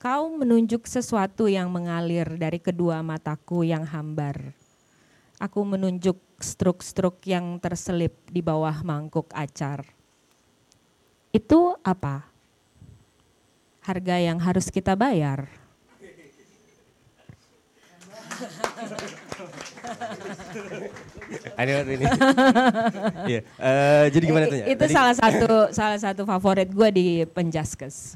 kau 0.00 0.32
menunjuk 0.32 0.88
sesuatu 0.88 1.48
yang 1.48 1.68
mengalir 1.68 2.40
dari 2.40 2.60
kedua 2.60 3.04
mataku 3.04 3.64
yang 3.64 3.84
hambar. 3.84 4.52
Aku 5.36 5.64
menunjuk 5.68 6.16
struk-struk 6.40 7.20
yang 7.28 7.60
terselip 7.60 8.16
di 8.28 8.40
bawah 8.40 8.80
mangkuk 8.84 9.28
acar. 9.36 9.84
Itu 11.32 11.76
apa? 11.84 12.24
Harga 13.84 14.16
yang 14.16 14.40
harus 14.40 14.72
kita 14.72 14.96
bayar. 14.96 15.52
Ini. 21.56 22.04
Iya. 23.30 23.40
eh, 23.42 24.04
jadi 24.12 24.24
gimana 24.24 24.44
tuh? 24.46 24.56
Itu 24.62 24.84
Tadi- 24.86 24.94
salah 24.94 25.14
satu 25.14 25.50
salah 25.72 25.98
satu 25.98 26.22
favorit 26.22 26.68
gue 26.70 26.88
di 26.92 27.06
Penjaskes. 27.26 28.14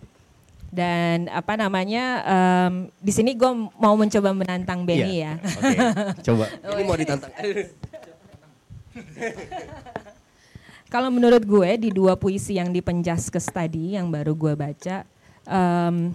Dan 0.70 1.26
apa 1.26 1.58
namanya 1.58 2.04
em, 2.22 2.72
di 2.96 3.10
sini 3.10 3.34
gue 3.34 3.50
mau 3.74 3.98
mencoba 3.98 4.30
menantang 4.30 4.86
Benny 4.86 5.18
Iya. 5.18 5.34
ya. 5.42 5.50
Oke, 5.58 5.76
coba. 6.22 6.44
Ini 6.78 6.82
mau 6.86 6.94
ditantang. 6.94 7.32
Kalau 10.86 11.10
menurut 11.10 11.42
gue 11.42 11.70
di 11.78 11.90
dua 11.90 12.14
puisi 12.14 12.58
yang 12.58 12.70
di 12.70 12.82
Penjaskes 12.82 13.46
tadi 13.46 13.94
yang 13.94 14.10
baru 14.10 14.34
gue 14.34 14.54
baca 14.54 15.02
em, 15.42 16.14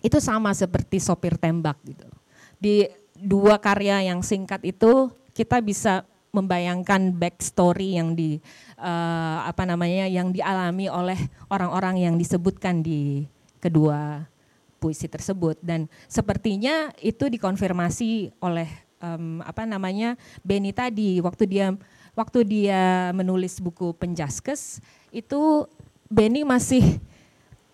itu 0.00 0.16
sama 0.20 0.52
seperti 0.52 1.00
sopir 1.00 1.36
tembak 1.36 1.76
gitu. 1.84 2.08
Di 2.56 2.88
dua 3.20 3.56
karya 3.60 4.12
yang 4.12 4.20
singkat 4.20 4.62
itu 4.64 5.12
kita 5.32 5.60
bisa 5.60 6.04
membayangkan 6.32 7.16
backstory 7.16 7.96
yang 7.96 8.12
di 8.12 8.36
eh, 8.76 9.38
apa 9.40 9.64
namanya 9.64 10.04
yang 10.04 10.32
dialami 10.32 10.92
oleh 10.92 11.16
orang-orang 11.48 12.04
yang 12.04 12.14
disebutkan 12.20 12.84
di 12.84 13.24
kedua 13.56 14.28
puisi 14.76 15.08
tersebut. 15.08 15.56
Dan 15.64 15.88
sepertinya 16.06 16.92
itu 17.00 17.32
dikonfirmasi 17.32 18.36
oleh 18.44 18.68
em, 19.00 19.40
apa 19.40 19.64
namanya 19.64 20.20
Benny 20.44 20.76
tadi. 20.76 21.18
Waktu 21.24 21.48
dia 21.48 21.72
waktu 22.12 22.44
dia 22.44 23.12
menulis 23.16 23.56
buku 23.60 23.96
Penjaskes 23.96 24.84
itu 25.08 25.64
Benny 26.12 26.44
masih 26.44 27.00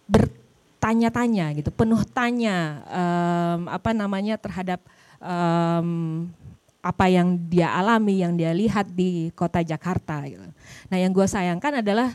ber- 0.06 0.30
tanya-tanya 0.82 1.54
gitu, 1.54 1.70
penuh 1.70 2.02
tanya 2.02 2.82
um, 2.90 3.70
apa 3.70 3.94
namanya 3.94 4.34
terhadap 4.34 4.82
um, 5.22 6.26
apa 6.82 7.06
yang 7.06 7.38
dia 7.46 7.70
alami, 7.70 8.26
yang 8.26 8.34
dia 8.34 8.50
lihat 8.50 8.90
di 8.90 9.30
kota 9.38 9.62
Jakarta. 9.62 10.26
Gitu. 10.26 10.42
Nah 10.90 10.96
yang 10.98 11.14
gue 11.14 11.24
sayangkan 11.24 11.80
adalah 11.80 12.10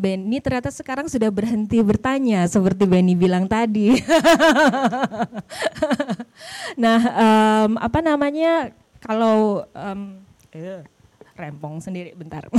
Benny 0.00 0.40
ternyata 0.40 0.72
sekarang 0.72 1.12
sudah 1.12 1.28
berhenti 1.28 1.76
bertanya 1.84 2.48
seperti 2.48 2.88
Benny 2.88 3.16
bilang 3.16 3.48
tadi. 3.48 3.92
nah 6.84 7.00
um, 7.00 7.76
apa 7.76 8.00
namanya 8.00 8.72
kalau 9.00 9.64
um, 9.76 10.20
rempong 11.36 11.84
sendiri 11.84 12.16
bentar. 12.16 12.48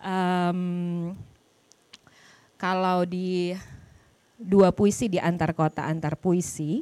um, 0.00 1.12
kalau 2.60 3.04
di 3.04 3.52
dua 4.40 4.72
puisi 4.72 5.12
di 5.12 5.20
antar 5.20 5.52
kota 5.52 5.84
antar 5.84 6.16
puisi 6.16 6.80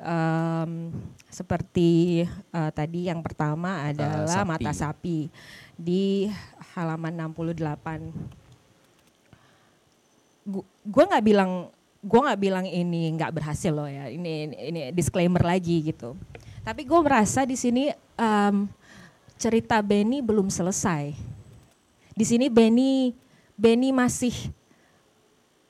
um, 0.00 0.94
seperti 1.28 2.24
uh, 2.54 2.70
tadi 2.72 3.10
yang 3.10 3.20
pertama 3.20 3.90
adalah 3.90 4.44
sapi. 4.44 4.48
mata 4.48 4.72
sapi. 4.72 5.18
Di 5.78 6.30
halaman 6.74 7.14
68 7.34 8.46
gue 10.88 11.04
nggak 11.04 11.24
bilang 11.28 11.68
gue 12.00 12.20
nggak 12.24 12.40
bilang 12.40 12.64
ini 12.64 13.12
nggak 13.14 13.34
berhasil 13.36 13.74
loh 13.74 13.90
ya. 13.90 14.08
Ini, 14.08 14.48
ini 14.48 14.56
ini 14.70 14.80
disclaimer 14.94 15.42
lagi 15.44 15.92
gitu. 15.92 16.16
Tapi 16.64 16.82
gue 16.86 17.00
merasa 17.04 17.44
di 17.44 17.56
sini 17.56 17.92
um, 18.16 18.66
cerita 19.36 19.78
Benny 19.84 20.24
belum 20.24 20.48
selesai. 20.48 21.12
Di 22.16 22.24
sini 22.26 22.50
Benny 22.50 23.12
Benny 23.58 23.90
masih 23.94 24.34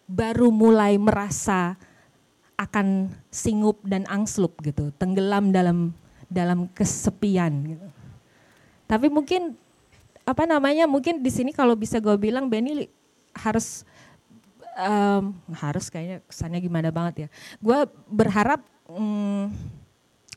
baru 0.09 0.49
mulai 0.49 0.97
merasa 0.97 1.77
akan 2.59 3.15
singup 3.31 3.79
dan 3.87 4.03
angslup 4.11 4.59
gitu, 4.67 4.91
tenggelam 4.99 5.55
dalam 5.55 5.95
dalam 6.27 6.67
kesepian 6.75 7.79
gitu. 7.79 7.87
Tapi 8.91 9.07
mungkin 9.07 9.55
apa 10.29 10.45
namanya 10.45 10.85
mungkin 10.85 11.23
di 11.23 11.31
sini 11.33 11.55
kalau 11.55 11.73
bisa 11.73 12.03
gue 12.03 12.13
bilang 12.19 12.51
Benny 12.51 12.91
harus 13.33 13.87
um, 14.77 15.33
harus 15.55 15.89
kayaknya 15.89 16.19
kesannya 16.27 16.61
gimana 16.61 16.91
banget 16.91 17.15
ya. 17.25 17.29
Gue 17.63 17.87
berharap 18.11 18.61
um, 18.91 19.49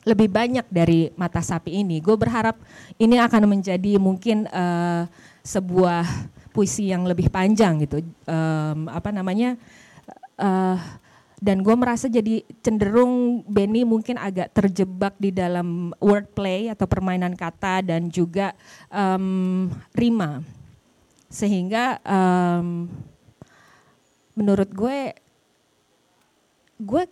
lebih 0.06 0.30
banyak 0.30 0.66
dari 0.70 1.10
mata 1.18 1.42
sapi 1.42 1.82
ini. 1.82 1.98
Gue 1.98 2.14
berharap 2.14 2.56
ini 2.96 3.18
akan 3.18 3.50
menjadi 3.50 3.98
mungkin 3.98 4.46
uh, 4.50 5.10
sebuah 5.42 6.06
puisi 6.54 6.92
yang 6.92 7.08
lebih 7.08 7.32
panjang 7.32 7.80
gitu 7.82 8.04
um, 8.28 8.86
apa 8.92 9.08
namanya 9.08 9.56
uh, 10.36 10.76
dan 11.42 11.66
gue 11.66 11.74
merasa 11.74 12.06
jadi 12.06 12.46
cenderung 12.62 13.42
Benny 13.50 13.82
mungkin 13.82 14.14
agak 14.14 14.54
terjebak 14.54 15.18
di 15.18 15.34
dalam 15.34 15.90
wordplay 15.98 16.70
atau 16.70 16.86
permainan 16.86 17.34
kata 17.34 17.82
dan 17.82 18.06
juga 18.06 18.54
um, 18.94 19.66
rima. 19.90 20.38
Sehingga 21.26 21.98
um, 22.06 22.86
menurut 24.38 24.70
gue 24.70 25.18
gue 26.78 27.04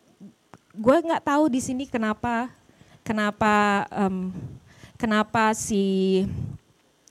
gue 0.78 0.96
nggak 1.10 1.26
tahu 1.26 1.50
di 1.50 1.58
sini 1.58 1.90
kenapa 1.90 2.54
kenapa 3.02 3.82
um, 3.90 4.30
kenapa 4.94 5.58
si 5.58 6.22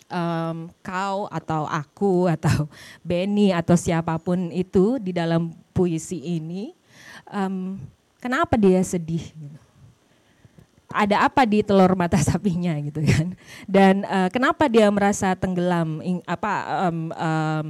um, 0.08 0.72
kau 0.80 1.28
atau 1.28 1.68
aku 1.68 2.32
atau 2.32 2.72
Benny 3.04 3.52
atau 3.52 3.76
siapa 3.76 4.16
pun 4.24 4.56
itu 4.56 4.98
di 5.04 5.12
dalam 5.12 5.52
puisi 5.76 6.20
ini, 6.40 6.79
um, 7.30 7.78
kenapa 8.20 8.60
dia 8.60 8.82
sedih? 8.84 9.32
Gitu. 9.32 9.60
Ada 10.90 11.30
apa 11.30 11.46
di 11.46 11.62
telur 11.62 11.94
mata 11.94 12.18
sapinya 12.28 12.74
gitu 12.82 13.02
kan? 13.06 13.38
Dan 13.70 14.04
uh, 14.06 14.28
kenapa 14.34 14.66
dia 14.66 14.90
merasa 14.90 15.38
tenggelam 15.38 16.02
ing, 16.02 16.20
apa 16.26 16.54
um, 16.90 17.00
um, 17.14 17.70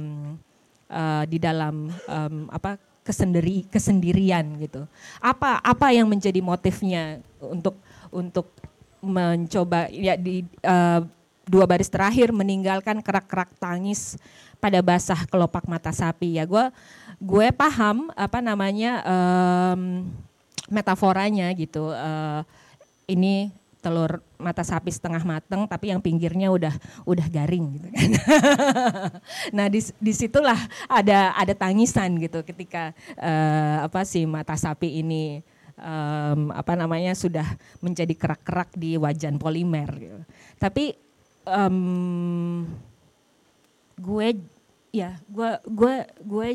uh, 0.88 1.24
di 1.28 1.36
dalam 1.36 1.92
um, 1.92 2.36
apa 2.48 2.80
kesendiri 3.04 3.68
kesendirian 3.68 4.44
gitu? 4.60 4.88
Apa 5.20 5.60
apa 5.60 5.92
yang 5.92 6.08
menjadi 6.08 6.40
motifnya 6.40 7.20
untuk 7.40 7.76
untuk 8.08 8.48
mencoba 9.00 9.88
ya 9.88 10.16
di 10.16 10.44
uh, 10.64 11.00
dua 11.50 11.66
baris 11.66 11.90
terakhir 11.90 12.30
meninggalkan 12.30 13.02
kerak-kerak 13.02 13.50
tangis 13.58 14.14
pada 14.62 14.78
basah 14.78 15.26
kelopak 15.26 15.66
mata 15.66 15.90
sapi 15.90 16.38
ya 16.38 16.46
gue 16.46 16.70
gue 17.18 17.48
paham 17.50 18.14
apa 18.14 18.38
namanya 18.38 19.02
um, 19.02 20.06
metaforanya 20.70 21.50
gitu 21.58 21.90
uh, 21.90 22.46
ini 23.10 23.50
telur 23.80 24.20
mata 24.36 24.60
sapi 24.60 24.92
setengah 24.92 25.24
mateng 25.24 25.64
tapi 25.64 25.90
yang 25.90 26.04
pinggirnya 26.04 26.52
udah 26.52 26.76
udah 27.08 27.26
garing 27.32 27.80
gitu 27.80 27.88
kan. 27.88 28.10
nah 29.56 29.66
di 29.72 29.80
di 29.96 30.12
situlah 30.12 30.60
ada 30.84 31.32
ada 31.32 31.56
tangisan 31.56 32.20
gitu 32.20 32.44
ketika 32.44 32.92
uh, 33.16 33.88
apa 33.88 34.04
sih 34.04 34.28
mata 34.28 34.52
sapi 34.52 35.00
ini 35.00 35.40
um, 35.80 36.52
apa 36.52 36.76
namanya 36.76 37.16
sudah 37.16 37.48
menjadi 37.80 38.12
kerak-kerak 38.12 38.76
di 38.76 39.00
wajan 39.00 39.40
polimer 39.40 39.88
gitu. 39.96 40.20
Tapi 40.60 41.09
um, 41.50 42.66
gue 44.00 44.28
ya 44.90 45.20
gue 45.28 45.50
gue 45.66 45.94
gue 46.24 46.48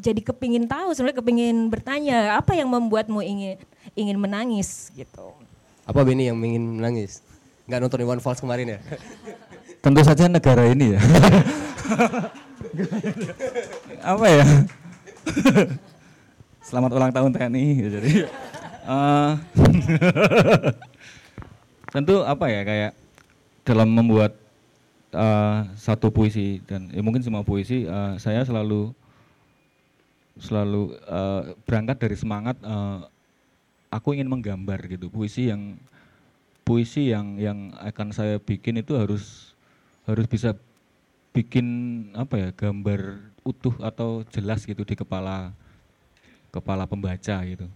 jadi 0.00 0.20
kepingin 0.24 0.64
tahu 0.64 0.96
sebenarnya 0.96 1.20
kepingin 1.20 1.68
bertanya 1.68 2.40
apa 2.40 2.56
yang 2.56 2.72
membuatmu 2.72 3.20
ingin 3.20 3.60
ingin 3.98 4.16
menangis 4.16 4.88
gitu. 4.96 5.34
Apa 5.84 6.06
Benny 6.06 6.30
yang 6.30 6.38
ingin 6.38 6.78
menangis? 6.78 7.20
Nggak 7.66 7.80
nonton 7.82 8.06
One 8.06 8.22
Falls 8.22 8.40
kemarin 8.40 8.76
ya? 8.76 8.78
Tentu 9.84 10.00
saja 10.06 10.30
negara 10.30 10.70
ini 10.70 10.96
ya. 10.96 11.00
Apa 14.14 14.26
ya? 14.28 14.46
Selamat 16.70 16.90
ulang 16.94 17.12
tahun 17.12 17.34
TNI 17.34 17.66
jadi 17.88 18.12
uh, 18.86 19.32
tentu 21.90 22.22
apa 22.22 22.46
ya 22.46 22.62
kayak 22.62 22.92
dalam 23.70 23.86
membuat 23.86 24.34
uh, 25.14 25.62
satu 25.78 26.10
puisi 26.10 26.58
dan 26.66 26.90
ya 26.90 27.06
mungkin 27.06 27.22
semua 27.22 27.46
puisi 27.46 27.86
uh, 27.86 28.18
saya 28.18 28.42
selalu 28.42 28.90
selalu 30.42 30.98
uh, 31.06 31.54
berangkat 31.62 32.02
dari 32.02 32.16
semangat 32.18 32.58
uh, 32.66 33.06
aku 33.94 34.18
ingin 34.18 34.26
menggambar 34.26 34.90
gitu 34.90 35.06
puisi 35.06 35.54
yang 35.54 35.78
puisi 36.66 37.14
yang 37.14 37.38
yang 37.38 37.70
akan 37.78 38.10
saya 38.10 38.42
bikin 38.42 38.82
itu 38.82 38.98
harus 38.98 39.54
harus 40.02 40.26
bisa 40.26 40.58
bikin 41.30 41.66
apa 42.18 42.34
ya 42.34 42.48
gambar 42.50 43.22
utuh 43.46 43.74
atau 43.78 44.26
jelas 44.34 44.66
gitu 44.66 44.82
di 44.82 44.98
kepala 44.98 45.54
kepala 46.50 46.90
pembaca 46.90 47.38
gitu. 47.46 47.70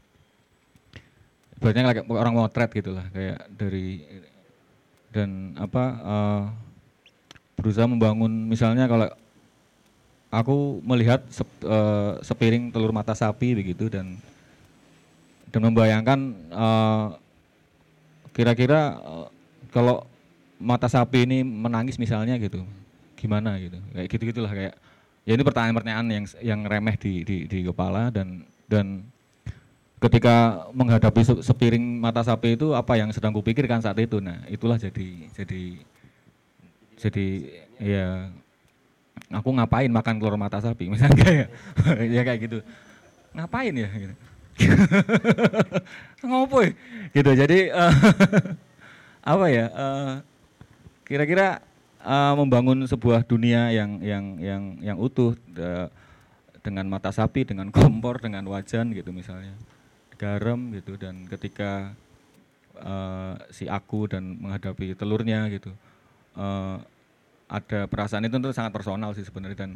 Kayak 1.63 2.03
orang 2.11 2.35
motret 2.35 2.71
gitu 2.75 2.91
lah 2.91 3.07
kayak 3.15 3.47
dari 3.55 4.03
dan 5.15 5.55
apa 5.55 5.85
uh, 6.03 6.43
berusaha 7.55 7.87
membangun 7.87 8.51
misalnya 8.51 8.91
kalau 8.91 9.07
aku 10.35 10.83
melihat 10.83 11.23
sep, 11.31 11.47
uh, 11.63 12.19
sepiring 12.19 12.75
telur 12.75 12.91
mata 12.91 13.15
sapi 13.15 13.55
begitu 13.55 13.87
dan 13.87 14.19
dan 15.55 15.63
membayangkan 15.63 16.35
uh, 16.51 17.15
kira-kira 18.35 18.99
uh, 18.99 19.31
kalau 19.71 20.03
mata 20.59 20.91
sapi 20.91 21.23
ini 21.23 21.47
menangis 21.47 21.95
misalnya 21.95 22.35
gitu 22.43 22.67
gimana 23.15 23.55
gitu? 23.63 23.79
Kayak 23.95 24.09
gitu 24.11 24.23
gitulah 24.35 24.51
kayak 24.51 24.75
ya 25.23 25.33
ini 25.39 25.43
pertanyaan-pertanyaan 25.47 26.07
yang 26.11 26.25
yang 26.43 26.61
remeh 26.67 26.99
di, 26.99 27.23
di 27.23 27.37
di 27.47 27.59
kepala 27.63 28.11
dan 28.11 28.43
dan 28.67 29.07
ketika 30.05 30.69
menghadapi 30.77 31.25
sepiring 31.41 31.81
mata 32.01 32.21
sapi 32.21 32.61
itu 32.61 32.77
apa 32.77 33.01
yang 33.01 33.09
sedang 33.11 33.33
kupikirkan 33.33 33.81
saat 33.81 33.97
itu? 33.97 34.21
Nah 34.21 34.45
itulah 34.53 34.77
jadi 34.77 35.09
jadi 35.33 35.63
jadi 37.01 37.27
ya 37.81 38.29
aku 39.33 39.49
ngapain 39.57 39.89
makan 39.89 40.21
telur 40.21 40.37
mata 40.37 40.61
sapi? 40.61 40.89
Misalnya 40.93 41.17
kayak 41.17 41.47
ya 42.05 42.21
kayak 42.21 42.41
gitu. 42.45 42.59
Ngapain 43.33 43.73
ya? 43.73 43.89
Gitu. 43.89 44.15
ngopo 46.31 46.63
ya? 46.63 46.71
gitu 47.11 47.31
jadi 47.35 47.59
uh, 47.75 47.95
apa 49.35 49.47
ya? 49.51 49.67
Uh, 49.75 50.13
kira-kira 51.09 51.65
uh, 52.05 52.39
membangun 52.39 52.85
sebuah 52.87 53.27
dunia 53.27 53.73
yang 53.73 53.99
yang 54.05 54.25
yang 54.39 54.63
yang 54.79 54.97
utuh 55.01 55.35
uh, 55.59 55.89
dengan 56.65 56.89
mata 56.89 57.13
sapi 57.13 57.45
dengan 57.45 57.69
kompor 57.69 58.23
dengan 58.23 58.47
wajan 58.49 58.95
gitu 58.97 59.13
misalnya 59.13 59.53
garam 60.25 60.73
gitu 60.73 60.97
dan 60.97 61.29
ketika 61.29 61.93
uh, 62.81 63.37
si 63.53 63.69
aku 63.69 64.09
dan 64.09 64.41
menghadapi 64.41 64.97
telurnya 64.97 65.45
gitu 65.53 65.69
uh, 66.41 66.81
ada 67.45 67.85
perasaan 67.85 68.25
itu 68.25 68.33
tentu 68.41 68.57
sangat 68.57 68.73
personal 68.73 69.13
sih 69.13 69.23
sebenarnya 69.29 69.69
dan 69.69 69.73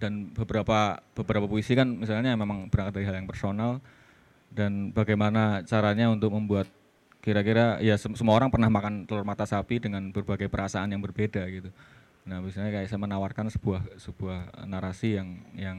dan 0.00 0.12
beberapa 0.32 0.96
beberapa 1.12 1.44
puisi 1.44 1.76
kan 1.76 1.92
misalnya 1.92 2.32
memang 2.32 2.72
berangkat 2.72 2.96
dari 2.96 3.06
hal 3.06 3.20
yang 3.20 3.28
personal 3.28 3.84
dan 4.48 4.90
bagaimana 4.96 5.60
caranya 5.68 6.08
untuk 6.08 6.32
membuat 6.32 6.66
kira-kira 7.20 7.76
ya 7.84 8.00
sem- 8.00 8.16
semua 8.16 8.34
orang 8.40 8.48
pernah 8.48 8.72
makan 8.72 9.04
telur 9.04 9.28
mata 9.28 9.44
sapi 9.44 9.76
dengan 9.76 10.08
berbagai 10.08 10.48
perasaan 10.48 10.90
yang 10.90 11.04
berbeda 11.04 11.44
gitu. 11.52 11.68
Nah, 12.24 12.40
misalnya 12.40 12.80
kayak 12.80 12.88
saya 12.88 13.00
menawarkan 13.00 13.52
sebuah 13.52 14.00
sebuah 14.00 14.64
narasi 14.64 15.20
yang 15.20 15.28
yang 15.52 15.78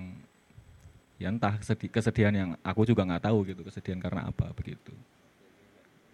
ya 1.22 1.30
entah 1.30 1.53
kesedi- 1.61 1.93
kesedihan 1.93 2.34
yang 2.34 2.49
aku 2.65 2.89
juga 2.89 3.05
nggak 3.05 3.30
tahu 3.30 3.45
gitu 3.45 3.61
kesedihan 3.61 4.01
karena 4.01 4.26
apa 4.26 4.49
begitu. 4.57 4.89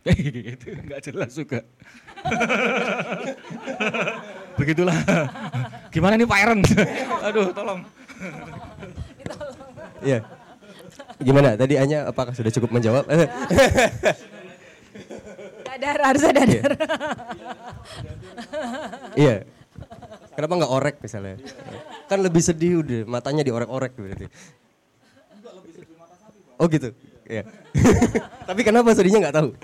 gitu 0.07 0.67
nggak 0.87 1.01
jelas 1.07 1.31
juga. 1.31 1.63
Begitulah. 4.59 4.97
Gimana 5.93 6.17
nih 6.17 6.27
Pak 6.27 6.39
Aaron? 6.41 6.59
Aduh, 7.29 7.53
tolong. 7.53 7.85
Iya. 10.01 10.25
Gimana? 11.21 11.53
Tadi 11.53 11.77
Anya 11.77 12.09
apakah 12.09 12.33
sudah 12.33 12.49
cukup 12.49 12.73
menjawab? 12.73 13.05
Dadar 15.61 15.97
harus 16.01 16.21
dadar. 16.25 16.71
Iya. 19.13 19.45
Kenapa 20.33 20.53
nggak 20.53 20.73
orek 20.73 20.95
misalnya? 21.01 21.37
Kan 22.09 22.21
lebih 22.21 22.41
sedih 22.45 22.85
udah, 22.85 23.01
matanya 23.09 23.45
diorek-orek 23.45 23.93
berarti. 23.97 24.25
Oh 26.57 26.65
gitu. 26.65 26.89
Iya. 27.29 27.45
Tapi 28.49 28.61
kenapa 28.65 28.93
sedihnya 28.97 29.29
nggak 29.29 29.37
tahu? 29.37 29.49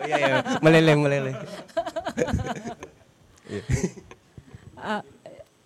Iya 0.00 0.16
iya, 0.16 0.36
meleleh 0.64 0.96
meleleh. 0.96 1.34
Iya. 3.50 3.62
Uh, 4.78 5.02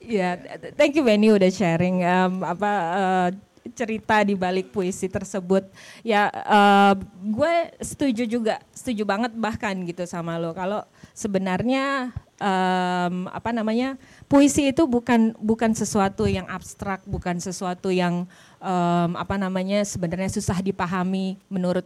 ya, 0.00 0.28
th- 0.40 0.72
thank 0.72 0.96
you 0.96 1.04
Benny 1.04 1.28
udah 1.28 1.52
sharing 1.52 2.00
um, 2.00 2.40
apa 2.40 2.72
uh, 2.96 3.28
cerita 3.72 4.24
di 4.24 4.32
balik 4.36 4.72
puisi 4.72 5.04
tersebut. 5.08 5.68
Ya, 6.00 6.32
uh, 6.48 6.96
gue 7.24 7.54
setuju 7.80 8.24
juga, 8.24 8.60
setuju 8.72 9.04
banget 9.04 9.36
bahkan 9.36 9.76
gitu 9.84 10.04
sama 10.08 10.36
lo. 10.40 10.56
Kalau 10.56 10.84
sebenarnya 11.12 12.12
um, 12.40 13.28
apa 13.28 13.50
namanya 13.52 13.96
puisi 14.26 14.72
itu 14.72 14.84
bukan 14.88 15.36
bukan 15.38 15.72
sesuatu 15.76 16.24
yang 16.24 16.48
abstrak, 16.48 17.04
bukan 17.04 17.38
sesuatu 17.38 17.92
yang 17.92 18.24
um, 18.58 19.10
apa 19.14 19.36
namanya 19.36 19.84
sebenarnya 19.84 20.32
susah 20.32 20.58
dipahami 20.60 21.36
menurut 21.52 21.84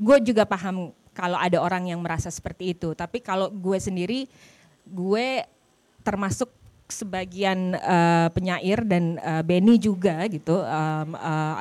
gue 0.00 0.16
juga 0.32 0.48
paham 0.48 0.96
kalau 1.12 1.36
ada 1.36 1.60
orang 1.60 1.92
yang 1.92 2.00
merasa 2.00 2.32
seperti 2.32 2.72
itu. 2.72 2.96
Tapi 2.96 3.20
kalau 3.20 3.52
gue 3.52 3.76
sendiri, 3.76 4.24
gue 4.88 5.44
termasuk 6.00 6.48
sebagian 6.90 7.76
eh, 7.76 8.28
penyair 8.34 8.82
dan 8.82 9.20
eh, 9.20 9.42
Benny 9.46 9.76
juga 9.78 10.26
gitu 10.26 10.58
em, 10.64 11.10
eh, 11.14 11.54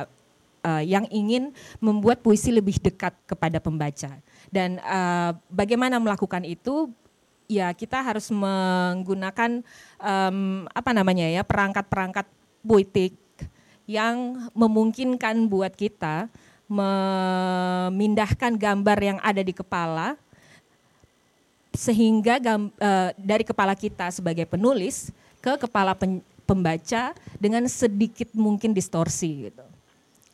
eh, 0.64 0.84
yang 0.90 1.06
ingin 1.12 1.54
membuat 1.84 2.24
puisi 2.24 2.50
lebih 2.50 2.80
dekat 2.80 3.14
kepada 3.28 3.60
pembaca. 3.60 4.16
Dan 4.50 4.80
eh, 4.80 5.32
bagaimana 5.52 6.00
melakukan 6.00 6.48
itu? 6.48 6.90
Ya 7.50 7.74
kita 7.74 7.98
harus 8.06 8.30
menggunakan 8.30 9.66
em, 9.98 10.38
apa 10.70 10.92
namanya 10.94 11.26
ya 11.26 11.42
perangkat-perangkat 11.42 12.30
puitik 12.62 13.18
yang 13.90 14.38
memungkinkan 14.54 15.50
buat 15.50 15.74
kita 15.74 16.30
memindahkan 16.70 18.54
gambar 18.54 19.00
yang 19.02 19.18
ada 19.26 19.42
di 19.42 19.50
kepala 19.50 20.14
sehingga 21.74 22.38
gam- 22.38 22.70
eh, 22.78 23.18
dari 23.18 23.42
kepala 23.42 23.74
kita 23.74 24.14
sebagai 24.14 24.46
penulis 24.46 25.10
ke 25.42 25.58
kepala 25.58 25.98
pen- 25.98 26.22
pembaca 26.46 27.18
dengan 27.42 27.66
sedikit 27.66 28.30
mungkin 28.38 28.78
distorsi 28.78 29.50
gitu. 29.50 29.66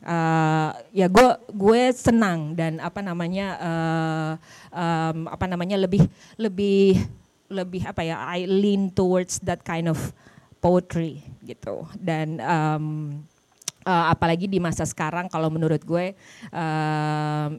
Eh, 0.05 0.71
ya 1.01 1.09
gue 1.09 1.29
gue 1.49 1.81
senang 1.97 2.53
dan 2.53 2.77
apa 2.77 3.01
namanya 3.01 3.47
eh, 3.57 4.31
em, 4.69 5.25
apa 5.25 5.49
namanya 5.49 5.81
lebih 5.81 6.05
lebih 6.37 7.01
lebih 7.49 7.81
apa 7.89 8.05
ya 8.05 8.21
I 8.21 8.45
lean 8.45 8.93
towards 8.93 9.41
that 9.49 9.65
kind 9.65 9.89
of 9.89 9.97
poetry 10.61 11.25
gitu 11.41 11.89
dan 11.97 12.37
em, 12.37 12.85
eh, 13.81 14.05
apalagi 14.13 14.45
di 14.45 14.61
masa 14.61 14.85
sekarang 14.85 15.25
kalau 15.25 15.49
menurut 15.49 15.81
gue 15.81 16.13
em, 16.53 17.49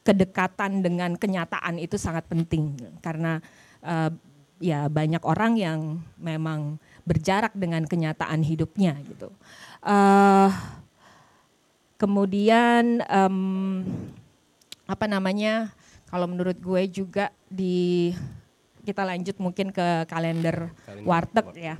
kedekatan 0.00 0.80
dengan 0.80 1.12
kenyataan 1.12 1.76
itu 1.76 2.00
sangat 2.00 2.24
penting 2.24 2.72
karena 3.04 3.36
eh, 3.84 4.16
ya 4.64 4.88
banyak 4.88 5.20
orang 5.28 5.60
yang 5.60 6.00
memang 6.16 6.80
berjarak 7.04 7.52
dengan 7.52 7.84
kenyataan 7.84 8.40
hidupnya 8.40 8.96
gitu. 9.04 9.28
Eh, 9.84 10.50
kemudian 11.96 13.02
em, 13.04 13.36
apa 14.86 15.04
namanya? 15.10 15.72
Kalau 16.06 16.30
menurut 16.30 16.56
gue 16.62 16.82
juga 16.86 17.34
di 17.50 18.14
kita 18.86 19.02
lanjut 19.02 19.34
mungkin 19.42 19.74
ke 19.74 20.06
kalender, 20.06 20.70
Kalender 20.86 21.02
warteg 21.02 21.46
ya. 21.58 21.76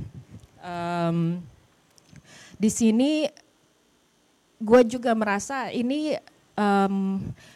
Em, 0.67 1.39
di 2.59 2.71
sini 2.73 3.31
gue 4.59 4.83
juga 4.89 5.15
merasa 5.15 5.71
ini 5.71 6.19
em, 6.59 6.95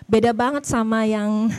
beda 0.07 0.31
banget 0.31 0.65
sama 0.69 1.03
yang 1.09 1.51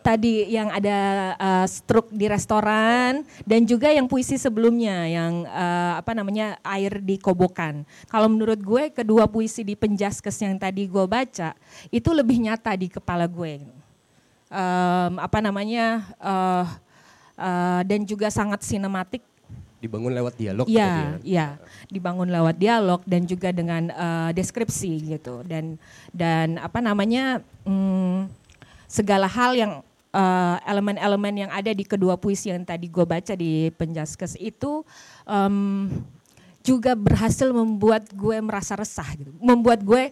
tadi 0.00 0.48
yang 0.48 0.70
ada 0.72 0.98
eh, 1.36 1.66
struk 1.66 2.08
di 2.14 2.26
restoran 2.30 3.22
dan 3.44 3.60
juga 3.66 3.90
yang 3.92 4.06
puisi 4.06 4.38
sebelumnya 4.38 5.04
yang 5.06 5.44
eh, 5.44 5.92
apa 6.00 6.12
namanya 6.14 6.56
air 6.62 7.02
di 7.02 7.18
kobokan. 7.20 7.82
Kalau 8.08 8.30
menurut 8.30 8.58
gue 8.62 8.90
kedua 8.94 9.26
puisi 9.28 9.66
di 9.66 9.74
penjaskes 9.74 10.38
yang 10.40 10.56
tadi 10.56 10.86
gue 10.88 11.04
baca 11.04 11.52
itu 11.92 12.10
lebih 12.14 12.38
nyata 12.48 12.72
di 12.78 12.88
kepala 12.88 13.28
gue. 13.28 13.60
Em, 14.48 15.12
apa 15.20 15.38
namanya 15.44 16.08
eh, 16.16 16.66
eh, 17.36 17.80
dan 17.84 18.00
juga 18.08 18.32
sangat 18.32 18.64
sinematik 18.64 19.20
Dibangun 19.78 20.10
lewat 20.10 20.34
dialog 20.34 20.66
Iya, 20.66 20.74
tadi 20.74 20.98
ya. 20.98 21.10
iya, 21.22 21.46
dibangun 21.86 22.26
lewat 22.26 22.58
dialog 22.58 23.00
dan 23.06 23.22
juga 23.30 23.54
dengan 23.54 23.92
eh, 23.94 24.30
deskripsi 24.34 25.14
gitu 25.14 25.46
dan 25.46 25.78
dan 26.10 26.58
apa 26.58 26.82
namanya 26.82 27.38
mm, 27.62 28.26
segala 28.90 29.30
hal 29.30 29.54
yang 29.54 29.72
eh, 30.18 30.56
elemen-elemen 30.66 31.46
yang 31.46 31.50
ada 31.54 31.70
di 31.70 31.86
kedua 31.86 32.18
puisi 32.18 32.50
yang 32.50 32.66
tadi 32.66 32.90
gue 32.90 33.06
baca 33.06 33.38
di 33.38 33.70
penjaskes 33.78 34.34
itu 34.42 34.82
em, 35.30 35.86
juga 36.66 36.98
berhasil 36.98 37.48
membuat 37.54 38.10
gue 38.10 38.42
merasa 38.42 38.74
resah 38.74 39.06
gitu, 39.14 39.30
membuat 39.38 39.80
gue 39.86 40.10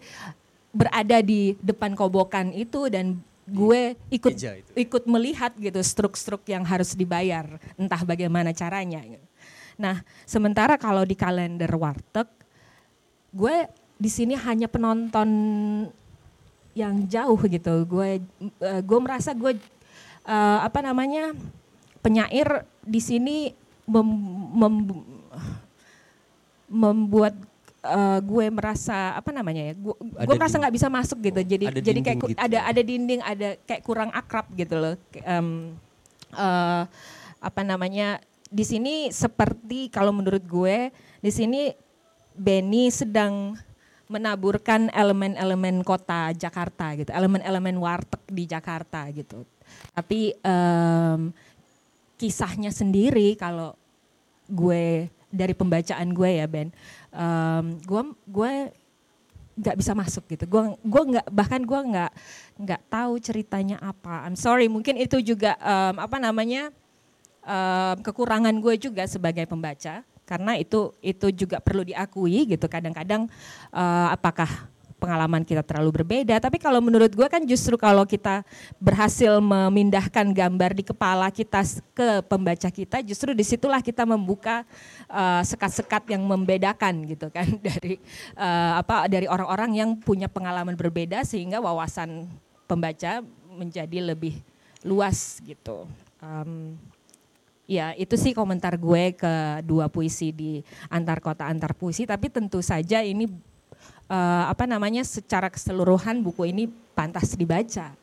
berada 0.70 1.18
di 1.20 1.58
depan 1.58 1.98
kobokan 1.98 2.54
itu 2.54 2.86
dan 2.86 3.18
gue 3.46 3.94
ikut 4.10 4.34
ikut 4.74 5.04
melihat 5.06 5.54
gitu 5.54 5.78
struk-struk 5.78 6.42
yang 6.50 6.66
harus 6.66 6.98
dibayar 6.98 7.46
entah 7.78 8.02
bagaimana 8.02 8.50
caranya 8.50 8.98
gitu. 9.06 9.26
Nah, 9.76 10.02
sementara 10.24 10.80
kalau 10.80 11.04
di 11.04 11.12
kalender 11.14 11.68
warteg, 11.76 12.26
gue 13.30 13.68
di 13.96 14.10
sini 14.10 14.34
hanya 14.34 14.66
penonton 14.66 15.28
yang 16.76 17.06
jauh 17.08 17.40
gitu. 17.46 17.84
Gue 17.88 18.20
eh, 18.60 18.80
gue 18.82 18.98
merasa 19.00 19.32
gue 19.32 19.56
eh, 20.26 20.58
apa 20.60 20.82
namanya 20.82 21.32
penyair 22.02 22.66
di 22.82 23.00
sini 23.02 23.36
mem- 23.86 24.50
mem- 24.54 25.06
membuat 26.66 27.34
eh, 27.86 28.18
gue 28.22 28.46
merasa 28.50 29.14
apa 29.14 29.30
namanya 29.30 29.70
ya? 29.70 29.74
Gue 29.78 29.94
gue 30.02 30.34
merasa 30.34 30.58
nggak 30.58 30.74
bisa 30.74 30.88
masuk 30.90 31.18
gitu. 31.22 31.40
Jadi 31.42 31.66
Ada 31.70 31.80
jadi 31.80 32.00
kayak 32.02 32.18
gitu. 32.18 32.34
ada 32.38 32.58
ada 32.66 32.80
dinding, 32.82 33.22
ada 33.22 33.48
kayak 33.62 33.82
kurang 33.86 34.10
akrab 34.10 34.46
gitu 34.58 34.74
loh. 34.74 34.94
Em, 35.22 35.74
eh, 36.34 36.82
apa 37.38 37.60
namanya? 37.62 38.18
Di 38.46 38.62
sini 38.62 39.10
seperti 39.10 39.90
kalau 39.90 40.14
menurut 40.14 40.42
gue 40.46 40.90
di 41.22 41.30
sini 41.34 41.74
Benny 42.36 42.92
sedang 42.92 43.56
menaburkan 44.06 44.86
elemen-elemen 44.94 45.82
kota 45.82 46.30
Jakarta 46.30 46.94
gitu, 46.94 47.10
elemen-elemen 47.10 47.74
warteg 47.82 48.22
di 48.30 48.46
Jakarta 48.46 49.02
gitu. 49.10 49.42
Tapi 49.92 50.36
em, 50.40 51.32
kisahnya 52.16 52.72
sendiri 52.72 53.36
kalau 53.36 53.76
gue 54.48 55.10
dari 55.28 55.52
pembacaan 55.52 56.08
gue 56.14 56.30
ya 56.40 56.46
Ben, 56.48 56.68
em, 57.12 57.66
gue 57.82 58.02
gue 58.28 58.52
nggak 59.56 59.76
bisa 59.80 59.92
masuk 59.96 60.24
gitu. 60.28 60.44
Gue 60.48 60.76
gue 60.80 61.02
nggak 61.16 61.26
bahkan 61.32 61.62
gue 61.64 61.80
nggak 61.80 62.12
nggak 62.60 62.82
tahu 62.92 63.12
ceritanya 63.20 63.76
apa. 63.80 64.24
I'm 64.28 64.36
sorry, 64.36 64.68
mungkin 64.68 64.96
itu 65.00 65.20
juga 65.20 65.56
em, 65.60 65.96
apa 66.00 66.16
namanya 66.20 66.72
em, 67.44 67.96
kekurangan 68.04 68.54
gue 68.60 68.74
juga 68.76 69.04
sebagai 69.08 69.48
pembaca 69.48 70.04
karena 70.26 70.58
itu 70.58 70.90
itu 71.00 71.30
juga 71.30 71.62
perlu 71.62 71.86
diakui 71.86 72.50
gitu. 72.50 72.66
Kadang-kadang 72.66 73.30
eh, 73.70 74.08
apakah 74.10 74.50
pengalaman 75.06 75.46
kita 75.46 75.62
terlalu 75.62 76.02
berbeda. 76.02 76.42
Tapi 76.42 76.58
kalau 76.58 76.82
menurut 76.82 77.14
gue 77.14 77.28
kan 77.30 77.38
justru 77.46 77.78
kalau 77.78 78.02
kita 78.02 78.42
berhasil 78.82 79.38
memindahkan 79.38 80.34
gambar 80.34 80.74
di 80.74 80.82
kepala 80.82 81.30
kita 81.30 81.62
ke 81.94 82.26
pembaca 82.26 82.66
kita, 82.66 83.06
justru 83.06 83.30
di 83.30 83.46
situlah 83.46 83.78
kita 83.78 84.02
membuka 84.02 84.66
uh, 85.06 85.46
sekat-sekat 85.46 86.10
uh, 86.10 86.18
yang 86.18 86.26
membedakan 86.26 87.06
gitu 87.06 87.30
kan 87.30 87.46
dari 87.70 88.02
uh, 88.34 88.82
apa 88.82 89.06
dari 89.06 89.30
orang-orang 89.30 89.78
yang 89.78 89.90
punya 89.94 90.26
pengalaman 90.26 90.74
berbeda 90.74 91.22
sehingga 91.22 91.62
wawasan 91.62 92.26
pembaca 92.66 93.22
menjadi 93.54 94.02
lebih 94.02 94.42
luas 94.82 95.38
gitu. 95.46 95.86
Um, 96.18 96.74
Ya, 97.66 97.98
itu 97.98 98.14
sih 98.14 98.30
komentar 98.30 98.78
gue 98.78 99.10
ke 99.18 99.34
dua 99.66 99.90
puisi 99.90 100.30
di 100.30 100.62
antar 100.86 101.18
kota 101.18 101.50
antar 101.50 101.74
puisi. 101.74 102.06
Tapi 102.06 102.30
tentu 102.30 102.62
saja 102.62 103.02
ini 103.02 103.26
uh, 104.10 104.44
apa 104.50 104.64
namanya 104.66 105.02
secara 105.06 105.50
keseluruhan 105.50 106.22
buku 106.22 106.50
ini 106.50 106.70
pantas 106.94 107.34
dibaca. 107.34 107.94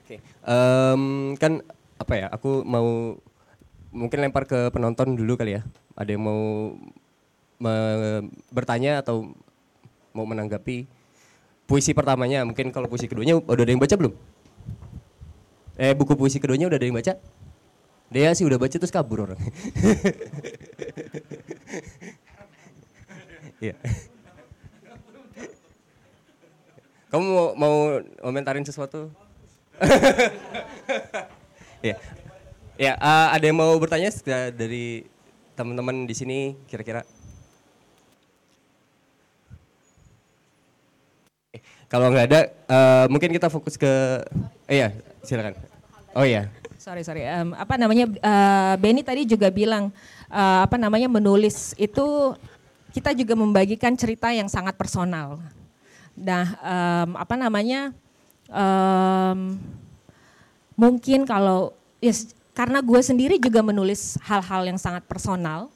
Oke, 0.00 0.16
um, 0.42 1.34
kan 1.36 1.60
apa 2.00 2.14
ya? 2.16 2.26
Aku 2.32 2.64
mau 2.64 3.16
mungkin 3.90 4.18
lempar 4.22 4.46
ke 4.46 4.70
penonton 4.72 5.18
dulu 5.18 5.36
kali 5.36 5.58
ya. 5.60 5.62
Ada 5.98 6.16
yang 6.16 6.24
mau 6.24 6.74
bertanya 8.48 9.04
atau 9.04 9.36
mau 10.16 10.24
menanggapi 10.24 10.88
puisi 11.68 11.92
pertamanya? 11.92 12.40
Mungkin 12.48 12.72
kalau 12.72 12.88
puisi 12.88 13.04
keduanya 13.04 13.36
udah 13.36 13.62
ada 13.62 13.70
yang 13.70 13.82
baca 13.82 13.94
belum? 14.00 14.14
Eh 15.76 15.92
buku 15.92 16.16
puisi 16.16 16.40
keduanya 16.40 16.72
udah 16.72 16.78
ada 16.80 16.86
yang 16.88 16.96
baca? 16.96 17.14
Dia 18.10 18.34
sih 18.34 18.42
udah 18.42 18.58
baca 18.58 18.74
terus 18.74 18.92
kabur 18.92 19.30
orang. 19.30 19.40
Iya. 23.60 23.76
Kamu 27.12 27.24
mau, 27.28 27.48
mau 27.60 27.76
komentarin 28.24 28.64
sesuatu? 28.64 29.12
Iya. 31.80 31.96
Ya, 32.80 32.92
uh, 33.00 33.28
ada 33.32 33.44
yang 33.44 33.56
mau 33.56 33.72
bertanya 33.80 34.12
dari 34.52 35.04
teman-teman 35.56 36.04
di 36.08 36.14
sini 36.16 36.56
kira-kira? 36.68 37.04
Eh, 41.52 41.60
kalau 41.88 42.08
nggak 42.12 42.26
ada, 42.32 42.40
uh, 42.68 43.04
mungkin 43.12 43.32
kita 43.32 43.48
fokus 43.52 43.76
ke, 43.80 44.24
eh, 44.68 44.76
ya 44.84 44.88
silakan. 45.24 45.56
Oh 46.16 46.24
iya. 46.24 46.48
Sorry 46.80 47.04
sorry. 47.04 47.28
Um, 47.28 47.52
apa 47.52 47.76
namanya? 47.76 48.08
Uh, 48.24 48.74
Benny 48.80 49.04
tadi 49.04 49.28
juga 49.28 49.52
bilang 49.52 49.92
uh, 50.32 50.64
apa 50.64 50.80
namanya 50.80 51.12
menulis 51.12 51.76
itu 51.76 52.32
kita 52.96 53.12
juga 53.12 53.36
membagikan 53.36 53.92
cerita 53.92 54.32
yang 54.32 54.48
sangat 54.48 54.80
personal. 54.80 55.44
Nah, 56.16 56.56
um, 56.64 57.20
apa 57.20 57.36
namanya? 57.36 57.92
Um, 58.48 59.60
mungkin 60.72 61.28
kalau 61.28 61.76
ya, 62.00 62.16
karena 62.56 62.80
gue 62.80 63.00
sendiri 63.04 63.36
juga 63.36 63.60
menulis 63.60 64.16
hal-hal 64.24 64.72
yang 64.72 64.80
sangat 64.80 65.04
personal. 65.04 65.68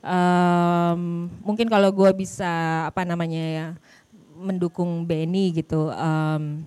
Um, 0.00 1.28
mungkin 1.44 1.68
kalau 1.68 1.92
gue 1.92 2.16
bisa 2.16 2.88
apa 2.88 3.04
namanya 3.04 3.44
ya 3.44 3.66
mendukung 4.40 5.04
Benny 5.04 5.52
gitu. 5.52 5.92
Um, 5.92 6.64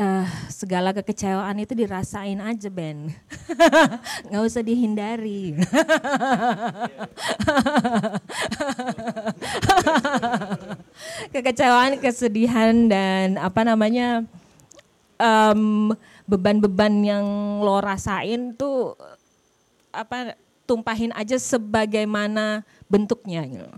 uh, 0.00 0.28
segala 0.52 0.92
kekecewaan 0.92 1.56
itu 1.60 1.72
dirasain 1.72 2.40
aja 2.40 2.68
Ben, 2.68 3.12
nggak 4.28 4.42
usah 4.44 4.62
dihindari. 4.62 5.56
Kekecewaan, 11.32 12.00
kesedihan 12.00 12.88
dan 12.88 13.36
apa 13.40 13.60
namanya 13.64 14.24
beban-beban 16.28 16.92
um, 16.92 17.04
yang 17.04 17.24
lo 17.64 17.80
rasain 17.80 18.52
tuh 18.52 18.92
apa 19.88 20.36
tumpahin 20.68 21.12
aja 21.16 21.40
sebagaimana 21.40 22.64
bentuknya. 22.88 23.48
Gitu. 23.48 23.68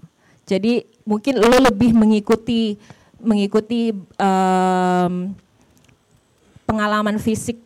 Jadi 0.49 0.73
mungkin 1.05 1.39
lo 1.39 1.59
lebih 1.63 1.95
mengikuti 1.95 2.81
mengikuti 3.19 3.91
um, 4.19 5.35
pengalaman 6.69 7.17
fisik 7.17 7.57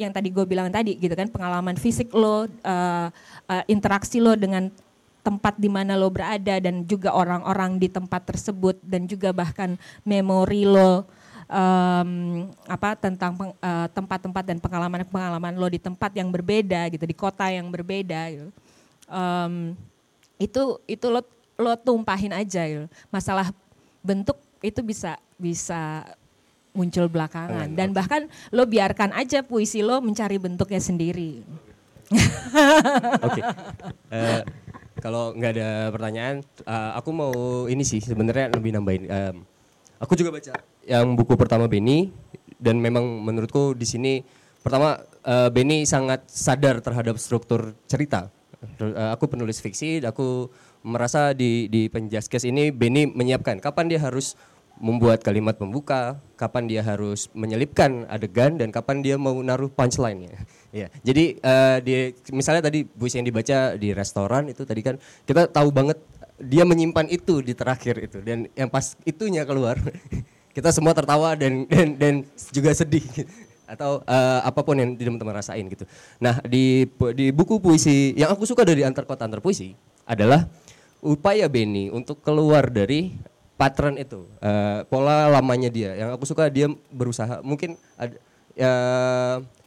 yang 0.00 0.12
tadi 0.12 0.32
gue 0.32 0.44
bilang 0.48 0.72
tadi 0.72 0.96
gitu 0.96 1.12
kan 1.12 1.28
pengalaman 1.28 1.76
fisik 1.76 2.08
lo 2.16 2.44
uh, 2.44 2.44
uh, 2.48 3.64
interaksi 3.68 4.20
lo 4.20 4.32
dengan 4.32 4.72
tempat 5.20 5.58
di 5.60 5.68
mana 5.68 5.98
lo 5.98 6.08
berada 6.08 6.56
dan 6.62 6.86
juga 6.88 7.12
orang-orang 7.12 7.76
di 7.76 7.92
tempat 7.92 8.24
tersebut 8.24 8.80
dan 8.80 9.04
juga 9.04 9.34
bahkan 9.34 9.76
memori 10.06 10.64
lo 10.64 11.04
um, 11.50 12.10
apa 12.68 12.94
tentang 12.94 13.34
uh, 13.58 13.88
tempat-tempat 13.90 14.44
dan 14.46 14.58
pengalaman-pengalaman 14.62 15.58
lo 15.58 15.66
di 15.66 15.82
tempat 15.82 16.14
yang 16.14 16.30
berbeda 16.30 16.86
gitu 16.94 17.04
di 17.04 17.16
kota 17.16 17.50
yang 17.50 17.66
berbeda 17.72 18.20
gitu. 18.30 18.48
um, 19.10 19.74
itu 20.36 20.78
itu 20.86 21.06
lo 21.10 21.24
lo 21.56 21.72
tumpahin 21.74 22.36
aja 22.36 22.62
gitu. 22.68 22.86
masalah 23.10 23.50
bentuk 24.04 24.38
itu 24.60 24.78
bisa 24.84 25.18
bisa 25.34 26.06
muncul 26.76 27.08
belakangan 27.08 27.72
dan 27.72 27.96
bahkan 27.96 28.28
lo 28.52 28.68
biarkan 28.68 29.16
aja 29.16 29.40
puisi 29.40 29.80
lo 29.80 30.04
mencari 30.04 30.36
bentuknya 30.36 30.78
sendiri. 30.78 31.40
Oke. 33.26 33.40
Okay. 33.40 33.42
Uh, 33.42 34.14
eh, 34.14 34.40
kalau 35.02 35.34
nggak 35.34 35.52
ada 35.58 35.70
pertanyaan, 35.90 36.44
uh, 36.64 36.94
aku 36.96 37.10
mau 37.10 37.32
ini 37.66 37.82
sih 37.82 37.98
sebenarnya 37.98 38.54
lebih 38.54 38.76
nambahin. 38.76 39.04
Um, 39.08 39.36
aku 39.98 40.14
juga 40.14 40.30
baca 40.30 40.54
yang 40.86 41.18
buku 41.18 41.34
pertama 41.34 41.66
Benny 41.66 42.14
dan 42.62 42.78
memang 42.78 43.02
menurutku 43.26 43.74
di 43.74 43.84
sini 43.84 44.22
pertama 44.62 45.02
uh, 45.26 45.50
Benny 45.50 45.84
sangat 45.84 46.24
sadar 46.30 46.78
terhadap 46.80 47.18
struktur 47.18 47.74
cerita. 47.90 48.30
Uh, 48.80 49.12
aku 49.12 49.28
penulis 49.28 49.60
fiksi, 49.60 50.00
aku 50.00 50.48
merasa 50.86 51.34
di 51.34 51.66
di 51.66 51.90
penjaskes 51.90 52.46
ini 52.46 52.70
Benny 52.70 53.10
menyiapkan 53.10 53.58
kapan 53.58 53.90
dia 53.90 54.00
harus 54.00 54.38
membuat 54.76 55.24
kalimat 55.24 55.56
pembuka, 55.56 56.20
kapan 56.36 56.68
dia 56.68 56.82
harus 56.84 57.32
menyelipkan 57.32 58.04
adegan 58.12 58.60
dan 58.60 58.68
kapan 58.68 59.00
dia 59.00 59.16
mau 59.16 59.32
naruh 59.40 59.72
punchline 59.72 60.28
ya. 60.28 60.36
ya. 60.84 60.86
Jadi 61.00 61.40
uh, 61.40 61.78
di 61.80 62.12
misalnya 62.32 62.68
tadi 62.68 62.84
buis 62.84 63.16
yang 63.16 63.24
dibaca 63.24 63.74
di 63.74 63.96
restoran 63.96 64.52
itu 64.52 64.62
tadi 64.68 64.80
kan 64.84 65.00
kita 65.24 65.48
tahu 65.48 65.72
banget 65.72 65.96
dia 66.36 66.68
menyimpan 66.68 67.08
itu 67.08 67.40
di 67.40 67.56
terakhir 67.56 67.96
itu 67.96 68.20
dan 68.20 68.44
yang 68.52 68.68
pas 68.68 68.92
itunya 69.08 69.48
keluar 69.48 69.80
kita 70.56 70.68
semua 70.68 70.92
tertawa 70.92 71.32
dan 71.32 71.64
dan, 71.64 71.96
dan 71.96 72.14
juga 72.52 72.76
sedih 72.76 73.04
atau 73.72 74.04
uh, 74.04 74.40
apa 74.46 74.60
pun 74.62 74.78
yang 74.78 74.94
teman-teman 74.94 75.40
rasain 75.42 75.66
gitu. 75.66 75.88
Nah, 76.22 76.38
di 76.46 76.86
di 77.16 77.26
buku 77.34 77.58
puisi 77.58 78.14
yang 78.14 78.30
aku 78.30 78.46
suka 78.46 78.62
dari 78.62 78.86
antar 78.86 79.08
kota 79.08 79.26
antar 79.26 79.42
puisi 79.42 79.74
adalah 80.06 80.46
upaya 81.02 81.50
Benny 81.50 81.90
untuk 81.90 82.22
keluar 82.22 82.70
dari 82.70 83.10
pattern 83.56 83.96
itu, 83.96 84.28
uh, 84.44 84.84
pola 84.86 85.32
lamanya 85.32 85.72
dia. 85.72 85.96
Yang 85.96 86.10
aku 86.16 86.24
suka 86.28 86.44
dia 86.52 86.68
berusaha. 86.92 87.40
Mungkin 87.40 87.80
ada, 87.96 88.16
ya, 88.52 88.72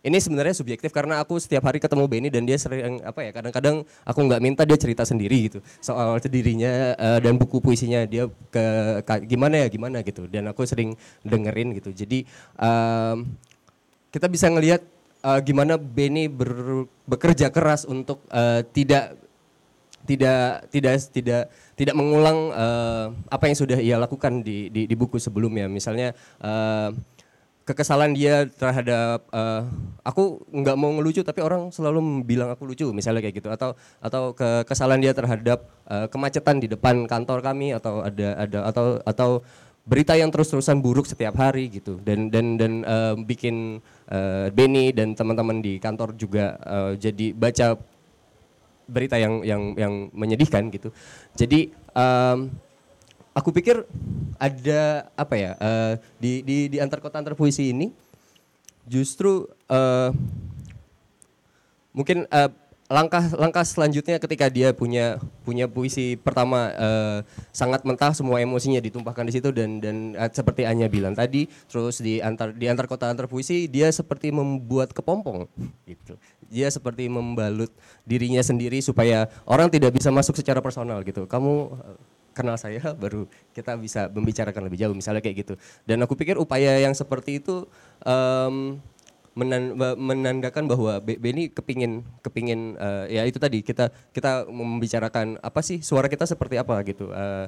ini 0.04 0.18
sebenarnya 0.18 0.56
subjektif 0.56 0.90
karena 0.96 1.20
aku 1.20 1.36
setiap 1.38 1.68
hari 1.68 1.78
ketemu 1.84 2.08
Benny 2.08 2.30
dan 2.32 2.48
dia 2.48 2.56
sering 2.56 3.04
apa 3.04 3.20
ya 3.20 3.32
kadang-kadang 3.36 3.84
aku 4.08 4.20
nggak 4.26 4.42
minta 4.42 4.64
dia 4.64 4.80
cerita 4.80 5.04
sendiri 5.04 5.52
gitu 5.52 5.60
soal 5.84 6.18
dirinya 6.24 6.96
uh, 6.96 7.20
dan 7.20 7.36
buku 7.36 7.60
puisinya 7.60 8.08
dia 8.08 8.32
ke, 8.52 8.66
ke 9.04 9.14
gimana 9.28 9.66
ya 9.66 9.68
gimana 9.68 10.00
gitu 10.06 10.26
dan 10.32 10.48
aku 10.48 10.64
sering 10.64 10.96
dengerin 11.28 11.76
gitu 11.76 11.92
jadi 11.92 12.24
um, 12.56 13.28
kita 14.10 14.28
bisa 14.32 14.48
ngelihat 14.48 14.82
uh, 15.24 15.40
gimana 15.44 15.76
Benny 15.76 16.32
ber, 16.32 16.86
bekerja 17.06 17.52
keras 17.52 17.84
untuk 17.84 18.24
uh, 18.32 18.64
tidak 18.72 19.20
tidak 20.10 20.66
tidak 20.74 20.96
tidak 21.14 21.44
tidak 21.78 21.94
mengulang 21.94 22.50
uh, 22.50 23.14
apa 23.30 23.46
yang 23.46 23.58
sudah 23.58 23.78
ia 23.78 24.02
lakukan 24.02 24.42
di 24.42 24.74
di, 24.74 24.90
di 24.90 24.96
buku 24.98 25.22
sebelumnya. 25.22 25.70
Misalnya 25.70 26.18
uh, 26.42 26.90
kekesalan 27.70 28.18
dia 28.18 28.50
terhadap 28.50 29.30
uh, 29.30 29.70
aku 30.02 30.42
nggak 30.50 30.74
mau 30.74 30.90
ngelucu 30.98 31.22
tapi 31.22 31.46
orang 31.46 31.70
selalu 31.70 32.26
bilang 32.26 32.50
aku 32.50 32.66
lucu 32.66 32.90
misalnya 32.90 33.22
kayak 33.22 33.38
gitu 33.38 33.54
atau 33.54 33.78
atau 34.02 34.34
kekesalan 34.34 34.98
dia 34.98 35.14
terhadap 35.14 35.70
uh, 35.86 36.10
kemacetan 36.10 36.58
di 36.58 36.66
depan 36.66 37.06
kantor 37.06 37.46
kami 37.46 37.78
atau 37.78 38.02
ada 38.02 38.42
ada 38.42 38.60
atau 38.66 38.98
atau 39.06 39.30
berita 39.86 40.18
yang 40.18 40.34
terus-terusan 40.34 40.82
buruk 40.82 41.06
setiap 41.06 41.38
hari 41.38 41.70
gitu 41.70 42.02
dan 42.02 42.34
dan 42.34 42.58
dan 42.58 42.74
uh, 42.90 43.14
bikin 43.22 43.86
uh, 44.10 44.50
Benny 44.50 44.90
dan 44.90 45.14
teman-teman 45.14 45.62
di 45.62 45.78
kantor 45.78 46.18
juga 46.18 46.58
uh, 46.66 46.92
jadi 46.98 47.38
baca 47.38 47.78
berita 48.90 49.16
yang 49.22 49.46
yang 49.46 49.78
yang 49.78 49.94
menyedihkan 50.12 50.74
gitu. 50.74 50.90
Jadi 51.38 51.70
um, 51.94 52.50
aku 53.38 53.50
pikir 53.54 53.86
ada 54.42 55.08
apa 55.14 55.36
ya 55.38 55.52
uh, 55.62 55.94
di 56.18 56.42
di 56.42 56.58
di 56.68 56.78
antar 56.82 57.00
kota 57.00 57.22
antar 57.22 57.38
puisi 57.38 57.72
ini 57.72 57.94
justru 58.90 59.46
uh, 59.70 60.10
mungkin 61.94 62.26
uh, 62.34 62.50
langkah 62.90 63.22
langkah 63.38 63.62
selanjutnya 63.62 64.18
ketika 64.18 64.50
dia 64.50 64.74
punya 64.74 65.22
punya 65.46 65.70
puisi 65.70 66.18
pertama 66.18 66.74
uh, 66.74 67.22
sangat 67.54 67.86
mentah 67.86 68.18
semua 68.18 68.42
emosinya 68.42 68.82
ditumpahkan 68.82 69.30
di 69.30 69.34
situ 69.38 69.54
dan 69.54 69.78
dan 69.78 70.18
uh, 70.18 70.26
seperti 70.26 70.66
Anya 70.66 70.90
bilang 70.90 71.14
tadi 71.14 71.46
terus 71.70 72.02
di 72.02 72.18
antar 72.18 72.50
di 72.50 72.66
antar 72.66 72.90
kota 72.90 73.06
antar 73.06 73.30
puisi 73.30 73.70
dia 73.70 73.94
seperti 73.94 74.34
membuat 74.34 74.90
kepompong 74.90 75.46
gitu. 75.86 76.18
Dia 76.50 76.74
seperti 76.74 77.06
membalut 77.06 77.70
dirinya 78.10 78.42
sendiri 78.42 78.82
supaya 78.82 79.30
orang 79.46 79.70
tidak 79.70 79.94
bisa 79.94 80.10
masuk 80.10 80.34
secara 80.34 80.58
personal 80.58 81.06
gitu. 81.06 81.30
Kamu 81.30 81.54
uh, 81.70 81.98
kenal 82.34 82.58
saya 82.58 82.82
baru 83.06 83.30
kita 83.54 83.78
bisa 83.78 84.10
membicarakan 84.10 84.66
lebih 84.66 84.82
jauh 84.82 84.98
misalnya 84.98 85.22
kayak 85.22 85.46
gitu. 85.46 85.54
Dan 85.86 86.02
aku 86.02 86.18
pikir 86.18 86.42
upaya 86.42 86.82
yang 86.82 86.98
seperti 86.98 87.38
itu 87.38 87.70
um, 88.02 88.82
menandakan 89.36 90.66
bahwa 90.68 91.00
Benny 91.00 91.48
kepingin 91.54 92.04
kepingin 92.26 92.76
uh, 92.76 93.06
ya 93.08 93.24
itu 93.24 93.38
tadi 93.40 93.64
kita 93.64 93.94
kita 94.12 94.50
membicarakan 94.50 95.40
apa 95.40 95.62
sih 95.64 95.80
suara 95.80 96.12
kita 96.12 96.28
seperti 96.28 96.60
apa 96.60 96.76
gitu 96.84 97.08
uh, 97.14 97.48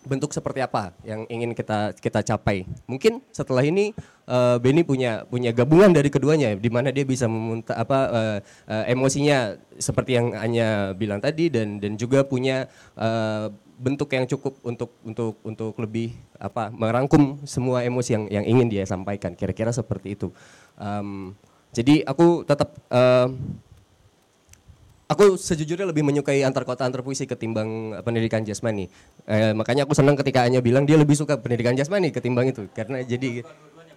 bentuk 0.00 0.32
seperti 0.32 0.64
apa 0.64 0.96
yang 1.04 1.28
ingin 1.28 1.52
kita 1.52 1.92
kita 1.92 2.24
capai. 2.24 2.64
Mungkin 2.88 3.20
setelah 3.28 3.60
ini 3.60 3.92
uh, 4.24 4.56
Benny 4.56 4.80
punya 4.80 5.28
punya 5.28 5.52
gabungan 5.52 5.92
dari 5.92 6.08
keduanya 6.08 6.56
di 6.56 6.70
mana 6.72 6.88
dia 6.88 7.04
bisa 7.04 7.28
memunta, 7.28 7.76
apa 7.76 7.98
uh, 8.08 8.38
uh, 8.64 8.84
emosinya 8.88 9.60
seperti 9.76 10.16
yang 10.16 10.32
Anya 10.32 10.96
bilang 10.96 11.20
tadi 11.20 11.52
dan 11.52 11.76
dan 11.76 12.00
juga 12.00 12.24
punya 12.24 12.64
uh, 12.96 13.52
bentuk 13.80 14.12
yang 14.12 14.28
cukup 14.28 14.60
untuk 14.60 14.92
untuk 15.00 15.40
untuk 15.40 15.72
lebih 15.80 16.12
apa 16.36 16.68
merangkum 16.68 17.40
semua 17.48 17.80
emosi 17.80 18.12
yang 18.12 18.24
yang 18.28 18.44
ingin 18.44 18.68
dia 18.68 18.84
sampaikan 18.84 19.32
kira-kira 19.32 19.72
seperti 19.72 20.12
itu 20.12 20.28
Um, 20.80 21.36
jadi 21.76 22.00
aku 22.08 22.42
tetap 22.48 22.72
uh, 22.88 23.28
aku 25.12 25.36
sejujurnya 25.36 25.92
lebih 25.92 26.00
menyukai 26.00 26.40
antar 26.40 26.64
kota 26.64 26.88
antar 26.88 27.04
puisi 27.04 27.28
ketimbang 27.28 28.00
pendidikan 28.00 28.40
jasmani. 28.40 28.88
Eh, 29.28 29.52
makanya 29.52 29.84
aku 29.84 29.92
senang 29.92 30.16
ketika 30.16 30.48
Anya 30.48 30.64
bilang 30.64 30.88
dia 30.88 30.96
lebih 30.96 31.20
suka 31.20 31.36
pendidikan 31.36 31.76
jasmani 31.76 32.08
ketimbang 32.08 32.48
itu 32.48 32.64
karena 32.72 33.04
jadi 33.04 33.44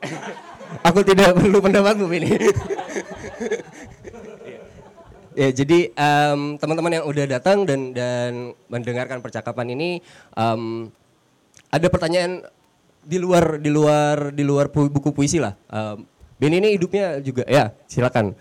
aku 0.92 1.00
tidak 1.08 1.40
perlu 1.40 1.64
pendapatmu 1.64 2.12
ini. 2.12 2.30
ya 5.34 5.50
jadi 5.54 5.94
um, 5.94 6.56
teman-teman 6.58 7.02
yang 7.02 7.06
udah 7.06 7.26
datang 7.26 7.66
dan 7.66 7.94
dan 7.94 8.54
mendengarkan 8.70 9.20
percakapan 9.20 9.74
ini 9.74 9.90
um, 10.38 10.90
ada 11.74 11.88
pertanyaan 11.90 12.46
di 13.04 13.18
luar 13.20 13.60
di 13.60 13.70
luar 13.70 14.32
di 14.32 14.44
luar 14.46 14.72
buku 14.72 15.12
puisi 15.12 15.38
lah. 15.38 15.54
Um, 15.68 16.08
Benny 16.40 16.60
ini 16.60 16.70
hidupnya 16.76 17.20
juga 17.20 17.44
ya 17.48 17.72
silakan 17.86 18.34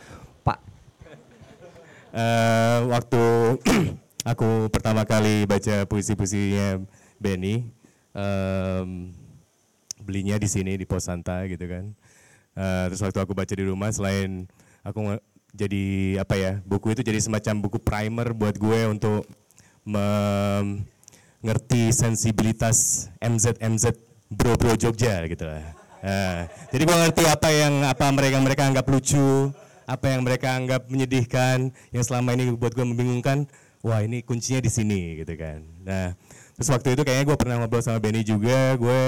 Pak. 0.46 0.58
Uh, 2.12 2.78
waktu 2.92 3.22
aku 4.32 4.70
pertama 4.70 5.02
kali 5.08 5.48
baca 5.48 5.86
puisi-puisinya 5.86 6.82
Benny, 7.18 7.66
um, 8.14 9.10
belinya 10.02 10.38
di 10.38 10.48
sini 10.50 10.78
di 10.78 10.86
Pos 10.86 11.06
Santa 11.06 11.46
gitu 11.46 11.62
kan. 11.66 11.94
Uh, 12.52 12.92
terus 12.92 13.00
waktu 13.00 13.18
aku 13.22 13.32
baca 13.32 13.54
di 13.56 13.64
rumah 13.64 13.88
selain 13.94 14.44
aku 14.84 15.18
jadi 15.52 16.16
apa 16.24 16.34
ya 16.40 16.64
buku 16.64 16.96
itu 16.96 17.04
jadi 17.04 17.20
semacam 17.20 17.68
buku 17.68 17.76
primer 17.76 18.32
buat 18.32 18.56
gue 18.56 18.80
untuk 18.88 19.28
mengerti 19.84 20.72
sensibilitas 21.92 23.08
MZ 23.20 23.60
MZ 23.60 23.92
bro 24.32 24.56
bro 24.56 24.72
Jogja 24.80 25.20
gitu 25.28 25.44
lah. 25.44 25.62
Uh, 26.02 26.50
jadi 26.74 26.82
gue 26.82 26.96
ngerti 26.98 27.22
apa 27.30 27.48
yang 27.54 27.86
apa 27.86 28.10
mereka 28.10 28.42
mereka 28.42 28.66
anggap 28.66 28.88
lucu, 28.90 29.52
apa 29.86 30.06
yang 30.10 30.26
mereka 30.26 30.58
anggap 30.58 30.90
menyedihkan, 30.90 31.70
yang 31.94 32.02
selama 32.02 32.34
ini 32.34 32.50
buat 32.56 32.74
gue 32.74 32.82
membingungkan. 32.82 33.46
Wah 33.82 34.02
ini 34.02 34.22
kuncinya 34.22 34.62
di 34.62 34.70
sini 34.70 35.20
gitu 35.22 35.34
kan. 35.38 35.62
Nah 35.84 36.14
terus 36.56 36.68
waktu 36.70 36.94
itu 36.94 37.02
kayaknya 37.06 37.24
gue 37.28 37.36
pernah 37.38 37.56
ngobrol 37.62 37.82
sama 37.84 37.98
Benny 38.02 38.24
juga, 38.24 38.74
gue 38.78 39.02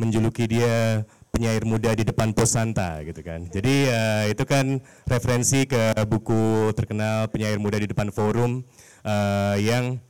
menjuluki 0.00 0.46
dia 0.46 1.04
penyair 1.36 1.68
muda 1.68 1.92
di 1.92 2.08
depan 2.08 2.32
pos 2.32 2.56
gitu 2.56 3.20
kan. 3.20 3.44
Jadi 3.52 3.92
uh, 3.92 4.24
itu 4.32 4.44
kan 4.48 4.80
referensi 5.04 5.68
ke 5.68 5.92
buku 6.08 6.72
terkenal 6.72 7.28
penyair 7.28 7.60
muda 7.60 7.76
di 7.76 7.84
depan 7.84 8.08
forum 8.08 8.64
uh, 9.04 9.60
yang 9.60 10.00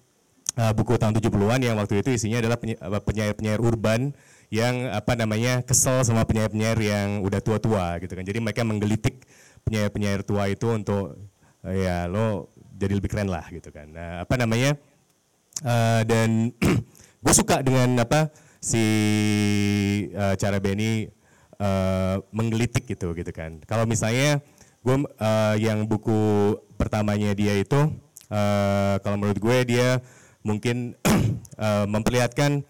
uh, 0.54 0.70
buku 0.70 0.94
tahun 0.94 1.18
70-an 1.18 1.60
yang 1.66 1.74
waktu 1.74 2.06
itu 2.06 2.14
isinya 2.14 2.38
adalah 2.38 2.62
penyair-penyair 3.02 3.58
urban 3.58 4.14
yang 4.54 4.86
apa 4.94 5.18
namanya 5.18 5.66
kesel 5.66 6.06
sama 6.06 6.22
penyair-penyair 6.22 6.78
yang 6.78 7.26
udah 7.26 7.42
tua-tua 7.42 7.98
gitu 7.98 8.14
kan. 8.14 8.22
Jadi 8.22 8.38
mereka 8.38 8.62
menggelitik 8.62 9.26
penyair-penyair 9.66 10.22
tua 10.22 10.46
itu 10.46 10.70
untuk 10.70 11.18
uh, 11.66 11.74
ya 11.74 12.06
lo 12.06 12.54
jadi 12.78 13.02
lebih 13.02 13.10
keren 13.10 13.26
lah 13.26 13.50
gitu 13.50 13.74
kan. 13.74 13.90
Nah, 13.90 14.22
apa 14.22 14.34
namanya 14.38 14.78
uh, 15.66 16.06
dan 16.06 16.54
gue 17.24 17.34
suka 17.34 17.66
dengan 17.66 17.98
apa 17.98 18.30
si 18.62 18.84
uh, 20.14 20.34
cara 20.38 20.58
Benny 20.62 21.06
uh, 21.61 22.22
menggelitik 22.32 22.86
gitu 22.88 23.12
gitu 23.12 23.30
kan. 23.32 23.61
Kalau 23.64 23.84
misalnya 23.88 24.40
gue 24.86 24.96
uh, 25.02 25.54
yang 25.59 25.84
buku 25.84 26.54
pertamanya 26.78 27.34
dia 27.34 27.59
itu 27.59 27.90
uh, 28.30 28.94
kalau 29.02 29.16
menurut 29.18 29.38
gue 29.42 29.59
dia 29.76 29.98
mungkin 30.46 30.94
uh, 31.59 31.86
memperlihatkan 31.94 32.62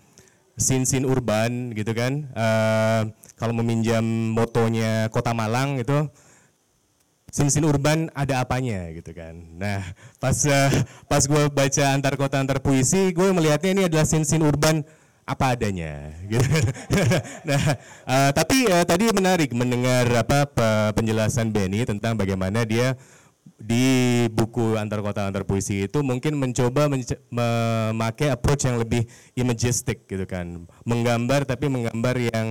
sin-sin 0.57 1.05
urban 1.05 1.77
gitu 1.77 1.93
kan. 1.93 2.33
Uh, 2.33 3.13
kalau 3.37 3.53
meminjam 3.53 4.03
motonya 4.33 5.13
Kota 5.13 5.37
Malang 5.37 5.77
itu 5.77 6.09
sin-sin 7.29 7.69
urban 7.69 8.09
ada 8.17 8.41
apanya 8.41 8.89
gitu 8.97 9.13
kan. 9.13 9.37
Nah 9.61 9.85
pas 10.17 10.37
uh, 10.49 10.73
pas 11.05 11.21
gue 11.21 11.43
baca 11.53 11.85
antar 11.93 12.17
kota 12.17 12.41
antar 12.41 12.65
puisi, 12.65 13.13
gue 13.13 13.29
melihatnya 13.29 13.71
ini 13.77 13.83
adalah 13.93 14.09
sin-sin 14.09 14.41
urban 14.41 14.89
apa 15.27 15.59
adanya. 15.59 16.15
Gitu. 16.25 16.47
nah 17.49 17.63
uh, 18.07 18.31
tapi 18.31 18.71
uh, 18.71 18.87
tadi 18.87 19.11
menarik 19.11 19.51
mendengar 19.51 20.07
apa 20.15 20.47
penjelasan 20.95 21.51
Benny 21.51 21.83
tentang 21.83 22.15
bagaimana 22.15 22.63
dia 22.63 22.95
di 23.57 24.27
buku 24.29 24.77
antar 24.77 25.01
kota 25.01 25.25
antar 25.25 25.49
puisi 25.49 25.89
itu 25.89 26.05
mungkin 26.05 26.37
mencoba 26.37 26.93
memakai 27.33 28.29
approach 28.29 28.69
yang 28.69 28.77
lebih 28.77 29.09
imagistic 29.33 30.05
gitu 30.05 30.29
kan 30.29 30.69
menggambar 30.85 31.49
tapi 31.49 31.73
menggambar 31.73 32.21
yang 32.21 32.47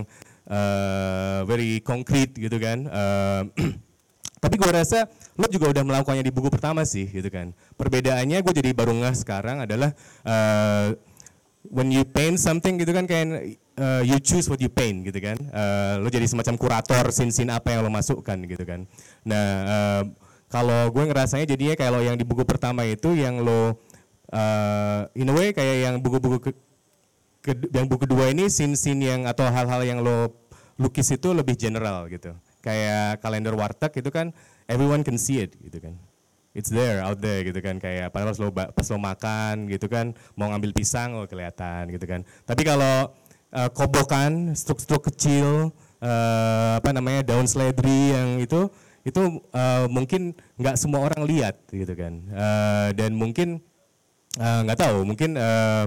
uh, 0.49 1.45
very 1.45 1.77
concrete 1.85 2.33
gitu 2.33 2.57
kan 2.57 2.89
uh, 2.89 3.45
tapi 4.43 4.55
gue 4.57 4.71
rasa 4.71 5.05
lo 5.37 5.45
juga 5.45 5.73
udah 5.77 5.83
melakukannya 5.85 6.25
di 6.25 6.33
buku 6.33 6.49
pertama 6.49 6.81
sih 6.85 7.05
gitu 7.05 7.29
kan 7.29 7.53
perbedaannya 7.77 8.41
gue 8.41 8.53
jadi 8.53 8.69
baru 8.73 8.97
ngeh 8.97 9.15
sekarang 9.17 9.61
adalah 9.61 9.93
uh, 10.25 10.93
when 11.71 11.89
you 11.93 12.03
paint 12.05 12.37
something 12.41 12.77
gitu 12.77 12.91
kan 12.91 13.05
kayak 13.05 13.57
uh, 13.79 14.01
you 14.05 14.17
choose 14.21 14.49
what 14.49 14.59
you 14.61 14.69
paint 14.69 15.05
gitu 15.05 15.19
kan 15.21 15.37
uh, 15.53 16.01
lo 16.01 16.09
jadi 16.09 16.25
semacam 16.25 16.55
kurator 16.57 17.09
sin-sin 17.13 17.49
apa 17.53 17.73
yang 17.75 17.85
lo 17.85 17.91
masukkan 17.93 18.37
gitu 18.45 18.63
kan 18.65 18.89
nah 19.25 19.47
uh, 19.65 20.01
kalau 20.49 20.93
gue 20.93 21.03
ngerasanya 21.09 21.45
jadinya 21.49 21.75
kalau 21.75 21.99
yang 21.99 22.15
di 22.15 22.23
buku 22.23 22.45
pertama 22.45 22.85
itu 22.85 23.17
yang 23.17 23.41
lo 23.41 23.75
uh, 24.31 25.01
in 25.17 25.29
a 25.29 25.33
way 25.33 25.51
kayak 25.51 25.77
yang 25.89 25.95
buku-buku 25.99 26.37
ke, 26.39 26.51
ke, 27.43 27.51
yang 27.73 27.85
buku 27.89 28.07
kedua 28.07 28.31
ini 28.31 28.49
scene-scene 28.49 29.01
yang 29.01 29.21
atau 29.29 29.45
hal-hal 29.49 29.81
yang 29.83 29.99
lo 30.01 30.31
lukis 30.75 31.07
itu 31.15 31.31
lebih 31.31 31.55
general 31.55 32.07
gitu. 32.11 32.35
Kayak 32.59 33.21
kalender 33.21 33.53
warteg 33.55 33.93
itu 33.95 34.09
kan 34.09 34.33
everyone 34.67 35.05
can 35.05 35.15
see 35.15 35.43
it 35.43 35.55
gitu 35.61 35.79
kan. 35.79 35.95
It's 36.55 36.71
there, 36.71 37.03
out 37.03 37.19
there 37.19 37.43
gitu 37.43 37.59
kan. 37.59 37.77
Kayak 37.83 38.15
pas 38.15 38.39
lo, 38.39 38.47
pas 38.49 38.87
lo 38.87 38.97
makan 38.97 39.67
gitu 39.67 39.91
kan, 39.91 40.15
mau 40.39 40.47
ngambil 40.55 40.71
pisang 40.71 41.19
oh, 41.19 41.27
kelihatan 41.27 41.91
gitu 41.91 42.07
kan. 42.07 42.23
Tapi 42.47 42.63
kalau 42.63 43.11
uh, 43.51 43.69
kobokan, 43.75 44.55
struk-struk 44.55 45.11
kecil, 45.11 45.75
uh, 45.99 46.79
apa 46.79 46.89
namanya 46.95 47.21
daun 47.27 47.47
seledri 47.47 48.15
yang 48.15 48.39
itu 48.39 48.71
itu 49.05 49.21
uh, 49.53 49.85
mungkin 49.85 50.33
nggak 50.57 50.81
semua 50.81 51.05
orang 51.05 51.29
lihat 51.29 51.61
gitu 51.69 51.93
kan 51.93 52.25
uh, 52.33 52.89
dan 52.97 53.13
mungkin 53.13 53.61
nggak 54.35 54.77
uh, 54.77 54.81
tahu 54.81 55.05
mungkin 55.05 55.37
uh, 55.37 55.85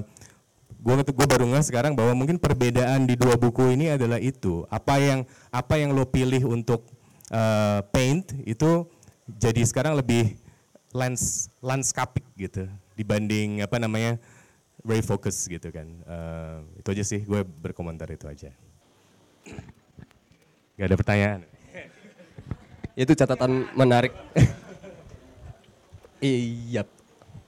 gue 0.78 0.94
gue 1.02 1.26
baru 1.26 1.44
nggak 1.50 1.66
sekarang 1.66 1.98
bahwa 1.98 2.14
mungkin 2.14 2.38
perbedaan 2.38 3.10
di 3.10 3.18
dua 3.18 3.34
buku 3.34 3.74
ini 3.74 3.90
adalah 3.98 4.22
itu 4.22 4.62
apa 4.70 5.02
yang 5.02 5.26
apa 5.50 5.74
yang 5.82 5.90
lo 5.90 6.06
pilih 6.06 6.46
untuk 6.46 6.86
uh, 7.34 7.82
paint 7.90 8.30
itu 8.46 8.86
jadi 9.26 9.66
sekarang 9.66 9.98
lebih 9.98 10.38
lens 10.94 11.52
landscapic 11.60 12.24
gitu 12.38 12.64
dibanding 12.96 13.60
apa 13.60 13.76
namanya 13.76 14.16
very 14.82 15.04
focus 15.04 15.44
gitu 15.48 15.68
kan 15.68 15.86
uh, 16.08 16.64
itu 16.80 16.88
aja 16.94 17.04
sih 17.04 17.20
gue 17.22 17.40
berkomentar 17.44 18.08
itu 18.12 18.26
aja 18.28 18.50
Gak 20.78 20.94
ada 20.94 20.96
pertanyaan 20.96 21.40
itu 22.98 23.14
catatan 23.14 23.70
menarik. 23.78 24.10
iya. 26.18 26.82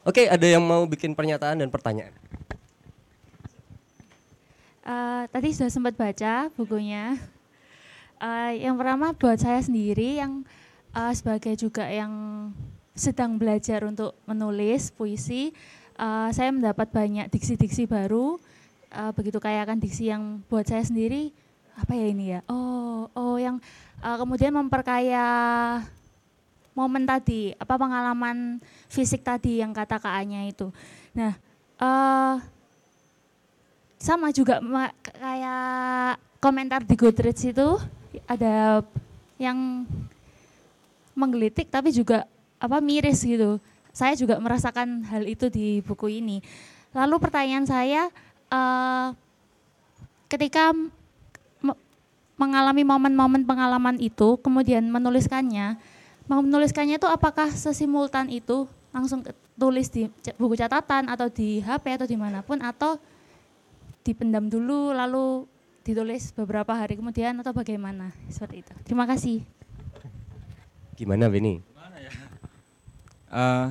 Oke, 0.07 0.31
ada 0.31 0.47
yang 0.47 0.63
mau 0.63 0.87
bikin 0.87 1.11
pernyataan 1.19 1.59
dan 1.59 1.69
pertanyaan? 1.75 2.15
Uh, 4.87 5.27
tadi 5.35 5.51
sudah 5.51 5.75
sempat 5.75 5.99
baca 5.99 6.55
bukunya. 6.55 7.19
Uh, 8.23 8.55
yang 8.55 8.79
pertama 8.79 9.11
buat 9.11 9.43
saya 9.43 9.59
sendiri 9.59 10.23
yang 10.23 10.47
uh, 10.95 11.11
sebagai 11.11 11.59
juga 11.59 11.91
yang 11.91 12.15
sedang 13.01 13.41
belajar 13.41 13.89
untuk 13.89 14.13
menulis 14.29 14.93
puisi, 14.93 15.57
uh, 15.97 16.29
saya 16.37 16.53
mendapat 16.53 16.93
banyak 16.93 17.33
diksi-diksi 17.33 17.89
baru. 17.89 18.37
Uh, 18.93 19.15
begitu 19.17 19.41
kaya 19.41 19.65
kan 19.65 19.81
diksi 19.81 20.13
yang 20.13 20.43
buat 20.51 20.67
saya 20.69 20.85
sendiri 20.85 21.33
apa 21.81 21.97
ya 21.97 22.07
ini 22.13 22.37
ya? 22.37 22.41
Oh, 22.45 23.09
oh 23.17 23.41
yang 23.41 23.57
uh, 24.05 24.17
kemudian 24.21 24.53
memperkaya 24.53 25.25
momen 26.77 27.09
tadi, 27.09 27.57
apa 27.57 27.75
pengalaman 27.81 28.61
fisik 28.93 29.25
tadi 29.25 29.65
yang 29.65 29.73
kata 29.73 29.97
Kak 29.97 30.15
Anya 30.21 30.45
itu. 30.45 30.69
Nah, 31.17 31.33
uh, 31.81 32.37
sama 33.97 34.33
juga 34.33 34.61
kayak 35.17 36.21
komentar 36.41 36.81
di 36.85 36.95
Goodreads 36.97 37.45
itu 37.45 37.77
ada 38.25 38.85
yang 39.37 39.85
menggelitik 41.13 41.69
tapi 41.69 41.93
juga 41.93 42.25
apa 42.61 42.79
miris 42.85 43.25
gitu. 43.25 43.57
Saya 43.91 44.15
juga 44.15 44.39
merasakan 44.39 45.03
hal 45.09 45.27
itu 45.27 45.51
di 45.51 45.83
buku 45.83 46.23
ini. 46.23 46.45
Lalu 46.95 47.17
pertanyaan 47.19 47.67
saya, 47.67 48.07
uh, 48.53 49.17
ketika 50.31 50.71
mengalami 52.41 52.87
momen-momen 52.87 53.43
pengalaman 53.45 53.99
itu, 54.01 54.39
kemudian 54.41 54.87
menuliskannya, 54.89 55.77
menuliskannya 56.25 56.97
itu 56.97 57.09
apakah 57.11 57.51
sesimultan 57.51 58.31
itu 58.31 58.65
langsung 58.95 59.21
tulis 59.61 59.93
di 59.93 60.09
buku 60.41 60.57
catatan 60.57 61.11
atau 61.13 61.29
di 61.29 61.61
HP 61.61 62.01
atau 62.01 62.09
di 62.09 62.17
mana 62.17 62.41
pun 62.41 62.57
atau 62.65 62.97
dipendam 64.01 64.49
dulu 64.49 64.97
lalu 64.97 65.45
ditulis 65.85 66.33
beberapa 66.33 66.73
hari 66.73 66.97
kemudian 66.97 67.37
atau 67.45 67.53
bagaimana 67.53 68.09
seperti 68.33 68.65
itu. 68.65 68.73
Terima 68.89 69.05
kasih. 69.05 69.45
Gimana 70.97 71.29
Beni? 71.29 71.70
Uh, 73.31 73.71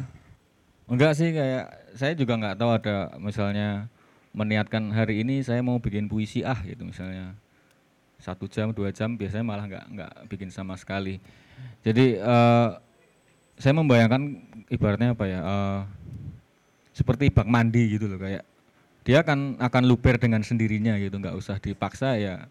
enggak 0.87 1.13
sih 1.19 1.35
kayak 1.35 1.67
saya 1.93 2.15
juga 2.15 2.39
nggak 2.39 2.55
tahu 2.55 2.71
ada 2.71 2.95
misalnya 3.19 3.91
meniatkan 4.31 4.87
hari 4.95 5.21
ini 5.21 5.43
saya 5.43 5.59
mau 5.59 5.77
bikin 5.83 6.07
puisi 6.07 6.47
ah 6.47 6.57
gitu 6.63 6.87
misalnya 6.87 7.35
satu 8.23 8.47
jam 8.47 8.71
dua 8.71 8.95
jam 8.95 9.19
biasanya 9.19 9.43
malah 9.43 9.65
nggak 9.67 9.85
nggak 9.95 10.11
bikin 10.31 10.49
sama 10.51 10.79
sekali. 10.79 11.19
Jadi 11.83 12.19
uh, 12.19 12.79
saya 13.59 13.73
membayangkan 13.75 14.39
ibaratnya 14.71 15.11
apa 15.11 15.25
ya 15.27 15.39
uh, 15.43 15.79
seperti 16.95 17.31
bak 17.31 17.47
mandi 17.47 17.99
gitu 17.99 18.07
loh 18.07 18.19
kayak 18.19 18.43
dia 19.03 19.23
akan 19.23 19.59
akan 19.59 19.83
luber 19.87 20.19
dengan 20.19 20.43
sendirinya 20.43 20.95
gitu 20.99 21.15
nggak 21.19 21.35
usah 21.35 21.59
dipaksa 21.59 22.19
ya 22.19 22.47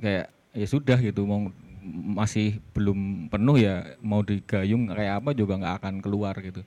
kayak 0.00 0.28
ya 0.52 0.66
sudah 0.68 0.96
gitu 1.00 1.24
mau 1.24 1.48
masih 1.88 2.60
belum 2.76 3.32
penuh 3.32 3.56
ya 3.56 3.96
mau 4.04 4.20
digayung 4.20 4.92
kayak 4.92 5.24
apa 5.24 5.30
juga 5.32 5.56
nggak 5.58 5.74
akan 5.80 5.94
keluar 6.04 6.36
gitu. 6.38 6.60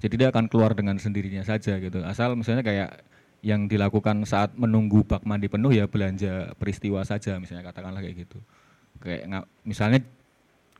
Jadi 0.00 0.14
dia 0.16 0.28
akan 0.32 0.48
keluar 0.48 0.72
dengan 0.72 0.96
sendirinya 0.96 1.44
saja 1.44 1.76
gitu. 1.76 2.00
Asal 2.06 2.32
misalnya 2.32 2.64
kayak 2.64 3.04
yang 3.40 3.68
dilakukan 3.68 4.24
saat 4.28 4.52
menunggu 4.56 5.04
bak 5.04 5.24
mandi 5.24 5.48
penuh 5.48 5.72
ya 5.72 5.88
belanja 5.88 6.52
peristiwa 6.60 7.00
saja 7.04 7.36
misalnya 7.40 7.68
katakanlah 7.68 8.00
kayak 8.00 8.24
gitu. 8.28 8.38
Kayak 9.00 9.48
misalnya 9.64 10.00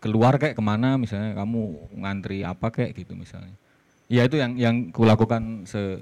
keluar 0.00 0.40
kayak 0.40 0.56
ke 0.56 0.62
mana 0.64 0.96
misalnya 0.96 1.36
kamu 1.36 1.92
ngantri 2.00 2.44
apa 2.44 2.72
kayak 2.72 2.96
gitu 2.96 3.12
misalnya. 3.16 3.52
Ya 4.08 4.24
itu 4.24 4.40
yang 4.40 4.56
yang 4.56 4.76
kulakukan 4.92 5.68
se 5.68 6.00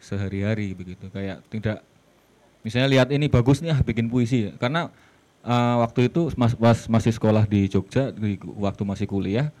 sehari-hari 0.00 0.72
begitu. 0.72 1.10
Kayak 1.10 1.42
tidak 1.50 1.82
misalnya 2.62 2.88
lihat 2.90 3.08
ini 3.10 3.26
bagus 3.26 3.62
nih 3.62 3.74
ah 3.74 3.80
bikin 3.82 4.06
puisi. 4.10 4.50
Karena 4.58 4.90
uh, 5.44 5.82
waktu 5.84 6.12
itu 6.12 6.32
mas, 6.34 6.56
mas 6.56 6.86
masih 6.86 7.12
sekolah 7.14 7.44
di 7.44 7.68
Jogja 7.70 8.10
di 8.10 8.40
waktu 8.58 8.82
masih 8.84 9.06
kuliah 9.06 9.52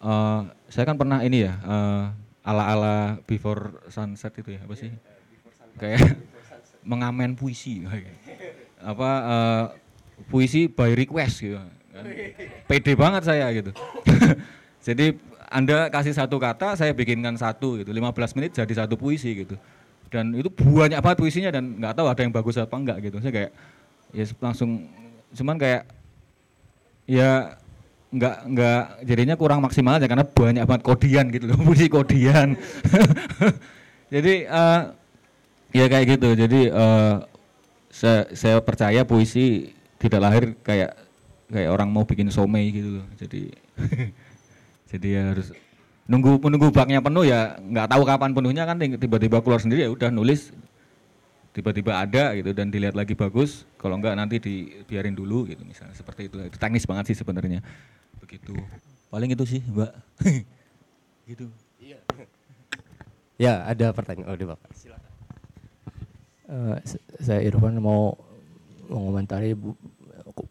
uh, 0.00 0.48
saya 0.68 0.84
kan 0.88 0.96
pernah 0.96 1.20
ini 1.22 1.46
ya 1.46 1.54
uh, 1.64 2.04
ala-ala 2.44 3.20
before 3.24 3.80
sunset 3.88 4.32
itu 4.36 4.56
ya 4.56 4.60
apa 4.64 4.74
sih 4.76 4.90
kayak 5.80 6.18
mengamen 6.90 7.36
puisi 7.36 7.84
apa 8.90 9.10
uh, 9.24 9.64
puisi 10.30 10.68
by 10.68 10.92
request 10.92 11.40
gitu 11.40 11.56
kan. 11.56 11.70
pede 12.68 12.92
banget 12.98 13.22
saya 13.24 13.48
gitu 13.54 13.72
jadi 14.86 15.16
anda 15.54 15.86
kasih 15.86 16.10
satu 16.10 16.42
kata, 16.42 16.74
saya 16.74 16.90
bikinkan 16.90 17.38
satu 17.38 17.78
gitu. 17.78 17.94
15 17.94 18.34
menit 18.34 18.58
jadi 18.58 18.74
satu 18.74 18.98
puisi 18.98 19.46
gitu. 19.46 19.54
Dan 20.10 20.34
itu 20.34 20.50
banyak 20.50 20.98
banget 20.98 21.18
puisinya 21.22 21.50
dan 21.54 21.78
nggak 21.78 21.94
tahu 21.94 22.06
ada 22.10 22.20
yang 22.26 22.34
bagus 22.34 22.58
apa 22.58 22.74
enggak 22.74 22.98
gitu. 23.06 23.22
Saya 23.22 23.30
kayak 23.30 23.50
ya 24.10 24.24
langsung 24.42 24.90
cuman 25.34 25.56
kayak 25.58 25.82
ya 27.04 27.58
nggak 28.14 28.36
nggak 28.46 28.82
jadinya 29.02 29.34
kurang 29.34 29.58
maksimal 29.58 29.98
aja 29.98 30.06
karena 30.06 30.22
banyak 30.22 30.64
banget 30.64 30.82
kodian 30.86 31.26
gitu 31.34 31.44
loh 31.50 31.58
puisi 31.66 31.86
kodian. 31.90 32.54
Jadi 34.14 34.46
uh, 34.46 34.94
ya 35.74 35.84
kayak 35.90 36.06
gitu. 36.16 36.28
Jadi 36.38 36.70
uh, 36.70 37.26
saya, 37.90 38.30
saya 38.32 38.56
percaya 38.62 39.02
puisi 39.02 39.74
tidak 39.98 40.20
lahir 40.22 40.44
kayak 40.62 40.94
kayak 41.50 41.70
orang 41.70 41.90
mau 41.90 42.06
bikin 42.06 42.30
somai 42.30 42.70
gitu 42.70 43.02
loh. 43.02 43.06
Jadi 43.18 43.50
jadi 44.94 45.08
ya 45.10 45.22
harus 45.34 45.50
nunggu 46.06 46.38
menunggu 46.38 46.70
baknya 46.70 47.02
penuh 47.02 47.26
ya 47.26 47.58
nggak 47.58 47.90
tahu 47.90 48.02
kapan 48.06 48.30
penuhnya 48.30 48.62
kan 48.68 48.76
tiba-tiba 48.78 49.42
keluar 49.42 49.58
sendiri 49.58 49.88
ya 49.88 49.90
udah 49.90 50.12
nulis 50.14 50.54
tiba-tiba 51.54 51.94
ada 51.94 52.34
gitu 52.34 52.50
dan 52.50 52.66
dilihat 52.66 52.98
lagi 52.98 53.14
bagus 53.14 53.62
kalau 53.78 53.94
enggak 53.94 54.18
nanti 54.18 54.42
dibiarin 54.42 55.14
dulu 55.14 55.46
gitu 55.46 55.62
misalnya 55.62 55.94
seperti 55.94 56.26
itu. 56.26 56.36
Itu 56.42 56.58
teknis 56.58 56.84
banget 56.84 57.14
sih 57.14 57.16
sebenarnya. 57.22 57.62
Begitu. 58.18 58.58
Paling 59.08 59.30
itu 59.30 59.44
sih 59.46 59.62
mbak. 59.70 59.94
Gitu. 61.24 61.48
Iya. 61.80 61.96
Ya 63.40 63.64
ada 63.64 63.96
pertanyaan. 63.96 64.28
Oh 64.28 64.36
bapak 64.36 64.68
silakan. 64.76 65.12
Uh, 66.44 66.76
saya 67.16 67.40
Irfan 67.40 67.80
mau 67.80 68.12
mengomentari 68.92 69.56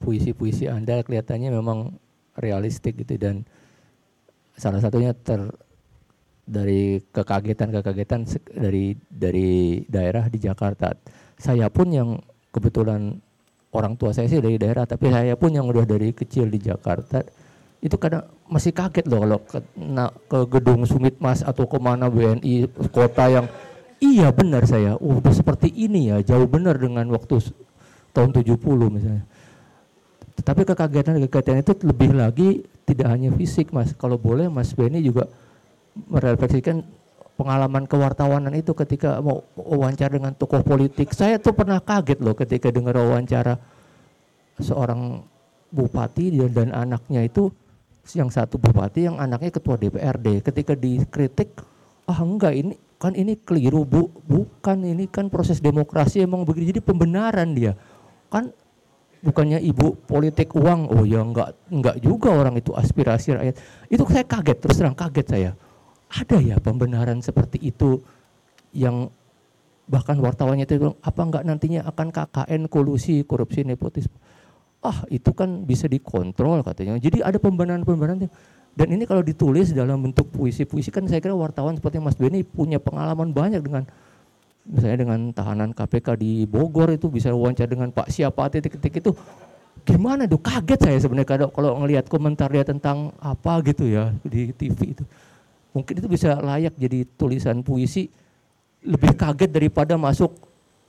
puisi-puisi 0.01 0.65
anda 0.65 1.05
kelihatannya 1.05 1.53
memang 1.53 1.93
realistik 2.33 2.97
gitu 2.97 3.21
dan 3.21 3.45
salah 4.57 4.81
satunya 4.81 5.13
ter 5.13 5.53
dari 6.43 6.99
kekagetan-kekagetan 6.99 8.27
dari 8.51 8.95
dari 9.07 9.83
daerah 9.87 10.27
di 10.27 10.39
Jakarta. 10.39 10.91
Saya 11.39 11.71
pun 11.71 11.87
yang 11.89 12.09
kebetulan 12.51 13.17
orang 13.73 13.97
tua 13.97 14.13
saya 14.13 14.29
sih 14.29 14.43
dari 14.43 14.59
daerah, 14.59 14.83
tapi 14.85 15.09
saya 15.09 15.33
pun 15.39 15.55
yang 15.55 15.65
udah 15.65 15.87
dari 15.87 16.13
kecil 16.13 16.51
di 16.51 16.59
Jakarta 16.61 17.23
itu 17.83 17.99
kadang 17.99 18.23
masih 18.47 18.71
kaget 18.71 19.03
loh 19.11 19.19
kalau 19.27 19.39
ke, 19.43 19.59
na, 19.75 20.07
ke 20.07 20.39
gedung 20.47 20.87
Sumit 20.87 21.19
Mas 21.19 21.43
atau 21.43 21.67
ke 21.67 21.75
mana 21.83 22.07
BNI 22.07 22.71
kota 22.95 23.27
yang 23.27 23.51
iya 23.99 24.31
benar 24.31 24.63
saya, 24.63 24.95
uh, 24.95 25.19
udah 25.19 25.35
seperti 25.35 25.67
ini 25.71 26.11
ya, 26.11 26.23
jauh 26.23 26.47
benar 26.47 26.79
dengan 26.79 27.07
waktu 27.11 27.43
tahun 28.15 28.31
70 28.31 28.55
misalnya. 28.87 29.23
Tetapi 30.39 30.61
kekagetan-kekagetan 30.63 31.59
itu 31.59 31.73
lebih 31.83 32.11
lagi 32.15 32.49
tidak 32.87 33.07
hanya 33.11 33.31
fisik 33.35 33.71
mas, 33.75 33.91
kalau 33.95 34.15
boleh 34.15 34.47
mas 34.47 34.71
Benny 34.71 35.03
juga 35.03 35.27
merefleksikan 35.93 36.83
pengalaman 37.33 37.89
kewartawanan 37.89 38.53
itu 38.53 38.77
ketika 38.77 39.17
mau 39.21 39.41
wawancara 39.57 40.13
dengan 40.13 40.33
tokoh 40.37 40.61
politik. 40.61 41.13
Saya 41.13 41.41
tuh 41.41 41.53
pernah 41.57 41.81
kaget 41.81 42.21
loh 42.21 42.37
ketika 42.37 42.69
dengar 42.69 42.97
wawancara 42.97 43.57
seorang 44.61 45.25
bupati 45.73 46.29
dan, 46.53 46.69
anaknya 46.69 47.25
itu 47.25 47.49
yang 48.13 48.29
satu 48.29 48.61
bupati 48.61 49.09
yang 49.09 49.17
anaknya 49.17 49.49
ketua 49.49 49.79
DPRD 49.79 50.43
ketika 50.43 50.75
dikritik 50.75 51.55
ah 52.03 52.19
enggak 52.19 52.53
ini 52.53 52.75
kan 52.99 53.17
ini 53.17 53.39
keliru 53.39 53.83
bu. 53.83 54.11
Bukan 54.23 54.85
ini 54.85 55.09
kan 55.09 55.27
proses 55.27 55.59
demokrasi 55.59 56.23
emang 56.23 56.45
begitu 56.45 56.77
jadi 56.77 56.81
pembenaran 56.83 57.57
dia. 57.57 57.73
Kan 58.29 58.53
bukannya 59.23 59.57
ibu 59.63 59.97
politik 60.05 60.53
uang. 60.53 60.93
Oh 60.93 61.03
ya 61.07 61.25
enggak 61.25 61.57
enggak 61.73 61.95
juga 62.03 62.29
orang 62.29 62.59
itu 62.61 62.75
aspirasi 62.75 63.35
rakyat. 63.35 63.55
Itu 63.89 64.05
saya 64.05 64.23
kaget 64.27 64.57
terus 64.61 64.77
terang 64.77 64.95
kaget 64.95 65.27
saya 65.27 65.51
ada 66.13 66.37
ya 66.37 66.61
pembenaran 66.61 67.17
seperti 67.25 67.57
itu 67.57 67.97
yang 68.73 69.09
bahkan 69.89 70.15
wartawannya 70.21 70.69
itu 70.69 70.79
bilang 70.79 70.97
apa 71.01 71.21
enggak 71.25 71.43
nantinya 71.43 71.81
akan 71.89 72.07
KKN 72.13 72.61
kolusi 72.69 73.25
korupsi 73.25 73.65
nepotisme? 73.65 74.13
Ah 74.83 75.01
itu 75.09 75.33
kan 75.33 75.65
bisa 75.65 75.89
dikontrol 75.89 76.61
katanya. 76.61 77.01
Jadi 77.01 77.25
ada 77.25 77.41
pembenaran-pembenaran 77.41 78.29
dan 78.73 78.87
ini 78.89 79.05
kalau 79.05 79.21
ditulis 79.25 79.73
dalam 79.73 80.01
bentuk 80.01 80.29
puisi-puisi 80.33 80.89
kan 80.89 81.05
saya 81.05 81.21
kira 81.21 81.33
wartawan 81.33 81.77
seperti 81.77 82.01
Mas 82.01 82.17
Beni 82.17 82.41
punya 82.45 82.77
pengalaman 82.81 83.33
banyak 83.33 83.61
dengan 83.61 83.85
misalnya 84.63 84.97
dengan 85.03 85.19
tahanan 85.33 85.75
KPK 85.75 86.07
di 86.17 86.45
Bogor 86.47 86.89
itu 86.93 87.09
bisa 87.09 87.33
wawancara 87.33 87.69
dengan 87.69 87.89
Pak 87.89 88.09
siapa 88.13 88.49
titik-titik 88.53 89.01
itu. 89.01 89.11
Gimana 89.83 90.29
tuh 90.29 90.39
kaget 90.39 90.79
saya 90.79 90.97
sebenarnya 91.01 91.49
kalau 91.51 91.83
ngelihat 91.83 92.07
komentar 92.07 92.47
dia 92.47 92.63
tentang 92.63 93.11
apa 93.19 93.59
gitu 93.67 93.89
ya 93.89 94.15
di 94.23 94.55
TV 94.55 94.95
itu 94.95 95.03
mungkin 95.73 95.93
itu 95.99 96.07
bisa 96.07 96.37
layak 96.39 96.77
jadi 96.77 97.05
tulisan 97.17 97.65
puisi 97.65 98.07
lebih 98.85 99.17
kaget 99.17 99.49
daripada 99.49 99.97
masuk 99.97 100.31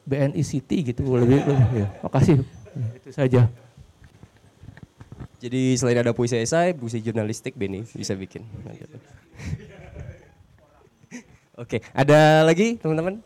BNI 0.05 0.43
City 0.45 0.93
gitu 0.93 1.03
lebih, 1.17 1.41
lebih 1.43 1.85
ya 1.85 1.89
makasih 2.05 2.45
itu 3.01 3.11
saja 3.11 3.43
jadi 5.41 5.77
selain 5.77 6.01
ada 6.01 6.13
puisi 6.13 6.37
esai 6.37 6.77
puisi 6.77 7.01
jurnalistik 7.01 7.57
Beni 7.57 7.85
bisa 7.97 8.13
bikin 8.13 8.45
Oke, 11.55 11.79
ada 11.95 12.43
lagi 12.43 12.83
teman-teman? 12.83 13.23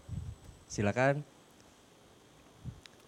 Silakan. 0.68 1.24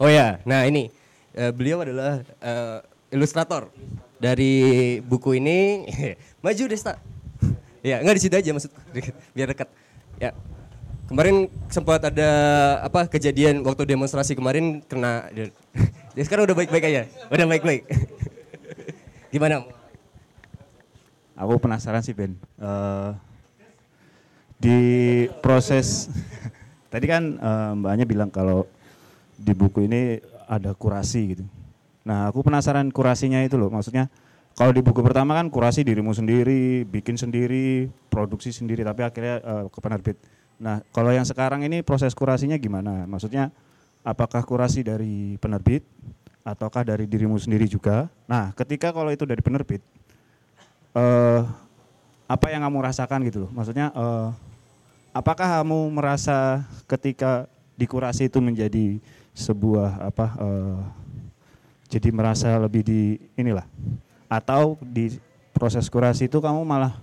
Oh 0.01 0.09
ya, 0.09 0.41
nah 0.49 0.65
ini 0.65 0.89
uh, 1.37 1.53
beliau 1.53 1.85
adalah 1.85 2.25
uh, 2.41 2.81
ilustrator 3.13 3.69
dari 4.17 4.97
buku 5.05 5.37
ini. 5.37 5.85
Maju 6.45 6.65
Desta. 6.73 6.97
Ya, 7.81 8.01
nggak 8.01 8.17
di 8.17 8.23
situ 8.23 8.35
aja 8.37 8.51
maksud 8.53 8.73
biar 9.37 9.49
dekat. 9.53 9.69
Ya. 10.21 10.31
Kemarin 11.11 11.51
sempat 11.67 12.07
ada 12.07 12.31
apa 12.87 13.11
kejadian 13.11 13.67
waktu 13.67 13.83
demonstrasi 13.83 14.39
kemarin 14.39 14.79
kena 14.87 15.27
dia 15.35 15.51
sekarang 16.27 16.47
udah 16.47 16.57
baik-baik 16.57 16.87
aja. 16.87 17.03
Udah 17.27 17.47
baik-baik. 17.51 17.83
Gimana? 19.35 19.67
Aku 21.35 21.59
penasaran 21.59 22.05
sih 22.05 22.15
Ben. 22.15 22.39
Uh, 22.61 23.17
di 24.61 24.79
proses 25.41 26.13
tadi 26.93 27.09
kan 27.09 27.41
uh, 27.41 27.73
mbaknya 27.75 28.05
bilang 28.05 28.29
kalau 28.29 28.69
di 29.41 29.57
buku 29.57 29.89
ini 29.89 30.21
ada 30.45 30.77
kurasi 30.77 31.35
gitu. 31.35 31.45
Nah 32.05 32.29
aku 32.29 32.45
penasaran 32.45 32.93
kurasinya 32.93 33.41
itu 33.41 33.57
loh, 33.57 33.73
maksudnya 33.73 34.13
kalau 34.59 34.73
di 34.77 34.83
buku 34.85 35.01
pertama 35.01 35.39
kan 35.39 35.49
kurasi 35.49 35.87
dirimu 35.87 36.13
sendiri, 36.13 36.85
bikin 36.85 37.17
sendiri, 37.17 37.89
produksi 38.13 38.53
sendiri, 38.53 38.85
tapi 38.85 39.07
akhirnya 39.07 39.41
uh, 39.41 39.65
ke 39.73 39.79
penerbit. 39.81 40.17
Nah 40.61 40.85
kalau 40.93 41.15
yang 41.15 41.25
sekarang 41.25 41.65
ini 41.65 41.81
proses 41.81 42.13
kurasinya 42.13 42.61
gimana? 42.61 43.09
Maksudnya 43.09 43.49
apakah 44.05 44.45
kurasi 44.45 44.85
dari 44.85 45.41
penerbit 45.41 45.87
ataukah 46.45 46.85
dari 46.85 47.09
dirimu 47.09 47.41
sendiri 47.41 47.65
juga? 47.65 48.13
Nah 48.29 48.53
ketika 48.53 48.93
kalau 48.93 49.09
itu 49.09 49.25
dari 49.25 49.41
penerbit, 49.41 49.81
uh, 50.93 51.49
apa 52.29 52.47
yang 52.53 52.63
kamu 52.67 52.79
rasakan 52.85 53.25
gitu 53.25 53.49
loh? 53.49 53.51
Maksudnya 53.57 53.89
uh, 53.97 54.31
apakah 55.17 55.63
kamu 55.63 55.91
merasa 55.91 56.63
ketika 56.85 57.49
dikurasi 57.81 58.29
itu 58.29 58.45
menjadi 58.45 59.01
sebuah 59.33 60.13
apa 60.13 60.27
uh, 60.37 60.79
jadi 61.89 62.13
merasa 62.13 62.61
lebih 62.61 62.85
di 62.85 63.01
inilah 63.35 63.65
atau 64.31 64.79
di 64.79 65.19
proses 65.51 65.91
kurasi 65.91 66.31
itu 66.31 66.39
kamu 66.39 66.63
malah 66.63 66.95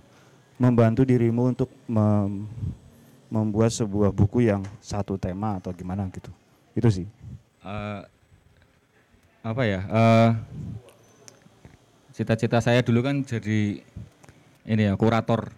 membantu 0.56 1.04
dirimu 1.04 1.52
untuk 1.52 1.70
mem, 1.84 2.48
membuat 3.28 3.70
sebuah 3.70 4.10
buku 4.10 4.48
yang 4.48 4.64
satu 4.80 5.20
tema 5.20 5.60
atau 5.60 5.70
gimana 5.76 6.08
gitu 6.08 6.32
itu 6.72 6.88
sih 6.88 7.06
uh, 7.62 8.02
apa 9.44 9.62
ya 9.68 9.80
uh, 9.86 10.30
cita-cita 12.16 12.58
saya 12.64 12.80
dulu 12.80 13.04
kan 13.04 13.20
jadi 13.22 13.84
ini 14.66 14.82
ya 14.88 14.96
kurator 14.96 15.52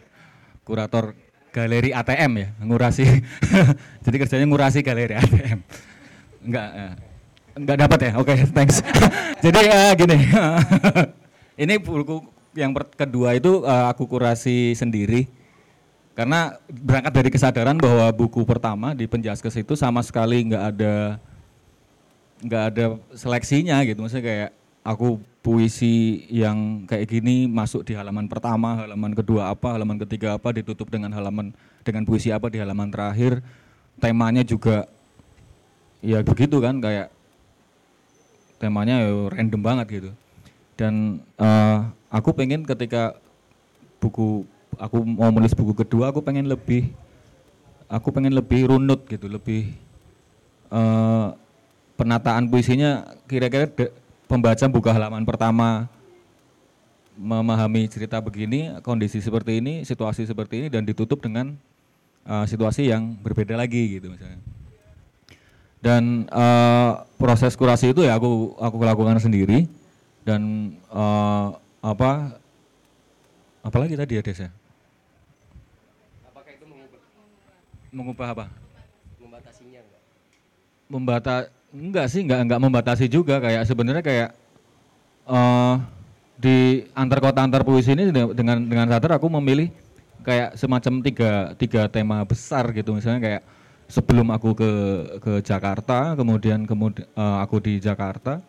kurator 0.68 1.16
galeri 1.54 1.94
ATM 1.94 2.32
ya, 2.34 2.48
ngurasi. 2.66 3.06
Jadi 4.04 4.16
kerjanya 4.18 4.46
ngurasi 4.50 4.82
galeri 4.82 5.14
ATM. 5.14 5.62
Enggak, 6.42 6.68
enggak 7.54 7.78
dapat 7.86 7.98
ya. 8.10 8.12
Oke, 8.18 8.34
okay, 8.34 8.38
thanks. 8.56 8.82
Jadi 9.44 9.60
uh, 9.70 9.92
gini. 9.96 10.18
ini 11.62 11.74
buku 11.78 12.22
yang 12.54 12.74
kedua 12.74 13.34
itu 13.34 13.62
uh, 13.62 13.90
aku 13.90 14.06
kurasi 14.06 14.74
sendiri. 14.74 15.26
Karena 16.14 16.54
berangkat 16.70 17.12
dari 17.14 17.30
kesadaran 17.34 17.74
bahwa 17.74 18.06
buku 18.14 18.46
pertama 18.46 18.94
di 18.94 19.10
Penjaskes 19.10 19.58
itu 19.58 19.74
sama 19.74 19.98
sekali 19.98 20.46
nggak 20.46 20.64
ada 20.74 20.94
nggak 22.38 22.64
ada 22.70 22.84
seleksinya 23.18 23.82
gitu. 23.82 23.98
Maksudnya 23.98 24.22
kayak 24.22 24.50
aku 24.86 25.18
puisi 25.42 26.24
yang 26.30 26.86
kayak 26.86 27.10
gini 27.10 27.50
masuk 27.50 27.82
di 27.82 27.98
halaman 27.98 28.30
pertama, 28.30 28.86
halaman 28.86 29.10
kedua 29.10 29.50
apa, 29.50 29.74
halaman 29.74 29.98
ketiga 30.06 30.38
apa, 30.38 30.54
ditutup 30.54 30.86
dengan 30.86 31.10
halaman 31.10 31.50
dengan 31.82 32.06
puisi 32.06 32.30
apa 32.30 32.46
di 32.46 32.62
halaman 32.62 32.94
terakhir. 32.94 33.42
Temanya 33.98 34.46
juga 34.46 34.86
ya 35.98 36.22
begitu 36.22 36.62
kan 36.62 36.78
kayak 36.78 37.10
temanya 38.64 39.04
ya 39.04 39.28
random 39.28 39.60
banget 39.60 39.86
gitu. 40.00 40.10
Dan 40.80 41.20
uh, 41.36 41.92
aku 42.08 42.32
pengen 42.32 42.64
ketika 42.64 43.12
buku 44.00 44.48
aku 44.80 45.04
mau 45.04 45.28
menulis 45.28 45.52
buku 45.52 45.76
kedua 45.76 46.08
aku 46.10 46.24
pengen 46.24 46.48
lebih 46.48 46.88
aku 47.92 48.08
pengen 48.08 48.32
lebih 48.32 48.72
runut 48.72 49.04
gitu, 49.04 49.28
lebih 49.28 49.76
uh, 50.72 51.36
penataan 52.00 52.48
puisinya 52.48 53.04
kira-kira 53.28 53.68
pembaca 54.24 54.64
buka 54.72 54.90
halaman 54.96 55.22
pertama 55.28 55.86
memahami 57.14 57.86
cerita 57.86 58.18
begini, 58.18 58.74
kondisi 58.82 59.22
seperti 59.22 59.62
ini, 59.62 59.86
situasi 59.86 60.26
seperti 60.26 60.66
ini 60.66 60.68
dan 60.72 60.82
ditutup 60.82 61.22
dengan 61.22 61.54
uh, 62.26 62.42
situasi 62.42 62.90
yang 62.90 63.14
berbeda 63.22 63.54
lagi 63.54 64.00
gitu 64.00 64.10
misalnya. 64.10 64.42
Dan 65.78 66.26
uh, 66.32 67.03
proses 67.20 67.54
kurasi 67.54 67.94
itu 67.94 68.02
ya 68.02 68.18
aku 68.18 68.58
aku 68.58 68.76
lakukan 68.82 69.18
sendiri 69.22 69.66
dan 70.26 70.74
uh, 70.90 71.54
apa 71.84 72.40
apalagi 73.64 73.94
tadi 73.96 74.18
ya 74.18 74.22
Desa? 74.24 74.48
Apakah 76.28 76.50
itu 76.52 76.64
mengubah? 76.64 77.00
Mengubah 77.92 78.26
apa? 78.32 78.44
Membatasinya 79.20 79.80
enggak? 79.80 80.02
Membata 80.88 81.36
Enggak 81.74 82.06
sih, 82.06 82.22
enggak 82.22 82.46
enggak 82.46 82.60
membatasi 82.62 83.10
juga 83.10 83.42
kayak 83.42 83.66
sebenarnya 83.66 84.04
kayak 84.06 84.30
uh, 85.26 85.82
di 86.38 86.86
antar 86.94 87.18
kota 87.18 87.42
antar 87.42 87.66
puisi 87.66 87.98
ini 87.98 88.14
dengan 88.14 88.62
dengan 88.62 88.86
sadar 88.86 89.18
aku 89.18 89.26
memilih 89.26 89.74
kayak 90.22 90.54
semacam 90.54 91.02
tiga 91.02 91.30
tiga 91.58 91.82
tema 91.90 92.22
besar 92.22 92.70
gitu 92.70 92.94
misalnya 92.94 93.18
kayak 93.18 93.42
sebelum 93.88 94.32
aku 94.32 94.56
ke 94.56 94.70
ke 95.20 95.32
Jakarta 95.44 96.16
kemudian 96.16 96.64
kemudian 96.64 97.04
uh, 97.14 97.44
aku 97.44 97.60
di 97.60 97.76
Jakarta 97.78 98.40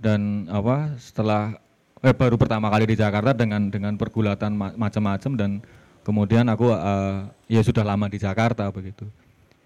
dan 0.00 0.48
apa 0.48 0.96
setelah 0.96 1.56
eh, 2.00 2.16
baru 2.16 2.40
pertama 2.40 2.72
kali 2.72 2.88
di 2.88 2.96
Jakarta 2.96 3.36
dengan 3.36 3.68
dengan 3.68 3.94
pergulatan 4.00 4.56
ma 4.56 4.72
macam-macam 4.76 5.32
dan 5.36 5.50
kemudian 6.04 6.48
aku 6.48 6.72
uh, 6.72 7.28
ya 7.46 7.60
sudah 7.60 7.84
lama 7.84 8.08
di 8.08 8.16
Jakarta 8.16 8.68
begitu. 8.72 9.04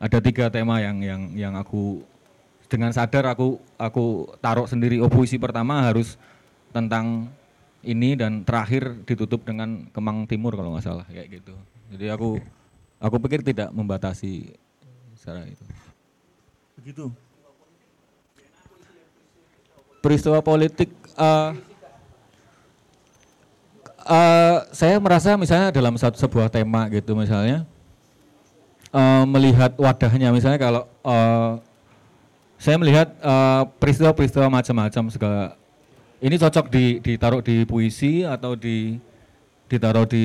Ada 0.03 0.19
tiga 0.19 0.51
tema 0.51 0.83
yang 0.83 0.99
yang 1.01 1.23
yang 1.39 1.55
aku 1.55 2.03
dengan 2.67 2.91
sadar 2.91 3.31
aku 3.31 3.63
aku 3.79 4.35
taruh 4.43 4.67
sendiri. 4.67 4.99
Oh 4.99 5.09
puisi 5.09 5.39
pertama 5.39 5.87
harus 5.87 6.19
tentang 6.75 7.31
ini 7.87 8.19
dan 8.19 8.43
terakhir 8.43 9.07
ditutup 9.07 9.47
dengan 9.47 9.87
Kemang 9.95 10.27
Timur 10.27 10.59
kalau 10.59 10.75
nggak 10.75 10.85
salah 10.85 11.07
kayak 11.07 11.41
gitu. 11.41 11.55
Jadi 11.95 12.11
aku 12.11 12.43
aku 12.99 13.17
pikir 13.23 13.47
tidak 13.47 13.71
membatasi 13.71 14.64
secara 15.25 15.49
itu. 15.49 15.65
Begitu. 16.77 17.05
Peristiwa 20.05 20.45
politik 20.45 20.93
uh, 21.17 21.57
uh, 24.05 24.57
saya 24.69 25.01
merasa 25.01 25.33
misalnya 25.41 25.73
dalam 25.73 25.97
satu 25.97 26.21
sebuah 26.21 26.53
tema 26.53 26.93
gitu 26.93 27.17
misalnya 27.17 27.65
uh, 28.93 29.25
melihat 29.25 29.73
wadahnya 29.81 30.29
misalnya 30.29 30.61
kalau 30.61 30.85
uh, 31.01 31.57
saya 32.61 32.77
melihat 32.77 33.17
uh, 33.25 33.65
peristiwa-peristiwa 33.81 34.53
macam-macam 34.53 35.05
segala 35.09 35.57
ini 36.21 36.37
cocok 36.37 36.69
di, 36.69 37.01
ditaruh 37.01 37.41
di 37.41 37.65
puisi 37.65 38.29
atau 38.29 38.57
di 38.57 38.97
ditaruh 39.69 40.05
di 40.05 40.25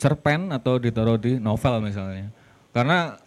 cerpen 0.00 0.48
atau 0.56 0.80
ditaruh 0.80 1.20
di 1.20 1.36
novel 1.36 1.84
misalnya 1.84 2.32
karena 2.72 3.20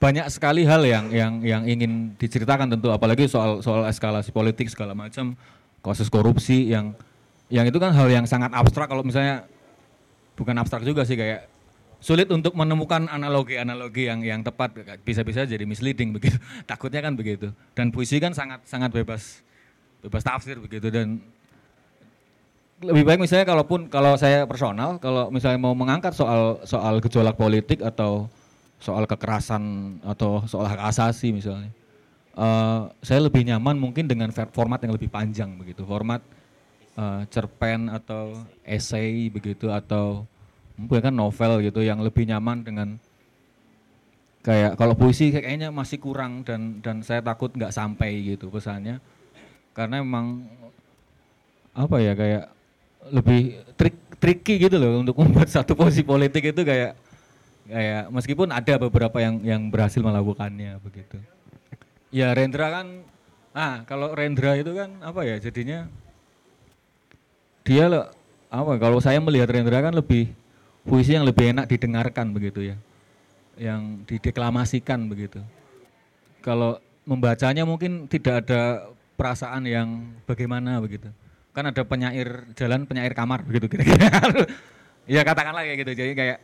banyak 0.00 0.26
sekali 0.32 0.64
hal 0.64 0.80
yang 0.80 1.12
yang 1.12 1.32
yang 1.44 1.62
ingin 1.68 2.16
diceritakan 2.16 2.72
tentu 2.72 2.88
apalagi 2.88 3.28
soal 3.28 3.60
soal 3.60 3.84
eskalasi 3.84 4.32
politik 4.32 4.72
segala 4.72 4.96
macam 4.96 5.36
kasus 5.84 6.08
korupsi 6.08 6.72
yang 6.72 6.96
yang 7.52 7.68
itu 7.68 7.76
kan 7.76 7.92
hal 7.92 8.08
yang 8.08 8.24
sangat 8.24 8.48
abstrak. 8.56 8.88
Kalau 8.88 9.04
misalnya 9.04 9.44
bukan 10.40 10.56
abstrak 10.56 10.88
juga 10.88 11.04
sih 11.04 11.20
kayak 11.20 11.44
sulit 12.00 12.32
untuk 12.32 12.56
menemukan 12.56 13.12
analogi-analogi 13.12 14.08
yang 14.08 14.24
yang 14.24 14.40
tepat. 14.40 14.72
Bisa-bisa 15.04 15.44
jadi 15.44 15.68
misleading 15.68 16.16
begitu. 16.16 16.40
Takutnya 16.70 17.04
kan 17.04 17.12
begitu. 17.12 17.52
Dan 17.76 17.92
puisi 17.92 18.16
kan 18.16 18.32
sangat 18.32 18.64
sangat 18.64 18.88
bebas 18.96 19.44
bebas 20.00 20.24
tafsir 20.24 20.56
begitu. 20.56 20.88
Dan 20.88 21.20
lebih 22.80 23.04
baik 23.04 23.20
misalnya 23.20 23.44
kalaupun 23.44 23.92
kalau 23.92 24.16
saya 24.16 24.48
personal 24.48 24.96
kalau 24.96 25.28
misalnya 25.28 25.60
mau 25.60 25.76
mengangkat 25.76 26.16
soal 26.16 26.64
soal 26.64 26.96
gejolak 27.04 27.36
politik 27.36 27.84
atau 27.84 28.32
soal 28.80 29.04
kekerasan 29.04 29.96
atau 30.02 30.42
soal 30.48 30.66
hak 30.66 30.80
asasi 30.90 31.36
misalnya. 31.36 31.70
Uh, 32.32 32.88
saya 33.04 33.20
lebih 33.20 33.44
nyaman 33.44 33.76
mungkin 33.76 34.08
dengan 34.08 34.32
format 34.32 34.80
yang 34.80 34.96
lebih 34.96 35.12
panjang 35.12 35.52
begitu. 35.60 35.84
Format 35.84 36.24
uh, 36.96 37.22
cerpen 37.28 37.92
atau 37.92 38.32
esai 38.64 39.28
begitu 39.28 39.68
atau 39.68 40.24
bukan 40.80 41.12
kan 41.12 41.14
novel 41.14 41.60
gitu 41.60 41.84
yang 41.84 42.00
lebih 42.00 42.24
nyaman 42.24 42.64
dengan 42.64 42.88
kayak 44.40 44.80
kalau 44.80 44.96
puisi 44.96 45.28
kayaknya 45.28 45.68
masih 45.68 46.00
kurang 46.00 46.40
dan 46.40 46.80
dan 46.80 47.04
saya 47.04 47.20
takut 47.20 47.52
nggak 47.52 47.76
sampai 47.76 48.34
gitu 48.34 48.48
pesannya. 48.48 48.96
Karena 49.76 50.00
emang 50.00 50.48
apa 51.76 52.00
ya 52.00 52.16
kayak 52.16 52.44
lebih 53.12 53.60
trik 53.76 53.96
tricky 54.16 54.56
gitu 54.56 54.80
loh 54.80 55.04
untuk 55.04 55.16
membuat 55.20 55.52
satu 55.52 55.76
posisi 55.76 56.00
politik 56.00 56.56
itu 56.56 56.64
kayak 56.64 57.09
kayak 57.70 58.04
meskipun 58.10 58.48
ada 58.50 58.74
beberapa 58.82 59.22
yang 59.22 59.38
yang 59.46 59.62
berhasil 59.70 60.02
melakukannya 60.02 60.76
begitu. 60.82 61.22
Ya 62.10 62.34
Rendra 62.34 62.82
kan, 62.82 63.06
ah 63.54 63.86
kalau 63.86 64.10
Rendra 64.10 64.58
itu 64.58 64.74
kan 64.74 64.98
apa 64.98 65.22
ya 65.22 65.38
jadinya 65.38 65.86
dia 67.62 67.86
loh 67.86 68.10
apa 68.50 68.82
kalau 68.82 68.98
saya 68.98 69.22
melihat 69.22 69.54
Rendra 69.54 69.78
kan 69.78 69.94
lebih 69.94 70.34
puisi 70.82 71.14
yang 71.14 71.22
lebih 71.22 71.54
enak 71.54 71.70
didengarkan 71.70 72.34
begitu 72.34 72.74
ya, 72.74 72.76
yang 73.54 74.02
dideklamasikan 74.10 75.06
begitu. 75.06 75.38
Kalau 76.42 76.82
membacanya 77.06 77.62
mungkin 77.62 78.10
tidak 78.10 78.46
ada 78.46 78.90
perasaan 79.14 79.68
yang 79.70 80.10
bagaimana 80.26 80.82
begitu. 80.82 81.06
Kan 81.54 81.68
ada 81.68 81.84
penyair 81.84 82.48
jalan, 82.56 82.88
penyair 82.88 83.12
kamar 83.12 83.44
begitu 83.46 83.68
kira-kira. 83.70 84.08
ya 85.14 85.20
katakanlah 85.22 85.62
kayak 85.62 85.78
gitu. 85.84 85.92
Jadi 85.94 86.12
kayak 86.16 86.38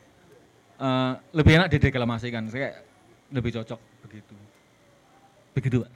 uh, 0.80 1.12
lebih 1.32 1.52
enak 1.60 1.68
dideklamasikan. 1.72 2.48
Saya 2.48 2.80
lebih 3.32 3.50
cocok 3.60 3.80
begitu. 4.06 4.34
Begitu, 5.56 5.76
Pak. 5.82 5.90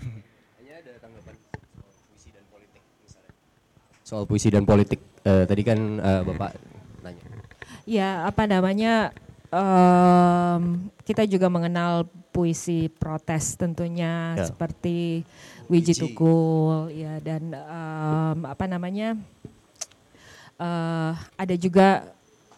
ada 0.81 0.93
tanggapan 1.05 1.35
soal 1.37 1.93
puisi 2.09 2.29
dan 2.33 2.45
politik 2.49 2.83
misalnya. 3.05 3.33
Soal 4.03 4.23
puisi 4.25 4.49
dan 4.49 4.65
politik. 4.65 5.01
Uh, 5.21 5.45
tadi 5.45 5.63
kan 5.63 5.79
uh, 6.01 6.23
Bapak 6.25 6.57
nanya. 7.05 7.25
Ya, 7.85 8.25
apa 8.25 8.49
namanya? 8.49 9.13
Um, 9.51 10.89
kita 11.03 11.27
juga 11.27 11.51
mengenal 11.51 12.07
puisi 12.31 12.87
protes 12.87 13.59
tentunya 13.59 14.39
Ya. 14.39 14.47
seperti 14.47 15.27
Wiji. 15.67 15.99
Tukul 15.99 16.95
ya 16.95 17.19
dan 17.19 17.51
um, 17.51 18.47
apa 18.47 18.65
namanya? 18.71 19.19
eh 20.61 21.13
ada 21.41 21.55
juga 21.57 22.05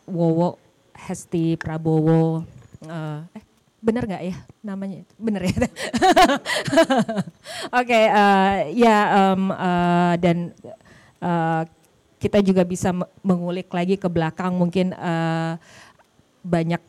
Wowo 0.05 0.59
Hesti 1.03 1.59
Prabowo. 1.59 2.47
eh 2.83 3.21
eh, 3.39 3.45
bener 3.83 4.07
nggak 4.07 4.23
ya 4.23 4.37
namanya? 4.63 5.03
Bener 5.19 5.43
ya. 5.43 5.55
Oke, 7.79 7.99
eh, 8.07 8.57
ya 8.79 8.97
em, 9.35 9.43
eh, 9.51 10.15
dan 10.23 10.39
eh, 11.19 11.63
kita 12.19 12.39
juga 12.39 12.63
bisa 12.63 12.95
me- 12.95 13.11
mengulik 13.27 13.67
lagi 13.75 13.99
ke 13.99 14.07
belakang 14.07 14.55
mungkin 14.55 14.95
eh, 14.95 15.55
banyak 16.43 16.83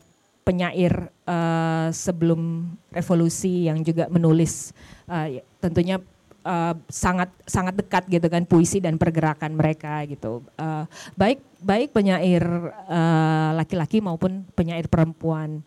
penyair 0.44 1.10
eh, 1.26 1.88
sebelum 1.90 2.70
revolusi 2.90 3.66
yang 3.66 3.82
juga 3.82 4.06
menulis 4.06 4.70
ya, 5.08 5.42
tentunya 5.58 5.98
eh, 6.44 6.74
sangat 6.86 7.32
sangat 7.44 7.74
dekat 7.74 8.04
gitu 8.06 8.28
kan 8.28 8.44
puisi 8.44 8.78
dan 8.78 8.94
pergerakan 8.94 9.56
mereka 9.56 10.04
gitu. 10.04 10.44
Eh, 10.54 10.84
baik 11.16 11.40
baik 11.58 11.90
penyair 11.90 12.44
eh, 12.86 13.50
laki-laki 13.56 13.98
maupun 13.98 14.44
penyair 14.52 14.86
perempuan. 14.86 15.64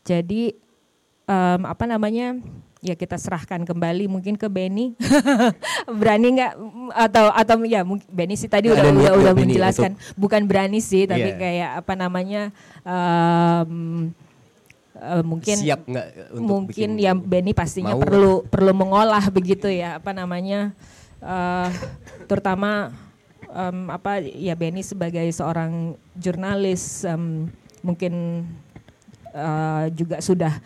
Jadi 0.00 0.54
em, 1.26 1.62
apa 1.62 1.84
namanya 1.84 2.38
ya 2.80 2.96
kita 2.96 3.20
serahkan 3.20 3.68
kembali 3.68 4.08
mungkin 4.08 4.34
ke 4.34 4.48
Benny. 4.48 4.96
Berani 6.00 6.40
nggak 6.40 6.52
atau 6.96 7.28
atau 7.28 7.56
ya 7.68 7.84
mungkin 7.84 8.08
Benny 8.08 8.34
sih 8.34 8.48
tadi 8.48 8.72
udah 8.72 8.88
udah 8.88 9.12
udah 9.20 9.34
menjelaskan. 9.36 10.00
bukan 10.16 10.48
berani 10.48 10.80
sih 10.80 11.04
tapi 11.04 11.28
Iya. 11.28 11.36
kayak 11.36 11.70
apa 11.84 11.92
namanya 11.94 12.42
em, 12.82 14.10
eh, 15.00 15.22
mungkin 15.24 15.56
Siap 15.56 15.80
nggak 15.82 16.06
untuk 16.30 16.44
mungkin 16.46 16.90
bikin- 16.94 17.00
ya 17.00 17.12
Benny 17.16 17.52
pastinya 17.52 17.96
mau? 17.96 18.04
perlu 18.04 18.32
perlu 18.44 18.72
mengolah 18.72 19.24
begitu 19.28 19.66
ya 19.66 19.96
apa 19.96 20.12
namanya 20.12 20.76
eh, 21.18 21.68
terutama 22.24 22.92
em, 23.48 23.88
apa 23.88 24.20
ya 24.20 24.52
Benny 24.54 24.80
sebagai 24.80 25.24
seorang 25.30 25.92
jurnalis 26.14 27.02
em, 27.02 27.48
mungkin 27.80 28.44
eh, 29.30 29.84
juga 29.92 30.20
sudah 30.20 30.60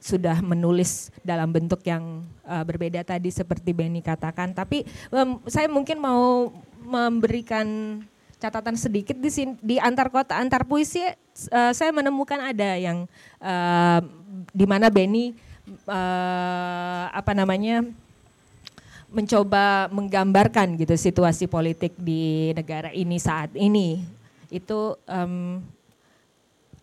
sudah 0.00 0.38
menulis 0.38 1.10
dalam 1.20 1.50
bentuk 1.50 1.82
yang 1.82 2.22
eh, 2.42 2.62
berbeda 2.62 3.02
tadi 3.02 3.28
seperti 3.28 3.70
Benny 3.70 4.00
katakan 4.00 4.50
tapi 4.50 4.82
em, 5.10 5.36
saya 5.44 5.68
mungkin 5.68 5.98
mau 5.98 6.50
memberikan 6.80 7.66
catatan 8.36 8.76
sedikit 8.76 9.16
di 9.16 9.32
sini 9.32 9.56
di 9.64 9.76
antar 9.80 10.12
kota 10.12 10.36
antar 10.36 10.68
puisi 10.68 11.00
eh, 11.00 11.14
saya 11.72 11.90
menemukan 11.92 12.36
ada 12.36 12.76
yang 12.76 13.08
eh, 13.40 14.00
di 14.52 14.66
mana 14.68 14.92
Benny 14.92 15.32
eh, 15.88 17.04
apa 17.10 17.32
namanya 17.32 17.80
mencoba 19.10 19.88
menggambarkan 19.88 20.76
gitu 20.76 20.92
situasi 20.98 21.46
politik 21.46 21.94
di 21.96 22.52
negara 22.52 22.90
ini 22.90 23.16
saat 23.16 23.48
ini. 23.54 24.02
Itu 24.50 24.98
em, 25.06 25.62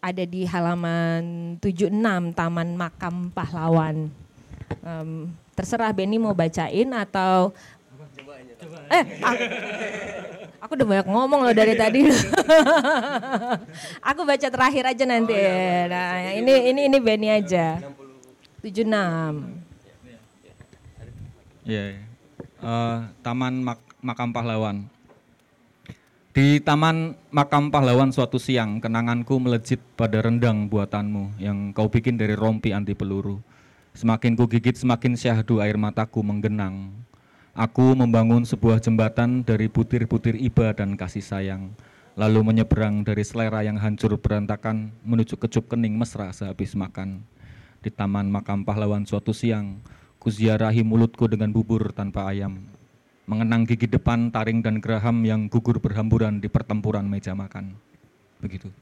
ada 0.01 0.23
di 0.25 0.43
halaman 0.47 1.55
76 1.59 1.93
Taman 2.35 2.69
Makam 2.75 3.29
Pahlawan. 3.31 4.09
Em, 4.81 5.29
terserah 5.53 5.93
Benny 5.93 6.17
mau 6.17 6.33
bacain 6.33 6.89
atau 6.89 7.53
eh 8.89 9.05
aku, 10.63 10.79
udah 10.79 10.87
banyak 10.87 11.07
ngomong 11.11 11.39
loh 11.43 11.55
dari 11.55 11.75
tadi. 11.75 12.07
aku 14.09 14.21
baca 14.23 14.47
terakhir 14.47 14.83
aja 14.95 15.03
nanti. 15.03 15.35
Nah, 15.91 16.39
ini 16.39 16.53
ini 16.71 16.81
ini 16.87 16.97
Benny 17.03 17.27
aja. 17.27 17.83
76. 18.63 18.87
Iya. 21.67 21.83
iya. 21.99 22.03
Eh, 22.63 22.97
Taman 23.19 23.59
Mak- 23.59 23.99
Makam 23.99 24.31
Pahlawan. 24.31 24.87
Di 26.33 26.63
Taman 26.63 27.13
Makam 27.29 27.69
Pahlawan 27.69 28.15
suatu 28.15 28.39
siang, 28.39 28.79
kenanganku 28.79 29.35
melejit 29.37 29.83
pada 29.99 30.23
rendang 30.23 30.71
buatanmu 30.71 31.37
yang 31.43 31.75
kau 31.75 31.91
bikin 31.91 32.15
dari 32.15 32.33
rompi 32.39 32.71
anti 32.71 32.95
peluru. 32.95 33.43
Semakin 33.93 34.33
ku 34.33 34.49
gigit, 34.49 34.73
semakin 34.73 35.13
syahdu 35.13 35.61
air 35.61 35.77
mataku 35.77 36.25
menggenang. 36.25 37.02
Aku 37.53 37.93
membangun 37.93 38.41
sebuah 38.49 38.81
jembatan 38.81 39.45
dari 39.45 39.69
butir-butir 39.69 40.33
iba 40.41 40.73
dan 40.73 40.97
kasih 40.97 41.21
sayang, 41.21 41.69
lalu 42.17 42.41
menyeberang 42.41 43.05
dari 43.05 43.21
selera 43.21 43.61
yang 43.61 43.77
hancur 43.77 44.17
berantakan 44.17 44.89
menuju 45.05 45.37
kecup 45.37 45.69
kening 45.69 45.93
mesra 45.93 46.33
sehabis 46.33 46.73
makan. 46.73 47.21
Di 47.85 47.93
Taman 47.93 48.25
Makam 48.33 48.65
Pahlawan 48.65 49.05
suatu 49.05 49.37
siang, 49.37 49.77
kuziarahi 50.17 50.81
mulutku 50.81 51.29
dengan 51.29 51.53
bubur 51.53 51.93
tanpa 51.93 52.25
ayam. 52.25 52.57
Mengenang 53.29 53.69
gigi 53.69 53.85
depan, 53.85 54.33
taring 54.33 54.65
dan 54.65 54.81
geraham 54.81 55.21
yang 55.21 55.45
gugur 55.45 55.77
berhamburan 55.77 56.41
di 56.41 56.49
pertempuran 56.49 57.05
meja 57.05 57.37
makan. 57.37 57.77
Begitu. 58.41 58.73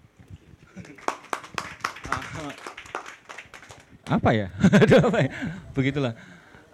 Apa 4.07 4.31
ya? 4.31 4.47
Ya? 4.87 5.27
Begitulah. 5.75 6.15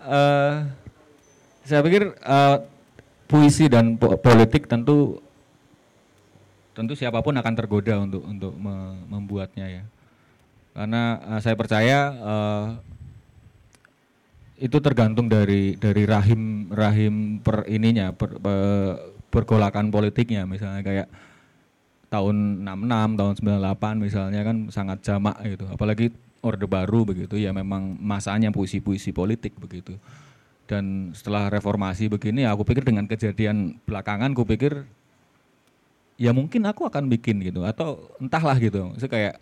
Eh, 0.05 0.55
saya 1.67 1.83
pikir 1.83 2.15
eh, 2.15 2.57
puisi 3.27 3.67
dan 3.67 3.99
po- 3.99 4.15
politik 4.15 4.71
tentu 4.71 5.19
tentu 6.71 6.95
siapa 6.95 7.19
pun 7.19 7.35
akan 7.35 7.53
tergoda 7.59 7.99
untuk 7.99 8.23
untuk 8.23 8.53
me- 8.55 9.03
membuatnya 9.11 9.67
ya. 9.67 9.83
Karena 10.71 11.19
eh, 11.35 11.39
saya 11.43 11.59
percaya 11.59 11.99
eh, 12.15 12.67
itu 14.63 14.77
tergantung 14.79 15.27
dari 15.27 15.75
dari 15.75 16.07
rahim 16.07 16.71
rahim 16.71 17.43
per 17.43 17.67
ininya 17.67 18.15
per, 18.15 18.39
pe- 18.39 18.95
pergolakan 19.27 19.91
politiknya. 19.91 20.47
Misalnya 20.47 20.81
kayak 20.87 21.07
tahun 22.07 22.63
66 22.63 23.19
tahun 23.19 23.33
98 23.43 23.99
misalnya 24.07 24.41
kan 24.47 24.57
sangat 24.71 25.03
jamak 25.03 25.35
gitu. 25.43 25.67
Apalagi 25.67 26.15
orde 26.39 26.63
baru 26.63 27.03
begitu 27.03 27.35
ya 27.35 27.51
memang 27.51 27.99
masanya 27.99 28.55
puisi-puisi 28.55 29.11
politik 29.11 29.59
begitu 29.59 29.99
dan 30.67 31.15
setelah 31.15 31.47
reformasi 31.47 32.11
begini 32.11 32.43
aku 32.43 32.67
pikir 32.67 32.83
dengan 32.83 33.07
kejadian 33.07 33.79
belakangan 33.87 34.35
aku 34.35 34.43
pikir 34.43 34.83
ya 36.19 36.35
mungkin 36.35 36.67
aku 36.67 36.85
akan 36.85 37.07
bikin 37.07 37.39
gitu 37.39 37.63
atau 37.63 38.11
entahlah 38.19 38.59
gitu 38.59 38.91
Maksudnya 38.91 39.11
kayak 39.11 39.35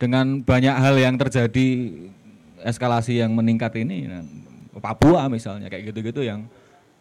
dengan 0.00 0.42
banyak 0.42 0.74
hal 0.74 0.96
yang 0.98 1.14
terjadi 1.20 1.66
eskalasi 2.66 3.20
yang 3.20 3.32
meningkat 3.32 3.72
ini 3.78 4.10
Papua 4.80 5.28
misalnya 5.28 5.68
kayak 5.68 5.92
gitu-gitu 5.92 6.24
yang 6.24 6.48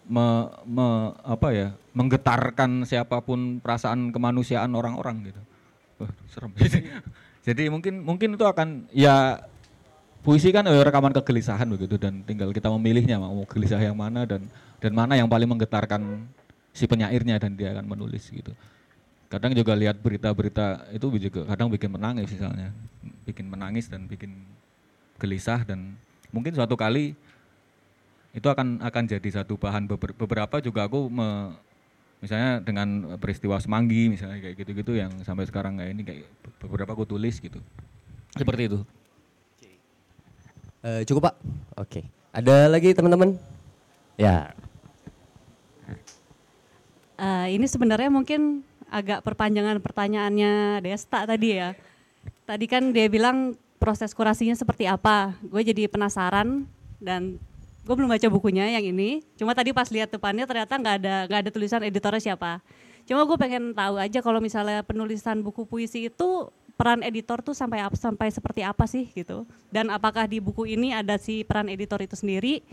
me- 0.10 0.50
me- 0.66 1.14
apa 1.22 1.48
ya 1.54 1.68
menggetarkan 1.94 2.84
siapa 2.84 3.22
pun 3.22 3.62
perasaan 3.62 4.10
kemanusiaan 4.10 4.74
orang-orang 4.74 5.32
gitu. 5.32 5.42
Wah, 6.02 6.12
serem. 6.28 6.52
Jadi 7.48 7.64
mungkin 7.72 8.04
mungkin 8.04 8.36
itu 8.36 8.46
akan 8.46 8.90
ya 8.92 9.46
puisi 10.22 10.52
kan 10.52 10.68
eh, 10.68 10.84
rekaman 10.84 11.16
kegelisahan 11.16 11.68
begitu 11.72 11.96
dan 11.96 12.22
tinggal 12.28 12.52
kita 12.52 12.68
memilihnya 12.72 13.20
mau 13.20 13.44
gelisah 13.48 13.80
yang 13.80 13.96
mana 13.96 14.28
dan 14.28 14.46
dan 14.80 14.92
mana 14.92 15.16
yang 15.16 15.28
paling 15.28 15.48
menggetarkan 15.48 16.28
si 16.76 16.86
penyairnya 16.88 17.40
dan 17.40 17.56
dia 17.56 17.76
akan 17.76 17.86
menulis 17.88 18.28
gitu. 18.30 18.52
Kadang 19.30 19.54
juga 19.54 19.78
lihat 19.78 20.02
berita-berita 20.02 20.90
itu 20.90 21.06
juga 21.30 21.46
kadang 21.46 21.70
bikin 21.70 21.94
menangis 21.94 22.34
misalnya, 22.34 22.74
bikin 23.30 23.46
menangis 23.46 23.86
dan 23.86 24.10
bikin 24.10 24.42
gelisah 25.22 25.62
dan 25.68 25.94
mungkin 26.34 26.56
suatu 26.56 26.74
kali 26.74 27.14
itu 28.34 28.48
akan 28.48 28.82
akan 28.82 29.04
jadi 29.10 29.42
satu 29.42 29.58
bahan 29.58 29.90
beber- 29.90 30.16
beberapa 30.18 30.62
juga 30.62 30.86
aku 30.86 31.10
me- 31.10 31.70
Misalnya 32.20 32.60
dengan 32.60 33.16
peristiwa 33.16 33.56
Semanggi 33.64 34.12
misalnya 34.12 34.44
kayak 34.44 34.60
gitu-gitu 34.60 34.92
yang 35.00 35.08
sampai 35.24 35.48
sekarang 35.48 35.80
kayak 35.80 35.92
ini 35.96 36.04
kayak 36.04 36.28
beberapa 36.60 36.92
aku 36.92 37.08
tulis 37.08 37.40
gitu. 37.40 37.64
Seperti 38.36 38.68
itu. 38.68 38.84
Eh, 40.80 41.04
cukup 41.04 41.28
Pak? 41.28 41.36
Oke. 41.76 42.08
Ada 42.32 42.72
lagi 42.72 42.96
teman-teman? 42.96 43.36
Ya. 44.16 44.56
Eh, 47.20 47.48
ini 47.60 47.68
sebenarnya 47.68 48.08
mungkin 48.08 48.64
agak 48.88 49.28
perpanjangan 49.28 49.84
pertanyaannya 49.84 50.80
Desta 50.80 51.28
tadi 51.28 51.60
ya. 51.60 51.76
Tadi 52.48 52.66
kan 52.72 52.96
dia 52.96 53.12
bilang 53.12 53.60
proses 53.76 54.16
kurasinya 54.16 54.56
seperti 54.56 54.88
apa. 54.88 55.36
Gue 55.44 55.68
jadi 55.68 55.92
penasaran 55.92 56.64
dan 57.04 57.36
gue 57.84 57.94
belum 57.96 58.08
baca 58.08 58.28
bukunya 58.32 58.72
yang 58.72 58.88
ini. 58.88 59.20
Cuma 59.36 59.52
tadi 59.52 59.76
pas 59.76 59.92
lihat 59.92 60.16
depannya 60.16 60.48
ternyata 60.48 60.80
nggak 60.80 60.96
ada 61.04 61.16
nggak 61.28 61.40
ada 61.44 61.52
tulisan 61.52 61.84
editornya 61.84 62.24
siapa. 62.24 62.64
Cuma 63.04 63.28
gue 63.28 63.36
pengen 63.36 63.76
tahu 63.76 64.00
aja 64.00 64.24
kalau 64.24 64.40
misalnya 64.40 64.80
penulisan 64.88 65.44
buku 65.44 65.68
puisi 65.68 66.08
itu 66.08 66.48
peran 66.80 67.04
editor 67.04 67.44
tuh 67.44 67.52
sampai 67.52 67.84
sampai 68.00 68.32
seperti 68.32 68.64
apa 68.64 68.88
sih 68.88 69.12
gitu. 69.12 69.44
Dan 69.68 69.92
apakah 69.92 70.24
di 70.32 70.40
buku 70.40 70.64
ini 70.64 70.96
ada 70.96 71.20
si 71.20 71.44
peran 71.44 71.68
editor 71.68 72.00
itu 72.00 72.16
sendiri? 72.16 72.64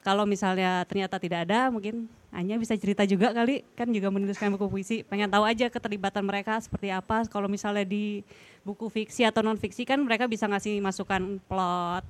Kalau 0.00 0.24
misalnya 0.24 0.86
ternyata 0.88 1.20
tidak 1.20 1.44
ada, 1.50 1.68
mungkin 1.68 2.08
Anya 2.30 2.60
bisa 2.60 2.76
cerita 2.76 3.02
juga 3.08 3.32
kali, 3.32 3.64
kan 3.74 3.88
juga 3.90 4.12
menuliskan 4.12 4.52
buku 4.54 4.68
puisi. 4.68 4.96
Pengen 5.04 5.28
tahu 5.28 5.42
aja 5.44 5.66
keterlibatan 5.66 6.20
mereka 6.20 6.60
seperti 6.62 6.92
apa. 6.92 7.24
Kalau 7.26 7.48
misalnya 7.48 7.82
di 7.82 8.22
buku 8.62 8.86
fiksi 8.86 9.24
atau 9.24 9.40
non 9.42 9.56
fiksi 9.56 9.84
kan 9.88 9.98
mereka 9.98 10.28
bisa 10.28 10.44
ngasih 10.44 10.78
masukan 10.84 11.42
plot, 11.48 12.04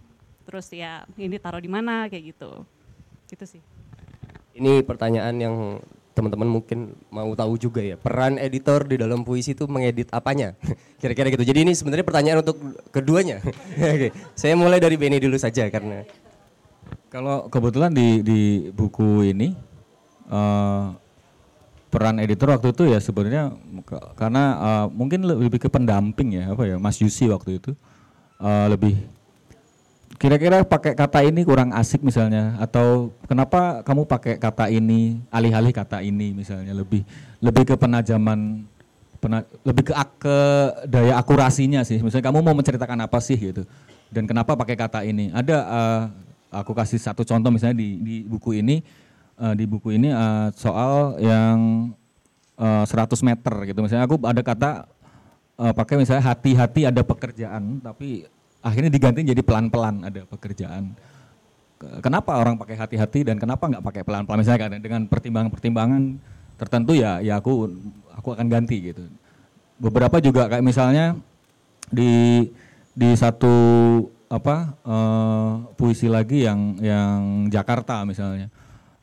terus 0.47 0.71
ya 0.71 1.03
ini 1.19 1.43
taruh 1.43 1.59
di 1.59 1.67
mana 1.67 2.07
kayak 2.07 2.33
gitu 2.33 2.63
gitu 3.27 3.59
sih 3.59 3.63
Ini 4.57 4.87
pertanyaan 4.87 5.37
yang 5.37 5.57
teman-teman 6.17 6.49
mungkin 6.49 6.97
mau 7.13 7.29
tahu 7.37 7.61
juga 7.61 7.85
ya. 7.85 8.01
Peran 8.01 8.41
editor 8.41 8.89
di 8.89 8.97
dalam 8.97 9.21
puisi 9.21 9.53
itu 9.53 9.69
mengedit 9.69 10.09
apanya? 10.17 10.57
Kira-kira 11.01 11.29
gitu. 11.29 11.45
Jadi 11.45 11.69
ini 11.69 11.77
sebenarnya 11.77 12.09
pertanyaan 12.09 12.41
untuk 12.41 12.57
keduanya. 12.89 13.45
Oke, 13.95 14.17
saya 14.33 14.57
mulai 14.57 14.81
dari 14.81 14.97
Benny 14.97 15.21
dulu 15.21 15.37
saja 15.37 15.69
karena 15.69 16.09
Kalau 17.13 17.47
kebetulan 17.53 17.93
di 17.95 18.25
di 18.25 18.41
buku 18.73 19.31
ini 19.31 19.53
eh, 20.33 20.85
peran 21.93 22.19
editor 22.19 22.57
waktu 22.57 22.75
itu 22.75 22.83
ya 22.91 22.99
sebenarnya 22.99 23.55
karena 24.19 24.43
eh, 24.59 24.87
mungkin 24.91 25.25
lebih 25.25 25.61
ke 25.63 25.69
pendamping 25.71 26.41
ya 26.41 26.53
apa 26.53 26.67
ya 26.67 26.77
Mas 26.77 26.99
Yusi 26.99 27.31
waktu 27.31 27.63
itu 27.63 27.73
eh, 28.43 28.67
lebih 28.69 29.16
kira-kira 30.17 30.65
pakai 30.65 30.97
kata 30.97 31.21
ini 31.25 31.45
kurang 31.45 31.73
asik 31.77 32.01
misalnya? 32.01 32.57
Atau 32.61 33.13
kenapa 33.29 33.85
kamu 33.85 34.09
pakai 34.09 34.41
kata 34.41 34.73
ini 34.73 35.21
alih-alih 35.29 35.73
kata 35.73 36.01
ini 36.01 36.33
misalnya? 36.33 36.73
Lebih 36.73 37.05
lebih 37.41 37.63
ke 37.69 37.75
penajaman 37.77 38.65
pena- 39.21 39.49
lebih 39.65 39.89
ke 39.89 39.95
ke 40.21 40.37
daya 40.89 41.21
akurasinya 41.21 41.85
sih. 41.85 42.01
Misalnya 42.01 42.33
kamu 42.33 42.41
mau 42.41 42.57
menceritakan 42.57 43.05
apa 43.05 43.19
sih 43.21 43.37
gitu. 43.37 43.63
Dan 44.09 44.25
kenapa 44.25 44.57
pakai 44.57 44.77
kata 44.79 45.05
ini? 45.05 45.29
Ada 45.35 45.57
eh, 45.57 46.03
aku 46.55 46.73
kasih 46.73 47.01
satu 47.01 47.27
contoh 47.27 47.51
misalnya 47.53 47.77
di 47.77 48.01
di 48.01 48.15
buku 48.25 48.57
ini 48.57 48.81
eh, 49.37 49.55
di 49.55 49.65
buku 49.69 49.97
ini 49.97 50.09
eh, 50.15 50.49
soal 50.57 51.21
yang 51.21 51.91
eh, 52.57 52.85
100 52.87 53.21
meter 53.27 53.55
gitu. 53.69 53.79
Misalnya 53.85 54.05
aku 54.09 54.17
ada 54.25 54.43
kata 54.43 54.71
eh, 55.61 55.73
pakai 55.77 55.95
misalnya 56.01 56.25
hati-hati 56.25 56.89
ada 56.89 57.03
pekerjaan 57.05 57.83
tapi 57.85 58.25
akhirnya 58.67 58.91
diganti 58.91 59.23
jadi 59.23 59.43
pelan-pelan 59.47 60.03
ada 60.03 60.27
pekerjaan. 60.27 60.99
Ke- 61.79 62.03
Kenapa 62.03 62.35
orang 62.43 62.59
pakai 62.59 62.75
hati-hati 62.75 63.23
dan 63.23 63.39
kenapa 63.39 63.71
nggak 63.71 63.85
pakai 63.87 64.03
pelan-pelan 64.03 64.43
misalnya 64.43 64.61
kan 64.67 64.71
dengan 64.83 65.03
pertimbangan-pertimbangan 65.07 66.03
tertentu 66.59 66.99
ya 66.99 67.23
ya 67.23 67.39
aku 67.39 67.71
aku 68.11 68.29
akan 68.35 68.47
ganti 68.51 68.91
gitu. 68.91 69.07
Beberapa 69.79 70.19
juga 70.19 70.51
kayak 70.51 70.65
misalnya 70.67 71.15
di 71.93 72.43
di 72.97 73.11
satu 73.15 73.55
apa 74.27 74.75
eh, 74.83 75.51
puisi 75.79 76.11
lagi 76.11 76.43
yang 76.43 76.83
yang 76.83 77.47
Jakarta 77.47 78.03
misalnya 78.03 78.51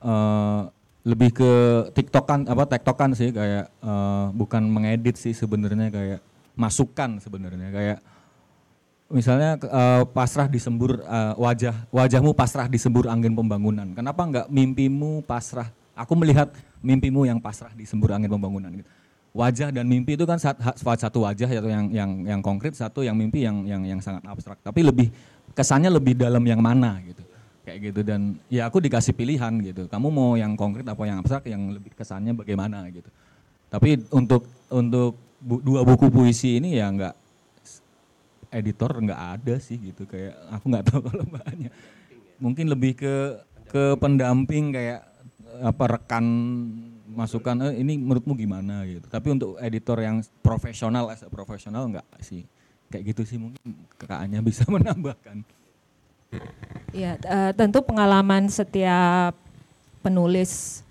eh, 0.04 0.62
lebih 1.04 1.36
ke 1.36 1.52
tiktokan 1.96 2.48
apa 2.48 2.68
tektokan 2.68 3.16
sih 3.16 3.32
kayak 3.32 3.72
eh, 3.72 4.26
bukan 4.36 4.68
mengedit 4.68 5.16
sih 5.16 5.32
sebenarnya 5.32 5.88
kayak 5.94 6.20
masukan 6.60 7.22
sebenarnya 7.24 7.70
kayak 7.72 8.00
misalnya 9.14 9.62
eh, 9.62 10.04
pasrah 10.10 10.50
disembur 10.50 11.06
eh, 11.06 11.34
wajah 11.38 11.86
wajahmu 11.94 12.34
pasrah 12.34 12.66
disembur 12.66 13.06
angin 13.08 13.32
pembangunan. 13.38 13.86
Kenapa 13.94 14.26
nggak 14.26 14.48
mimpimu 14.50 15.22
pasrah? 15.24 15.70
Aku 15.94 16.18
melihat 16.18 16.50
mimpimu 16.82 17.30
yang 17.30 17.38
pasrah 17.38 17.70
disembur 17.78 18.18
angin 18.18 18.28
pembangunan 18.28 18.74
gitu. 18.74 18.90
Wajah 19.34 19.74
dan 19.74 19.90
mimpi 19.90 20.14
itu 20.14 20.30
kan 20.30 20.38
satu 20.38 21.26
wajah 21.26 21.50
atau 21.50 21.66
yang 21.66 21.90
yang 21.90 22.12
yang 22.22 22.42
konkret 22.42 22.78
satu 22.78 23.02
yang 23.02 23.18
mimpi 23.18 23.42
yang 23.42 23.66
yang 23.66 23.82
yang 23.82 24.00
sangat 24.02 24.22
abstrak. 24.30 24.62
Tapi 24.62 24.86
lebih 24.86 25.10
kesannya 25.58 25.90
lebih 25.90 26.14
dalam 26.14 26.42
yang 26.46 26.62
mana 26.62 27.02
gitu. 27.02 27.26
Kayak 27.66 27.80
gitu. 27.90 28.02
Dan 28.06 28.38
ya 28.46 28.70
aku 28.70 28.78
dikasih 28.78 29.18
pilihan 29.18 29.58
gitu. 29.66 29.90
Kamu 29.90 30.14
mau 30.14 30.38
yang 30.38 30.54
konkret 30.54 30.86
apa 30.86 31.02
yang 31.10 31.18
abstrak 31.22 31.50
yang 31.50 31.74
lebih 31.74 31.98
kesannya 31.98 32.38
bagaimana 32.38 32.86
gitu. 32.94 33.10
Tapi 33.74 34.06
untuk 34.14 34.46
untuk 34.70 35.18
bu- 35.42 35.66
dua 35.66 35.82
buku 35.82 36.14
puisi 36.14 36.62
ini 36.62 36.78
ya 36.78 36.94
nggak 36.94 37.14
editor 38.54 38.92
nggak 38.94 39.22
ada 39.42 39.56
sih 39.58 39.82
gitu 39.82 40.06
kayak 40.06 40.38
aku 40.54 40.66
nggak 40.70 40.86
tahu 40.88 41.02
kalau 41.10 41.26
mbaknya. 41.26 41.70
Mungkin 42.38 42.66
lebih 42.70 42.94
ke 42.96 43.16
ke 43.74 43.98
pendamping 43.98 44.70
kayak 44.70 45.02
apa 45.62 45.84
rekan 45.98 46.26
masukan 47.14 47.70
eh, 47.70 47.82
ini 47.82 47.98
menurutmu 47.98 48.38
gimana? 48.38 48.86
gitu. 48.86 49.06
Tapi 49.10 49.28
untuk 49.34 49.58
editor 49.58 49.98
yang 50.02 50.22
profesional 50.46 51.10
as 51.10 51.26
profesional 51.30 51.90
nggak 51.90 52.06
sih. 52.22 52.46
Kayak 52.94 53.18
gitu 53.18 53.22
sih 53.26 53.38
mungkin 53.42 53.74
kakaknya 53.98 54.40
bisa 54.46 54.66
menambahkan. 54.74 55.42
Ya, 56.94 57.14
tentu 57.54 57.86
pengalaman 57.86 58.50
setiap 58.50 59.38
penulis 60.02 60.82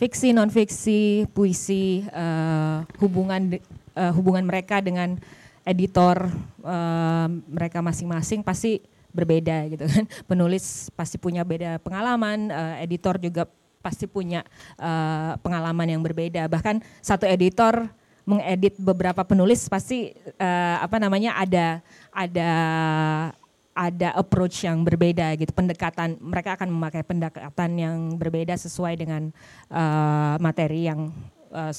fiksi, 0.00 0.32
non 0.34 0.50
fiksi, 0.50 1.30
puisi, 1.30 2.02
eh, 2.08 2.76
hubungan 2.98 3.60
eh, 3.94 4.12
hubungan 4.16 4.48
mereka 4.48 4.80
dengan 4.80 5.20
editor 5.64 6.28
eh, 6.64 7.28
mereka 7.48 7.84
masing-masing 7.84 8.40
pasti 8.40 8.80
berbeda 9.10 9.66
gitu 9.70 9.84
kan. 9.86 10.04
Penulis 10.30 10.88
pasti 10.94 11.18
punya 11.18 11.42
beda 11.42 11.82
pengalaman, 11.82 12.48
eh, 12.50 12.84
editor 12.86 13.18
juga 13.18 13.46
pasti 13.80 14.06
punya 14.06 14.44
eh, 14.78 15.32
pengalaman 15.40 15.88
yang 15.88 16.02
berbeda. 16.02 16.46
Bahkan 16.46 16.80
satu 17.02 17.26
editor 17.26 17.88
mengedit 18.28 18.76
beberapa 18.78 19.24
penulis 19.24 19.66
pasti 19.66 20.12
eh, 20.14 20.76
apa 20.78 21.00
namanya 21.00 21.34
ada 21.40 21.80
ada 22.12 22.50
ada 23.74 24.08
approach 24.12 24.66
yang 24.66 24.84
berbeda 24.84 25.34
gitu 25.40 25.50
pendekatan 25.56 26.20
mereka 26.20 26.58
akan 26.58 26.68
memakai 26.68 27.00
pendekatan 27.00 27.70
yang 27.80 27.96
berbeda 28.20 28.54
sesuai 28.54 28.94
dengan 29.00 29.32
eh, 29.72 30.34
materi 30.38 30.86
yang 30.86 31.10
eh, 31.50 31.74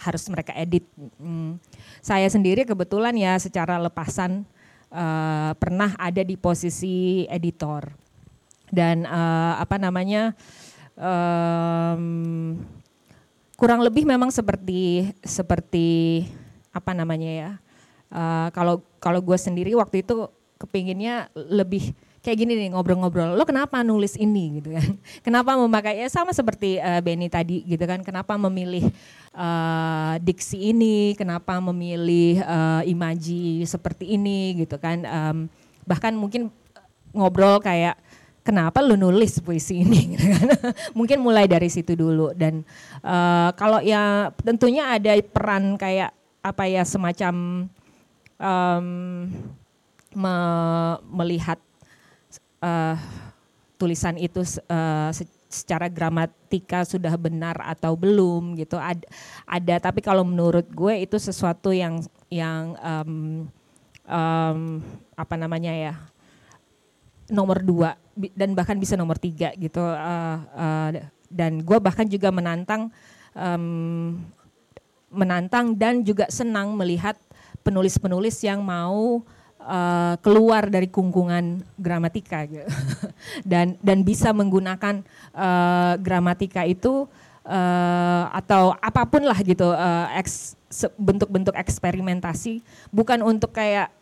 harus 0.00 0.24
mereka 0.32 0.56
edit. 0.56 0.84
Hmm. 1.20 1.60
Saya 2.00 2.24
sendiri 2.32 2.64
kebetulan 2.64 3.12
ya 3.14 3.36
secara 3.36 3.76
lepasan 3.76 4.48
eh, 4.88 5.52
pernah 5.60 5.92
ada 6.00 6.24
di 6.24 6.40
posisi 6.40 7.28
editor 7.28 7.92
dan 8.72 9.04
eh, 9.04 9.54
apa 9.60 9.76
namanya 9.76 10.32
em, 10.96 12.56
kurang 13.60 13.84
lebih 13.84 14.08
memang 14.08 14.32
seperti 14.32 15.12
seperti 15.20 16.24
apa 16.72 16.96
namanya 16.96 17.30
ya 17.30 17.50
eh, 18.14 18.48
kalau 18.56 18.80
kalau 19.02 19.20
gue 19.20 19.36
sendiri 19.36 19.76
waktu 19.76 20.00
itu 20.00 20.32
kepinginnya 20.56 21.28
lebih 21.34 21.92
kayak 22.20 22.36
gini 22.36 22.52
nih 22.56 22.68
ngobrol-ngobrol. 22.76 23.32
Lo 23.32 23.44
kenapa 23.48 23.80
nulis 23.80 24.14
ini 24.20 24.60
gitu 24.60 24.76
kan? 24.76 24.88
Kenapa 25.26 25.56
memakai 25.56 26.04
ya 26.04 26.08
sama 26.12 26.36
seperti 26.36 26.76
eh, 26.76 27.00
Benny 27.00 27.32
tadi 27.32 27.64
gitu 27.64 27.80
kan? 27.88 28.04
Kenapa 28.04 28.36
memilih 28.36 28.88
eh, 29.32 30.14
diksi 30.20 30.72
ini? 30.72 31.16
Kenapa 31.16 31.56
memilih 31.58 32.44
eh, 32.44 32.82
imaji 32.92 33.64
seperti 33.64 34.16
ini 34.16 34.60
gitu 34.60 34.76
kan? 34.76 35.04
Em, 35.04 35.36
bahkan 35.88 36.12
mungkin 36.12 36.52
ngobrol 37.16 37.58
kayak 37.64 37.96
kenapa 38.44 38.84
lu 38.84 39.00
nulis 39.00 39.40
puisi 39.40 39.80
ini? 39.80 40.00
Gitu 40.16 40.26
kan. 40.28 40.46
mungkin 40.98 41.24
mulai 41.24 41.48
dari 41.48 41.72
situ 41.72 41.96
dulu. 41.96 42.36
Dan 42.36 42.60
eh, 43.00 43.50
kalau 43.56 43.80
ya 43.80 44.28
tentunya 44.44 44.92
ada 44.92 45.16
peran 45.24 45.80
kayak 45.80 46.12
apa 46.44 46.64
ya 46.68 46.84
semacam 46.84 47.64
em, 48.40 48.86
me- 50.16 51.00
melihat 51.12 51.56
eh, 52.60 52.96
tulisan 53.80 54.20
itu 54.20 54.44
se- 54.44 54.64
secara 55.50 55.90
gramatika 55.90 56.86
sudah 56.86 57.10
benar 57.18 57.58
atau 57.64 57.98
belum 57.98 58.54
gitu. 58.60 58.78
Ada 58.78 59.02
ada 59.48 59.74
tapi 59.90 60.04
kalau 60.04 60.22
menurut 60.22 60.68
gue 60.70 61.02
itu 61.02 61.18
sesuatu 61.18 61.74
yang 61.74 61.98
yang 62.30 62.78
em, 62.78 63.12
em, 64.06 64.60
apa 65.18 65.34
namanya 65.34 65.72
ya 65.74 65.94
nomor 67.32 67.64
dua 67.64 67.98
dan 68.14 68.54
bahkan 68.54 68.78
bisa 68.78 68.94
nomor 68.94 69.18
tiga 69.18 69.50
gitu 69.58 69.82
eh, 69.82 70.38
eh, 70.54 70.88
dan 71.30 71.62
gue 71.62 71.78
bahkan 71.82 72.06
juga 72.06 72.30
menantang 72.30 72.90
um, 73.34 74.18
menantang 75.10 75.74
dan 75.74 76.02
juga 76.02 76.26
senang 76.30 76.74
melihat 76.74 77.18
penulis-penulis 77.62 78.38
yang 78.42 78.62
mau 78.62 79.22
uh, 79.22 79.39
keluar 80.24 80.72
dari 80.72 80.88
kungkungan 80.88 81.60
gramatika 81.76 82.48
gitu. 82.48 82.64
dan 83.50 83.76
dan 83.84 84.02
bisa 84.02 84.32
menggunakan 84.32 85.04
uh, 85.36 85.94
gramatika 86.00 86.64
itu 86.64 87.04
uh, 87.44 88.24
atau 88.32 88.74
apa 88.80 89.04
pun 89.06 89.22
lah 89.24 89.38
gitu 89.44 89.70
uh, 89.70 90.08
eks, 90.16 90.56
bentuk-bentuk 90.96 91.54
eksperimentasi. 91.54 92.64
Bukan 92.90 93.20
untuk 93.20 93.52
kayak 93.52 93.92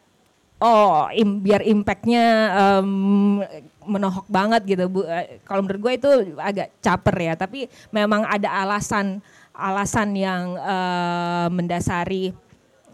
oh 0.62 1.06
im, 1.14 1.42
biar 1.42 1.62
impactnya 1.62 2.24
um, 2.54 3.42
menohok 3.88 4.26
banget 4.28 4.62
gitu. 4.68 4.84
Bu 4.90 5.06
kalau 5.48 5.64
menurut 5.64 5.80
gue 5.80 5.92
itu 5.98 6.10
agak 6.38 6.68
caper 6.82 7.16
ya. 7.18 7.34
Tapi 7.34 7.66
memang 7.90 8.24
ada 8.26 8.62
alasan 8.62 9.18
alasan 9.58 10.14
yang 10.14 10.54
uh, 10.54 11.50
mendasari 11.50 12.30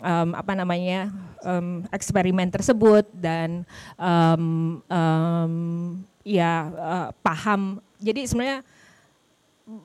um, 0.04 0.36
apa 0.36 0.52
namanya 0.52 1.08
um, 1.40 1.82
eksperimen 1.88 2.52
tersebut 2.52 3.08
dan 3.16 3.64
um, 3.96 4.78
um, 4.92 5.54
ya 6.20 6.68
uh, 6.76 7.08
paham 7.24 7.80
jadi 7.96 8.28
sebenarnya 8.28 8.60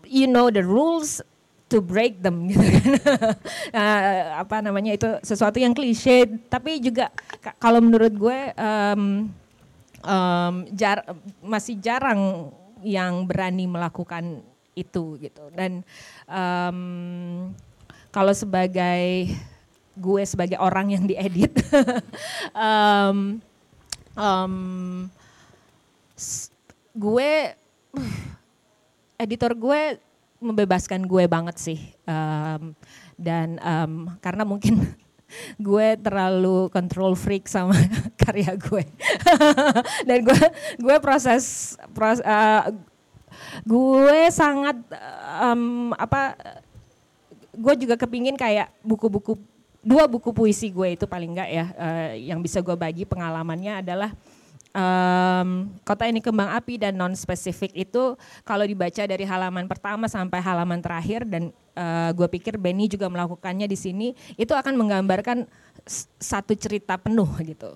you 0.04 0.28
know 0.28 0.52
the 0.52 0.64
rules 0.64 1.24
to 1.72 1.80
break 1.80 2.20
them 2.20 2.44
gitu 2.50 2.66
kan. 2.66 2.92
uh, 3.72 4.44
apa 4.44 4.60
namanya 4.60 4.92
itu 4.98 5.10
sesuatu 5.24 5.56
yang 5.62 5.72
klise 5.72 6.28
tapi 6.52 6.84
juga 6.84 7.14
kalau 7.62 7.80
menurut 7.80 8.12
gue 8.12 8.40
um, 8.60 9.30
um, 10.04 10.54
jar 10.74 11.06
masih 11.40 11.80
jarang 11.80 12.52
yang 12.84 13.28
berani 13.28 13.68
melakukan 13.68 14.42
itu 14.74 15.20
gitu 15.20 15.52
dan 15.54 15.84
um, 16.26 17.52
kalau 18.10 18.34
sebagai 18.34 19.30
gue 20.00 20.24
sebagai 20.24 20.58
orang 20.58 20.96
yang 20.96 21.04
diedit. 21.04 21.54
Um, 22.56 23.40
um, 24.16 24.56
gue 26.96 27.32
editor 29.24 29.52
gue 29.56 29.82
membebaskan 30.40 31.04
gue 31.04 31.28
banget 31.28 31.56
sih. 31.60 31.80
Um, 32.08 32.74
dan 33.20 33.60
um, 33.60 34.16
karena 34.24 34.48
mungkin 34.48 34.96
gue 35.70 35.88
terlalu 36.00 36.72
control 36.72 37.14
freak 37.14 37.46
sama 37.52 37.76
karya 38.22 38.56
gue. 38.56 38.84
Dan 40.08 40.24
gue 40.24 40.42
gue 40.80 40.96
proses, 41.04 41.76
proses 41.92 42.24
uh, 42.24 42.72
gue 43.64 44.20
sangat 44.32 44.78
um, 45.44 45.92
apa 45.96 46.36
gue 47.60 47.74
juga 47.86 48.00
kepingin 48.00 48.40
kayak 48.40 48.72
buku-buku 48.80 49.36
dua 49.80 50.06
buku 50.12 50.36
puisi 50.36 50.68
gue 50.72 51.00
itu 51.00 51.06
paling 51.08 51.32
enggak 51.36 51.50
ya 51.50 51.66
uh, 51.76 52.12
yang 52.16 52.40
bisa 52.44 52.60
gue 52.60 52.76
bagi 52.76 53.08
pengalamannya 53.08 53.80
adalah 53.80 54.12
um, 54.76 55.72
kota 55.88 56.06
ini 56.06 56.20
kembang 56.20 56.52
api 56.54 56.78
dan 56.82 56.94
non 56.96 57.16
spesifik 57.16 57.74
itu 57.74 58.16
kalau 58.44 58.66
dibaca 58.68 59.02
dari 59.08 59.24
halaman 59.26 59.66
pertama 59.66 60.06
sampai 60.12 60.40
halaman 60.44 60.80
terakhir 60.84 61.26
dan 61.26 61.50
uh, 61.80 62.10
gue 62.14 62.28
pikir 62.40 62.60
Benny 62.60 62.92
juga 62.92 63.08
melakukannya 63.08 63.66
di 63.66 63.78
sini 63.78 64.08
itu 64.36 64.52
akan 64.52 64.76
menggambarkan 64.76 65.48
satu 66.20 66.54
cerita 66.54 67.00
penuh 67.00 67.30
gitu. 67.42 67.72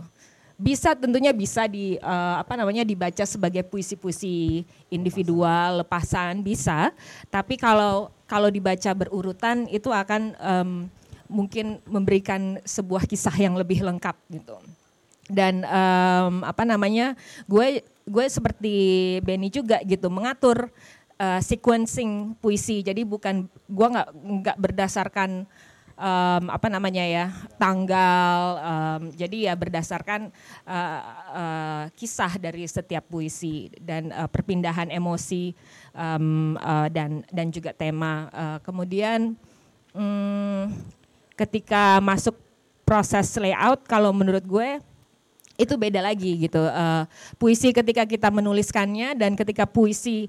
Bisa 0.53 0.93
tentunya 0.93 1.33
bisa 1.33 1.65
di 1.65 1.97
uh, 1.97 2.37
apa 2.39 2.53
namanya 2.53 2.85
dibaca 2.85 3.25
sebagai 3.25 3.65
puisi-puisi 3.65 4.61
individual 4.93 5.81
lepasan 5.81 6.45
bisa. 6.45 6.93
Tapi 7.33 7.57
kalau 7.57 8.13
kalau 8.29 8.53
dibaca 8.53 8.93
berurutan 8.93 9.65
itu 9.73 9.89
akan 9.89 10.21
um, 10.37 10.69
mungkin 11.27 11.79
memberikan 11.87 12.59
sebuah 12.63 13.07
kisah 13.07 13.35
yang 13.35 13.55
lebih 13.55 13.83
lengkap 13.83 14.15
gitu. 14.31 14.57
Dan 15.27 15.63
um, 15.63 16.43
apa 16.43 16.67
namanya 16.67 17.15
gue 17.47 17.79
gue 18.03 18.25
seperti 18.27 18.75
Benny 19.23 19.47
juga 19.47 19.79
gitu 19.87 20.11
mengatur 20.11 20.67
uh, 21.19 21.39
sequencing 21.39 22.35
puisi. 22.43 22.83
Jadi 22.83 23.07
bukan 23.07 23.47
gue 23.47 23.87
nggak 23.87 24.09
nggak 24.13 24.57
berdasarkan 24.59 25.47
um, 25.97 26.43
apa 26.49 26.67
namanya 26.69 27.03
ya 27.05 27.25
tanggal 27.57 28.37
um, 28.61 29.01
jadi 29.13 29.51
ya 29.51 29.53
berdasarkan 29.55 30.29
uh, 30.65 30.99
uh, 31.33 31.83
kisah 31.93 32.37
dari 32.41 32.65
setiap 32.65 33.05
puisi 33.09 33.69
dan 33.81 34.09
uh, 34.13 34.29
perpindahan 34.29 34.89
emosi 34.89 35.53
um, 35.93 36.57
uh, 36.57 36.87
dan 36.89 37.25
dan 37.29 37.47
juga 37.53 37.71
tema. 37.73 38.29
Uh, 38.33 38.57
kemudian 38.65 39.37
um, 39.93 40.69
ketika 41.33 41.97
masuk 42.03 42.37
proses 42.83 43.31
layout 43.39 43.85
kalau 43.87 44.11
menurut 44.11 44.43
gue 44.43 44.79
itu 45.57 45.73
beda 45.77 46.01
lagi 46.01 46.49
gitu. 46.49 46.61
Uh, 46.61 47.05
puisi 47.37 47.69
ketika 47.71 48.03
kita 48.09 48.33
menuliskannya 48.33 49.13
dan 49.13 49.37
ketika 49.37 49.69
puisi 49.69 50.27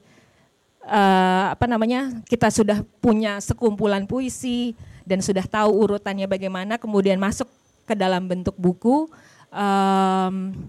uh, 0.85 1.53
apa 1.57 1.65
namanya 1.65 2.13
kita 2.29 2.53
sudah 2.53 2.85
punya 3.01 3.41
sekumpulan 3.41 4.05
puisi 4.05 4.77
dan 5.05 5.21
sudah 5.21 5.45
tahu 5.45 5.69
urutannya 5.85 6.25
bagaimana, 6.25 6.81
kemudian 6.81 7.21
masuk 7.21 7.49
ke 7.85 7.93
dalam 7.93 8.25
bentuk 8.25 8.57
buku. 8.57 9.09
Um, 9.53 10.69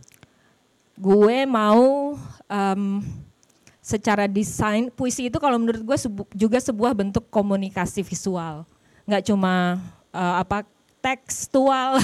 gue 0.96 1.38
mau 1.48 2.16
um, 2.48 2.84
secara 3.84 4.28
desain 4.28 4.92
puisi 4.92 5.28
itu 5.28 5.38
kalau 5.40 5.60
menurut 5.60 5.84
gue 5.84 5.98
juga 6.36 6.60
sebuah 6.60 6.96
bentuk 6.96 7.28
komunikasi 7.28 8.04
visual, 8.04 8.64
nggak 9.08 9.24
cuma 9.28 9.80
uh, 10.16 10.40
apa 10.40 10.64
tekstual, 11.04 12.02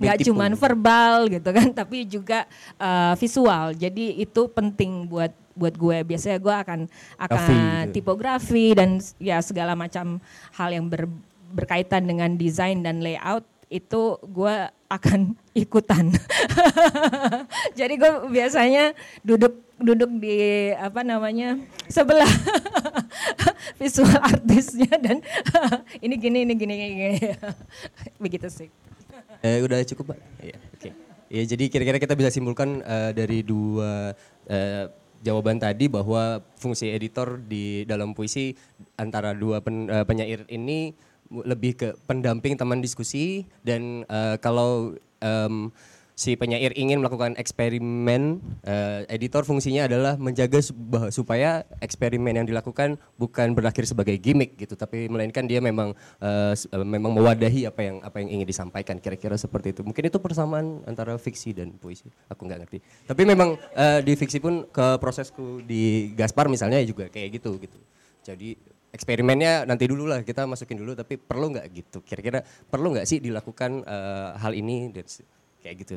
nggak 0.00 0.26
cuma 0.26 0.50
verbal 0.58 1.30
gitu 1.30 1.50
kan, 1.54 1.68
tapi 1.70 2.02
juga 2.02 2.48
uh, 2.82 3.14
visual. 3.14 3.76
Jadi 3.76 4.18
itu 4.18 4.50
penting 4.50 5.06
buat 5.06 5.30
buat 5.54 5.74
gue. 5.78 6.02
Biasanya 6.02 6.42
gue 6.42 6.54
akan 6.66 6.80
akan 7.14 7.46
gitu. 7.86 8.02
tipografi 8.02 8.74
dan 8.74 8.98
ya 9.22 9.38
segala 9.38 9.78
macam 9.78 10.18
hal 10.50 10.74
yang 10.74 10.90
ber, 10.90 11.06
berkaitan 11.54 12.10
dengan 12.10 12.34
desain 12.34 12.82
dan 12.82 12.98
layout 12.98 13.46
itu 13.70 14.18
gue 14.26 14.54
akan 14.94 15.34
ikutan. 15.58 16.14
Jadi 17.78 17.94
gue 17.98 18.12
biasanya 18.30 18.94
duduk 19.26 19.64
duduk 19.74 20.10
di 20.22 20.70
apa 20.78 21.02
namanya 21.02 21.58
sebelah 21.90 22.30
visual 23.82 24.14
artisnya 24.22 24.94
dan 25.02 25.18
ini 26.04 26.14
gini 26.14 26.38
ini 26.46 26.54
gini, 26.54 26.74
gini. 26.78 27.10
begitu 28.22 28.46
sih. 28.46 28.70
Eh, 29.44 29.60
udah 29.60 29.82
cukup 29.84 30.14
pak? 30.14 30.18
Iya. 30.40 30.56
Oke. 30.56 30.78
Okay. 30.78 30.92
Ya 31.34 31.42
jadi 31.42 31.64
kira-kira 31.66 31.98
kita 31.98 32.14
bisa 32.14 32.30
simpulkan 32.30 32.80
uh, 32.86 33.10
dari 33.10 33.42
dua 33.42 34.14
uh, 34.46 34.84
jawaban 35.24 35.58
tadi 35.58 35.90
bahwa 35.90 36.44
fungsi 36.54 36.92
editor 36.92 37.40
di 37.40 37.82
dalam 37.88 38.12
puisi 38.12 38.54
antara 38.94 39.34
dua 39.34 39.58
pen, 39.64 39.90
uh, 39.90 40.04
penyair 40.06 40.46
ini 40.52 40.94
lebih 41.42 41.72
ke 41.74 41.88
pendamping 42.06 42.54
teman 42.54 42.78
diskusi 42.78 43.42
dan 43.66 44.06
uh, 44.06 44.38
kalau 44.38 44.94
um, 45.18 45.74
si 46.14 46.38
penyair 46.38 46.70
ingin 46.78 47.02
melakukan 47.02 47.34
eksperimen, 47.34 48.38
uh, 48.62 49.02
editor 49.10 49.42
fungsinya 49.42 49.90
adalah 49.90 50.14
menjaga 50.14 50.62
supaya 51.10 51.66
eksperimen 51.82 52.38
yang 52.38 52.46
dilakukan 52.46 53.02
bukan 53.18 53.50
berakhir 53.50 53.82
sebagai 53.82 54.14
gimmick 54.22 54.54
gitu, 54.54 54.78
tapi 54.78 55.10
melainkan 55.10 55.42
dia 55.50 55.58
memang 55.58 55.90
uh, 56.22 56.54
memang 56.86 57.18
mewadahi 57.18 57.66
apa 57.66 57.80
yang 57.82 57.96
apa 58.06 58.22
yang 58.22 58.30
ingin 58.40 58.46
disampaikan. 58.46 59.02
Kira-kira 59.02 59.34
seperti 59.34 59.74
itu. 59.74 59.82
Mungkin 59.82 60.06
itu 60.06 60.18
persamaan 60.22 60.86
antara 60.86 61.18
fiksi 61.18 61.50
dan 61.50 61.74
puisi. 61.74 62.06
Aku 62.30 62.46
nggak 62.46 62.62
ngerti. 62.62 62.78
Tapi 63.10 63.22
memang 63.26 63.58
uh, 63.74 63.98
di 63.98 64.14
fiksi 64.14 64.38
pun 64.38 64.70
ke 64.70 65.02
prosesku 65.02 65.66
di 65.66 66.14
Gaspar 66.14 66.46
misalnya 66.46 66.78
juga 66.86 67.10
kayak 67.10 67.42
gitu 67.42 67.58
gitu. 67.58 67.78
Jadi 68.22 68.56
eksperimennya 68.94 69.66
nanti 69.66 69.90
dulu 69.90 70.06
lah 70.06 70.22
kita 70.22 70.46
masukin 70.46 70.78
dulu 70.78 70.94
tapi 70.94 71.18
perlu 71.18 71.50
nggak 71.50 71.66
gitu? 71.74 71.98
Kira-kira 72.06 72.46
perlu 72.46 72.94
nggak 72.94 73.06
sih 73.10 73.18
dilakukan 73.18 73.82
uh, 73.82 74.38
hal 74.38 74.54
ini? 74.54 74.94
Kayak 75.58 75.74
gitu. 75.82 75.96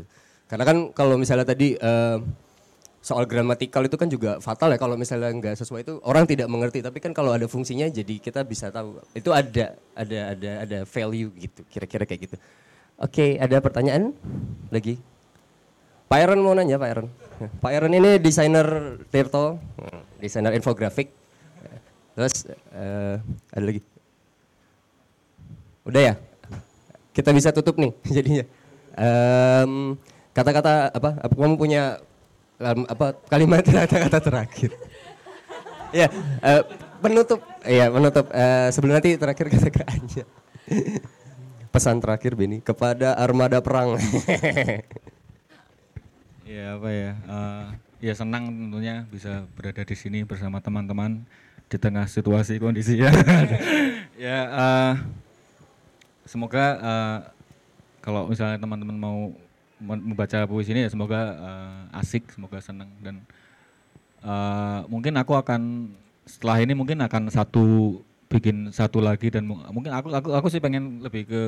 Karena 0.50 0.66
kan 0.66 0.78
kalau 0.98 1.14
misalnya 1.22 1.46
tadi 1.46 1.78
uh, 1.78 2.18
soal 2.98 3.30
gramatikal 3.30 3.86
itu 3.86 3.96
kan 3.96 4.10
juga 4.10 4.42
fatal 4.42 4.74
ya. 4.74 4.82
Kalau 4.82 4.98
misalnya 4.98 5.30
nggak 5.30 5.62
sesuai 5.62 5.86
itu 5.86 5.94
orang 6.02 6.26
tidak 6.26 6.50
mengerti. 6.50 6.82
Tapi 6.82 6.98
kan 6.98 7.14
kalau 7.14 7.38
ada 7.38 7.46
fungsinya 7.46 7.86
jadi 7.86 8.18
kita 8.18 8.42
bisa 8.42 8.74
tahu. 8.74 8.98
Itu 9.14 9.30
ada 9.30 9.78
ada 9.94 10.20
ada 10.34 10.52
ada 10.66 10.80
value 10.90 11.30
gitu 11.38 11.62
kira-kira 11.70 12.10
kayak 12.10 12.34
gitu. 12.34 12.36
Oke 12.98 13.38
ada 13.38 13.62
pertanyaan 13.62 14.10
lagi? 14.74 14.98
Pak 16.08 16.18
Aaron 16.18 16.40
mau 16.42 16.58
nanya 16.58 16.82
Pak 16.82 16.90
Aaron. 16.90 17.08
Pak 17.62 17.70
Aaron 17.70 17.94
ini 17.94 18.18
desainer 18.18 18.98
Tirto 19.14 19.62
desainer 20.18 20.56
infografik 20.58 21.14
Terus 22.18 22.50
uh, 22.74 23.22
ada 23.54 23.62
lagi. 23.70 23.82
Udah 25.86 26.02
ya? 26.02 26.14
Kita 27.14 27.30
bisa 27.30 27.54
tutup 27.54 27.78
nih 27.78 27.94
jadinya. 28.18 28.46
Um, 28.98 29.94
kata-kata 30.34 30.90
apa? 30.98 31.22
Apa 31.22 31.34
kamu 31.38 31.62
punya 31.62 32.02
apa 32.90 33.14
kalimat 33.30 33.62
kata-kata 33.86 34.18
terakhir? 34.18 34.74
ya, 35.94 36.10
uh, 36.42 36.66
penutup, 36.98 37.46
iya 37.70 37.86
penutup. 37.94 38.34
Eh, 38.34 38.74
sebelum 38.74 38.98
nanti 38.98 39.14
terakhir 39.14 39.46
kata 39.54 39.70
ke 39.70 39.84
Anja. 39.86 40.26
Pesan 41.70 42.02
terakhir 42.02 42.34
Beni 42.34 42.66
kepada 42.66 43.14
armada 43.14 43.62
perang. 43.62 44.02
Ya 46.50 46.82
apa 46.82 46.90
ya? 46.90 47.12
eh, 47.14 47.66
ya 48.10 48.14
senang 48.18 48.50
tentunya 48.50 49.06
bisa 49.06 49.46
berada 49.54 49.86
di 49.86 49.94
sini 49.94 50.26
bersama 50.26 50.58
teman-teman 50.66 51.22
di 51.68 51.78
tengah 51.78 52.08
situasi 52.08 52.60
kondisi 52.64 53.00
ya. 53.04 53.12
ya 54.16 54.40
eh, 54.48 54.94
semoga 56.24 56.66
eh, 56.80 57.18
kalau 58.00 58.32
misalnya 58.32 58.56
teman-teman 58.60 58.96
mau 58.96 59.18
membaca 59.78 60.48
puisi 60.50 60.74
ini 60.74 60.88
ya 60.88 60.90
semoga 60.90 61.36
eh, 61.38 62.00
asik, 62.00 62.32
semoga 62.32 62.64
senang 62.64 62.90
dan 63.04 63.20
eh, 64.24 64.80
mungkin 64.88 65.14
aku 65.20 65.36
akan 65.36 65.92
setelah 66.28 66.60
ini 66.64 66.76
mungkin 66.76 67.00
akan 67.04 67.32
satu 67.32 68.00
bikin 68.28 68.72
satu 68.76 69.00
lagi 69.00 69.32
dan 69.32 69.48
mu- 69.48 69.64
mungkin 69.72 69.92
aku 69.96 70.12
aku 70.12 70.30
aku 70.36 70.48
sih 70.52 70.60
pengen 70.60 71.00
lebih 71.00 71.24
ke 71.24 71.44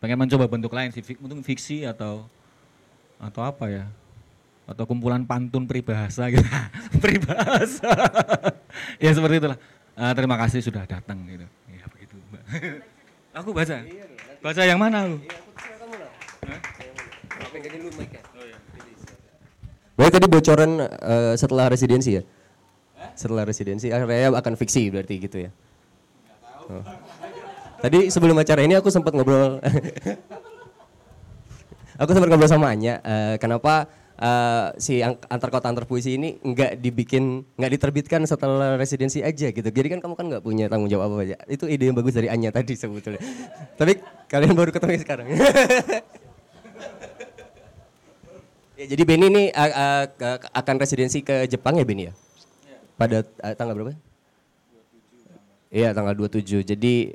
pengen 0.00 0.20
mencoba 0.20 0.48
bentuk 0.48 0.72
lain 0.72 0.92
sih 0.92 1.00
mungkin 1.16 1.40
fiksi 1.40 1.88
atau 1.88 2.28
atau 3.16 3.40
apa 3.44 3.68
ya 3.68 3.84
atau 4.70 4.86
kumpulan 4.86 5.26
pantun 5.26 5.66
peribahasa 5.66 6.30
gitu. 6.30 6.46
Peribahasa. 7.02 7.90
Ya 9.02 9.10
seperti 9.10 9.42
itulah. 9.42 9.58
Eh, 9.98 10.12
terima 10.14 10.38
kasih 10.38 10.62
sudah 10.62 10.86
datang 10.86 11.18
gitu. 11.26 11.42
Ya 11.74 11.84
begitu 11.90 12.14
mbak. 12.30 12.42
Aku 13.42 13.50
baca. 13.50 13.82
Baca 14.40 14.62
yang 14.62 14.78
mana 14.78 15.10
aku? 15.10 15.18
Baik 19.98 20.12
tadi 20.16 20.26
bocoran 20.30 20.70
eh, 20.86 21.34
setelah 21.34 21.66
residensi 21.66 22.16
ya? 22.16 22.22
Setelah 23.18 23.42
residensi. 23.42 23.90
Akhirnya 23.90 24.30
akan 24.32 24.54
fiksi 24.54 24.88
berarti 24.88 25.14
gitu 25.18 25.36
ya? 25.44 25.50
Oh. 26.70 26.84
Tadi 27.82 28.06
sebelum 28.08 28.38
acara 28.38 28.62
ini 28.62 28.78
aku 28.78 28.88
sempat 28.88 29.12
ngobrol. 29.12 29.58
Aku 32.00 32.10
sempat 32.16 32.28
ngobrol 32.32 32.48
sama 32.48 32.72
Anya, 32.72 33.02
eh, 33.04 33.36
kenapa 33.36 33.84
eh, 34.20 34.66
si 34.76 35.00
antar 35.02 35.48
kota 35.48 35.72
antar 35.72 35.88
puisi 35.88 36.20
ini 36.20 36.36
nggak 36.44 36.76
dibikin, 36.76 37.42
nggak 37.56 37.72
diterbitkan 37.80 38.22
setelah 38.28 38.76
residensi 38.76 39.24
aja 39.24 39.48
gitu. 39.48 39.64
Jadi 39.64 39.88
kan 39.96 40.04
kamu 40.04 40.14
kan 40.14 40.26
nggak 40.28 40.44
punya 40.44 40.68
tanggung 40.68 40.92
jawab 40.92 41.16
apa 41.16 41.24
aja. 41.24 41.36
Itu 41.48 41.64
ide 41.66 41.88
yang 41.88 41.96
bagus 41.96 42.12
dari 42.12 42.28
Anya 42.28 42.52
tadi 42.52 42.76
sebetulnya. 42.76 43.18
Tapi 43.80 43.96
kalian 44.28 44.52
baru 44.52 44.70
ketemu 44.70 45.00
sekarang. 45.00 45.26
ya, 48.78 48.84
jadi 48.84 49.02
Benny 49.08 49.26
ini 49.32 49.44
akan 50.52 50.76
residensi 50.76 51.24
ke 51.24 51.48
Jepang 51.48 51.80
ya 51.80 51.84
Benny 51.88 52.12
ya? 52.12 52.14
Pada 53.00 53.24
eh, 53.24 53.54
tanggal 53.56 53.72
berapa? 53.72 53.96
Iya 55.70 55.94
tanggal 55.96 56.18
27. 56.18 56.66
Jadi 56.66 57.14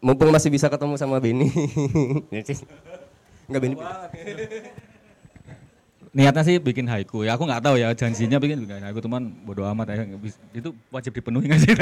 mumpung 0.00 0.32
masih 0.32 0.50
bisa 0.50 0.66
ketemu 0.66 0.96
sama 0.98 1.20
Benny. 1.22 1.52
Enggak 3.46 3.60
Benny. 3.62 3.76
Niatnya 6.12 6.42
sih 6.44 6.56
bikin 6.60 6.86
haiku. 6.88 7.24
Ya 7.24 7.34
aku 7.36 7.44
nggak 7.44 7.62
tahu 7.64 7.76
ya 7.80 7.92
janjinya 7.92 8.38
bikin 8.40 8.64
bikin 8.64 8.84
haiku 8.84 9.00
teman 9.00 9.32
bodo 9.44 9.64
amat 9.68 9.92
ya. 9.92 10.04
Itu 10.54 10.74
wajib 10.92 11.12
dipenuhi 11.16 11.48
nggak 11.48 11.60
sih? 11.60 11.72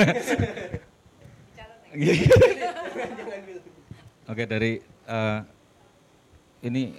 Oke 4.27 4.43
dari 4.45 4.83
eh, 4.85 5.39
ini 6.67 6.99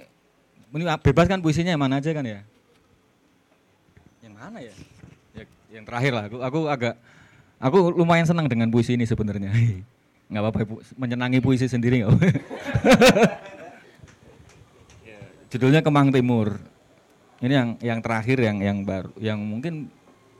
ini 0.68 0.84
bebas 1.00 1.28
kan 1.28 1.40
puisinya 1.40 1.72
yang 1.72 1.80
mana 1.80 2.00
aja 2.00 2.10
kan 2.12 2.24
ya? 2.24 2.40
Yang 4.24 4.34
mana 4.34 4.58
ya, 4.60 4.74
Ya, 5.36 5.44
yang 5.72 5.84
terakhir 5.84 6.12
lah. 6.12 6.24
Aku 6.28 6.36
aku 6.40 6.60
agak 6.68 6.94
aku 7.60 7.78
lumayan 7.94 8.26
senang 8.26 8.48
dengan 8.48 8.72
puisi 8.72 8.96
ini 8.96 9.04
sebenarnya. 9.04 9.52
Nggak 10.28 10.42
apa-apa 10.44 10.60
Ibu. 10.60 10.74
menyenangi 11.00 11.40
puisi 11.40 11.64
sendiri 11.72 12.04
nggak 12.04 12.12
judulnya 15.48 15.80
Kemang 15.80 16.12
Timur. 16.12 16.60
Ini 17.38 17.54
yang 17.54 17.70
yang 17.78 17.98
terakhir 18.02 18.42
yang 18.42 18.58
yang 18.58 18.78
baru 18.82 19.14
yang 19.14 19.38
mungkin 19.38 19.86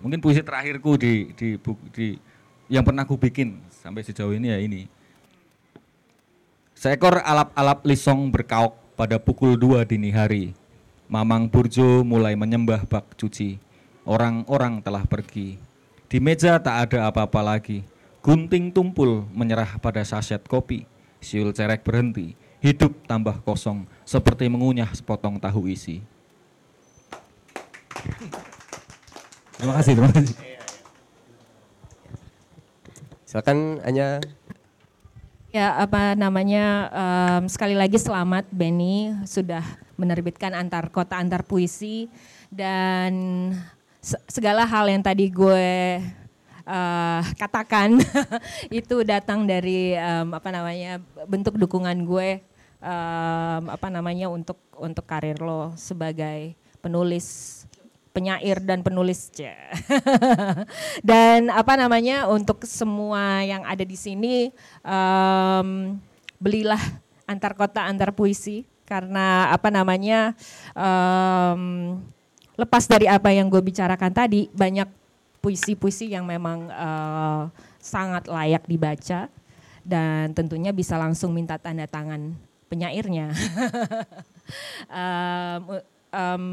mungkin 0.02 0.18
puisi 0.18 0.42
terakhirku 0.42 0.98
di 0.98 1.30
di 1.38 1.54
buku 1.54 1.84
di 1.94 2.18
yang 2.66 2.82
pernah 2.82 3.06
aku 3.06 3.14
bikin 3.14 3.62
sampai 3.70 4.02
sejauh 4.02 4.34
ini 4.34 4.50
ya 4.50 4.58
ini. 4.58 4.82
Seekor 6.78 7.22
alap-alap 7.22 7.82
lisong 7.82 8.30
berkaok 8.30 8.74
pada 8.94 9.18
pukul 9.18 9.58
2 9.58 9.82
dini 9.86 10.14
hari. 10.14 10.54
Mamang 11.10 11.50
Burjo 11.50 12.06
mulai 12.06 12.38
menyembah 12.38 12.86
bak 12.86 13.18
cuci. 13.18 13.58
Orang-orang 14.06 14.82
telah 14.84 15.02
pergi. 15.02 15.58
Di 16.06 16.22
meja 16.22 16.60
tak 16.62 16.90
ada 16.90 17.10
apa-apa 17.10 17.42
lagi. 17.42 17.82
Gunting 18.22 18.70
tumpul 18.70 19.26
menyerah 19.34 19.80
pada 19.82 20.04
saset 20.04 20.42
kopi. 20.44 20.86
Siul 21.18 21.50
cerek 21.50 21.82
berhenti. 21.82 22.38
Hidup 22.58 22.94
tambah 23.06 23.42
kosong 23.42 23.86
seperti 24.06 24.46
mengunyah 24.50 24.90
sepotong 24.94 25.38
tahu 25.38 25.70
isi. 25.70 26.02
Terima 29.58 29.74
kasih, 29.74 29.92
terima 29.98 30.12
kasih. 30.14 30.34
Silakan 33.26 33.82
Anya. 33.84 34.22
Ya, 35.48 35.74
apa 35.80 36.12
namanya? 36.14 36.92
em, 36.92 37.42
sekali 37.48 37.72
lagi 37.72 37.96
selamat 37.96 38.46
Benny 38.52 39.10
sudah 39.24 39.64
menerbitkan 39.98 40.54
antar 40.54 40.92
kota 40.92 41.18
antar 41.18 41.42
puisi 41.42 42.06
dan 42.52 43.12
se- 43.98 44.20
segala 44.30 44.62
hal 44.68 44.86
yang 44.86 45.02
tadi 45.02 45.26
gue 45.32 45.98
eh, 46.68 47.20
katakan 47.40 47.96
itu 48.78 49.02
datang 49.02 49.48
dari 49.48 49.96
em, 49.96 50.28
apa 50.30 50.48
namanya 50.52 51.00
bentuk 51.26 51.56
dukungan 51.56 51.96
gue 52.06 52.44
em, 52.78 53.62
apa 53.66 53.88
namanya 53.88 54.28
untuk 54.30 54.60
untuk 54.76 55.08
karir 55.08 55.40
lo 55.40 55.72
sebagai 55.74 56.54
penulis 56.78 57.57
penyair 58.10 58.58
dan 58.64 58.82
penulis 58.82 59.30
dan 61.08 61.52
apa 61.52 61.74
namanya 61.78 62.26
untuk 62.26 62.64
semua 62.66 63.44
yang 63.44 63.62
ada 63.62 63.84
di 63.84 63.94
sini 63.94 64.50
em, 64.82 65.68
belilah 66.40 66.80
antar 67.28 67.52
kota 67.54 67.84
antar 67.84 68.10
puisi 68.16 68.64
karena 68.88 69.52
apa 69.52 69.68
namanya 69.68 70.32
em, 70.72 72.00
lepas 72.58 72.84
dari 72.90 73.06
apa 73.06 73.30
yang 73.30 73.46
gue 73.46 73.62
bicarakan 73.62 74.10
tadi 74.10 74.50
banyak 74.50 74.88
puisi-puisi 75.38 76.10
yang 76.10 76.26
memang 76.26 76.66
eh, 76.66 77.42
sangat 77.78 78.26
layak 78.26 78.66
dibaca 78.66 79.30
dan 79.86 80.34
tentunya 80.36 80.74
bisa 80.74 80.98
langsung 81.00 81.32
minta 81.32 81.56
tanda 81.56 81.88
tangan 81.88 82.36
penyairnya. 82.68 83.32
Em, 84.88 85.84
em, 86.08 86.44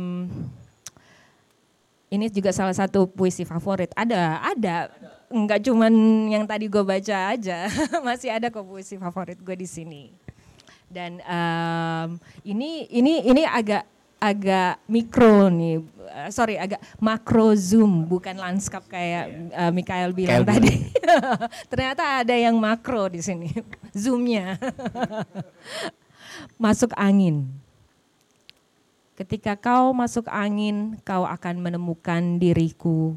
ini 2.10 2.30
juga 2.30 2.54
salah 2.54 2.74
satu 2.76 3.10
puisi 3.10 3.44
favorit. 3.44 3.92
Ada, 3.98 4.42
ada. 4.56 4.76
Enggak 5.30 5.66
cuman 5.66 5.94
yang 6.30 6.46
tadi 6.46 6.70
gue 6.70 6.84
baca 6.86 7.18
aja, 7.34 7.66
masih 8.08 8.30
ada 8.30 8.54
kok 8.54 8.66
puisi 8.66 8.96
favorit 8.96 9.42
gue 9.42 9.56
di 9.58 9.68
sini. 9.68 10.04
Dan 10.86 11.18
em, 11.26 12.10
ini 12.46 12.86
ini 12.94 13.26
ini 13.26 13.44
agak 13.44 13.84
agak 14.22 14.80
mikro 14.86 15.50
nih, 15.50 15.82
Eh, 16.16 16.32
sorry 16.32 16.56
agak 16.56 16.80
makro 17.04 17.52
zoom, 17.60 18.08
bukan 18.08 18.40
landscape 18.40 18.88
kayak 18.88 19.52
eh, 19.52 19.72
Mikael 19.76 20.16
bilang 20.16 20.48
Mikael 20.48 20.48
tadi. 20.48 20.74
Ternyata 21.72 22.24
ada 22.24 22.32
yang 22.32 22.56
makro 22.56 23.12
di 23.12 23.20
sini, 23.20 23.52
zoomnya. 23.92 24.56
Masuk 26.56 26.96
angin. 26.96 27.52
Ketika 29.16 29.56
kau 29.56 29.96
masuk 29.96 30.28
angin, 30.28 31.00
kau 31.08 31.24
akan 31.24 31.64
menemukan 31.64 32.36
diriku. 32.36 33.16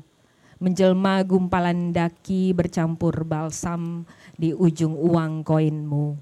Menjelma 0.63 1.27
gumpalan 1.27 1.91
daki 1.91 2.55
bercampur 2.55 3.27
balsam 3.27 4.07
di 4.39 4.55
ujung 4.55 4.95
uang 4.95 5.43
koinmu. 5.43 6.15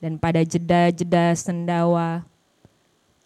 Dan 0.00 0.16
pada 0.16 0.40
jeda-jeda 0.40 1.36
sendawa, 1.36 2.24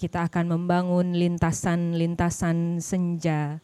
kita 0.03 0.27
akan 0.27 0.59
membangun 0.59 1.15
lintasan-lintasan 1.15 2.83
senja 2.83 3.63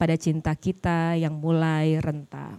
pada 0.00 0.16
cinta 0.16 0.56
kita 0.56 1.12
yang 1.20 1.44
mulai 1.44 2.00
renta. 2.00 2.56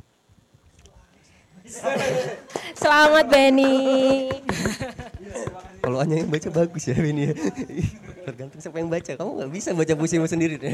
Selamat 2.82 3.26
Benny. 3.30 4.30
Kalau 5.86 6.02
Anya 6.02 6.26
yang 6.26 6.30
baca 6.30 6.50
bagus 6.50 6.90
ya 6.90 6.98
ini 6.98 7.30
ya. 7.30 7.34
Tergantung 8.30 8.60
siapa 8.62 8.78
yang 8.82 8.90
baca. 8.90 9.12
Kamu 9.14 9.32
nggak 9.42 9.52
bisa 9.54 9.70
baca 9.74 9.94
puisimu 9.94 10.26
sendiri 10.26 10.58
deh. 10.58 10.74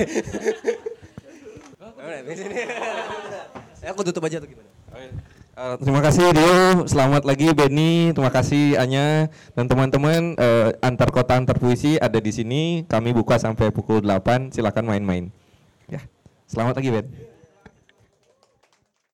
Eh, 3.82 3.90
Aku 3.92 4.04
tutup 4.08 4.24
aja 4.24 4.40
atau 4.40 4.48
gimana? 4.48 4.70
Eh, 5.52 5.76
terima 5.84 6.00
kasih 6.00 6.32
Dio, 6.32 6.88
selamat 6.88 7.28
lagi 7.28 7.52
Benny, 7.52 8.16
terima 8.16 8.32
kasih 8.32 8.80
Anya 8.80 9.28
dan 9.52 9.68
teman-teman 9.68 10.34
eh, 10.40 10.72
antar 10.80 11.12
kota 11.12 11.36
antar 11.36 11.60
puisi 11.60 12.00
ada 12.00 12.20
di 12.24 12.32
sini. 12.32 12.64
Kami 12.88 13.12
buka 13.12 13.36
sampai 13.36 13.68
pukul 13.72 14.00
8, 14.00 14.56
silakan 14.56 14.86
main-main. 14.88 15.28
Ya, 15.92 16.04
selamat 16.48 16.80
lagi 16.80 16.90
Ben. 16.96 17.31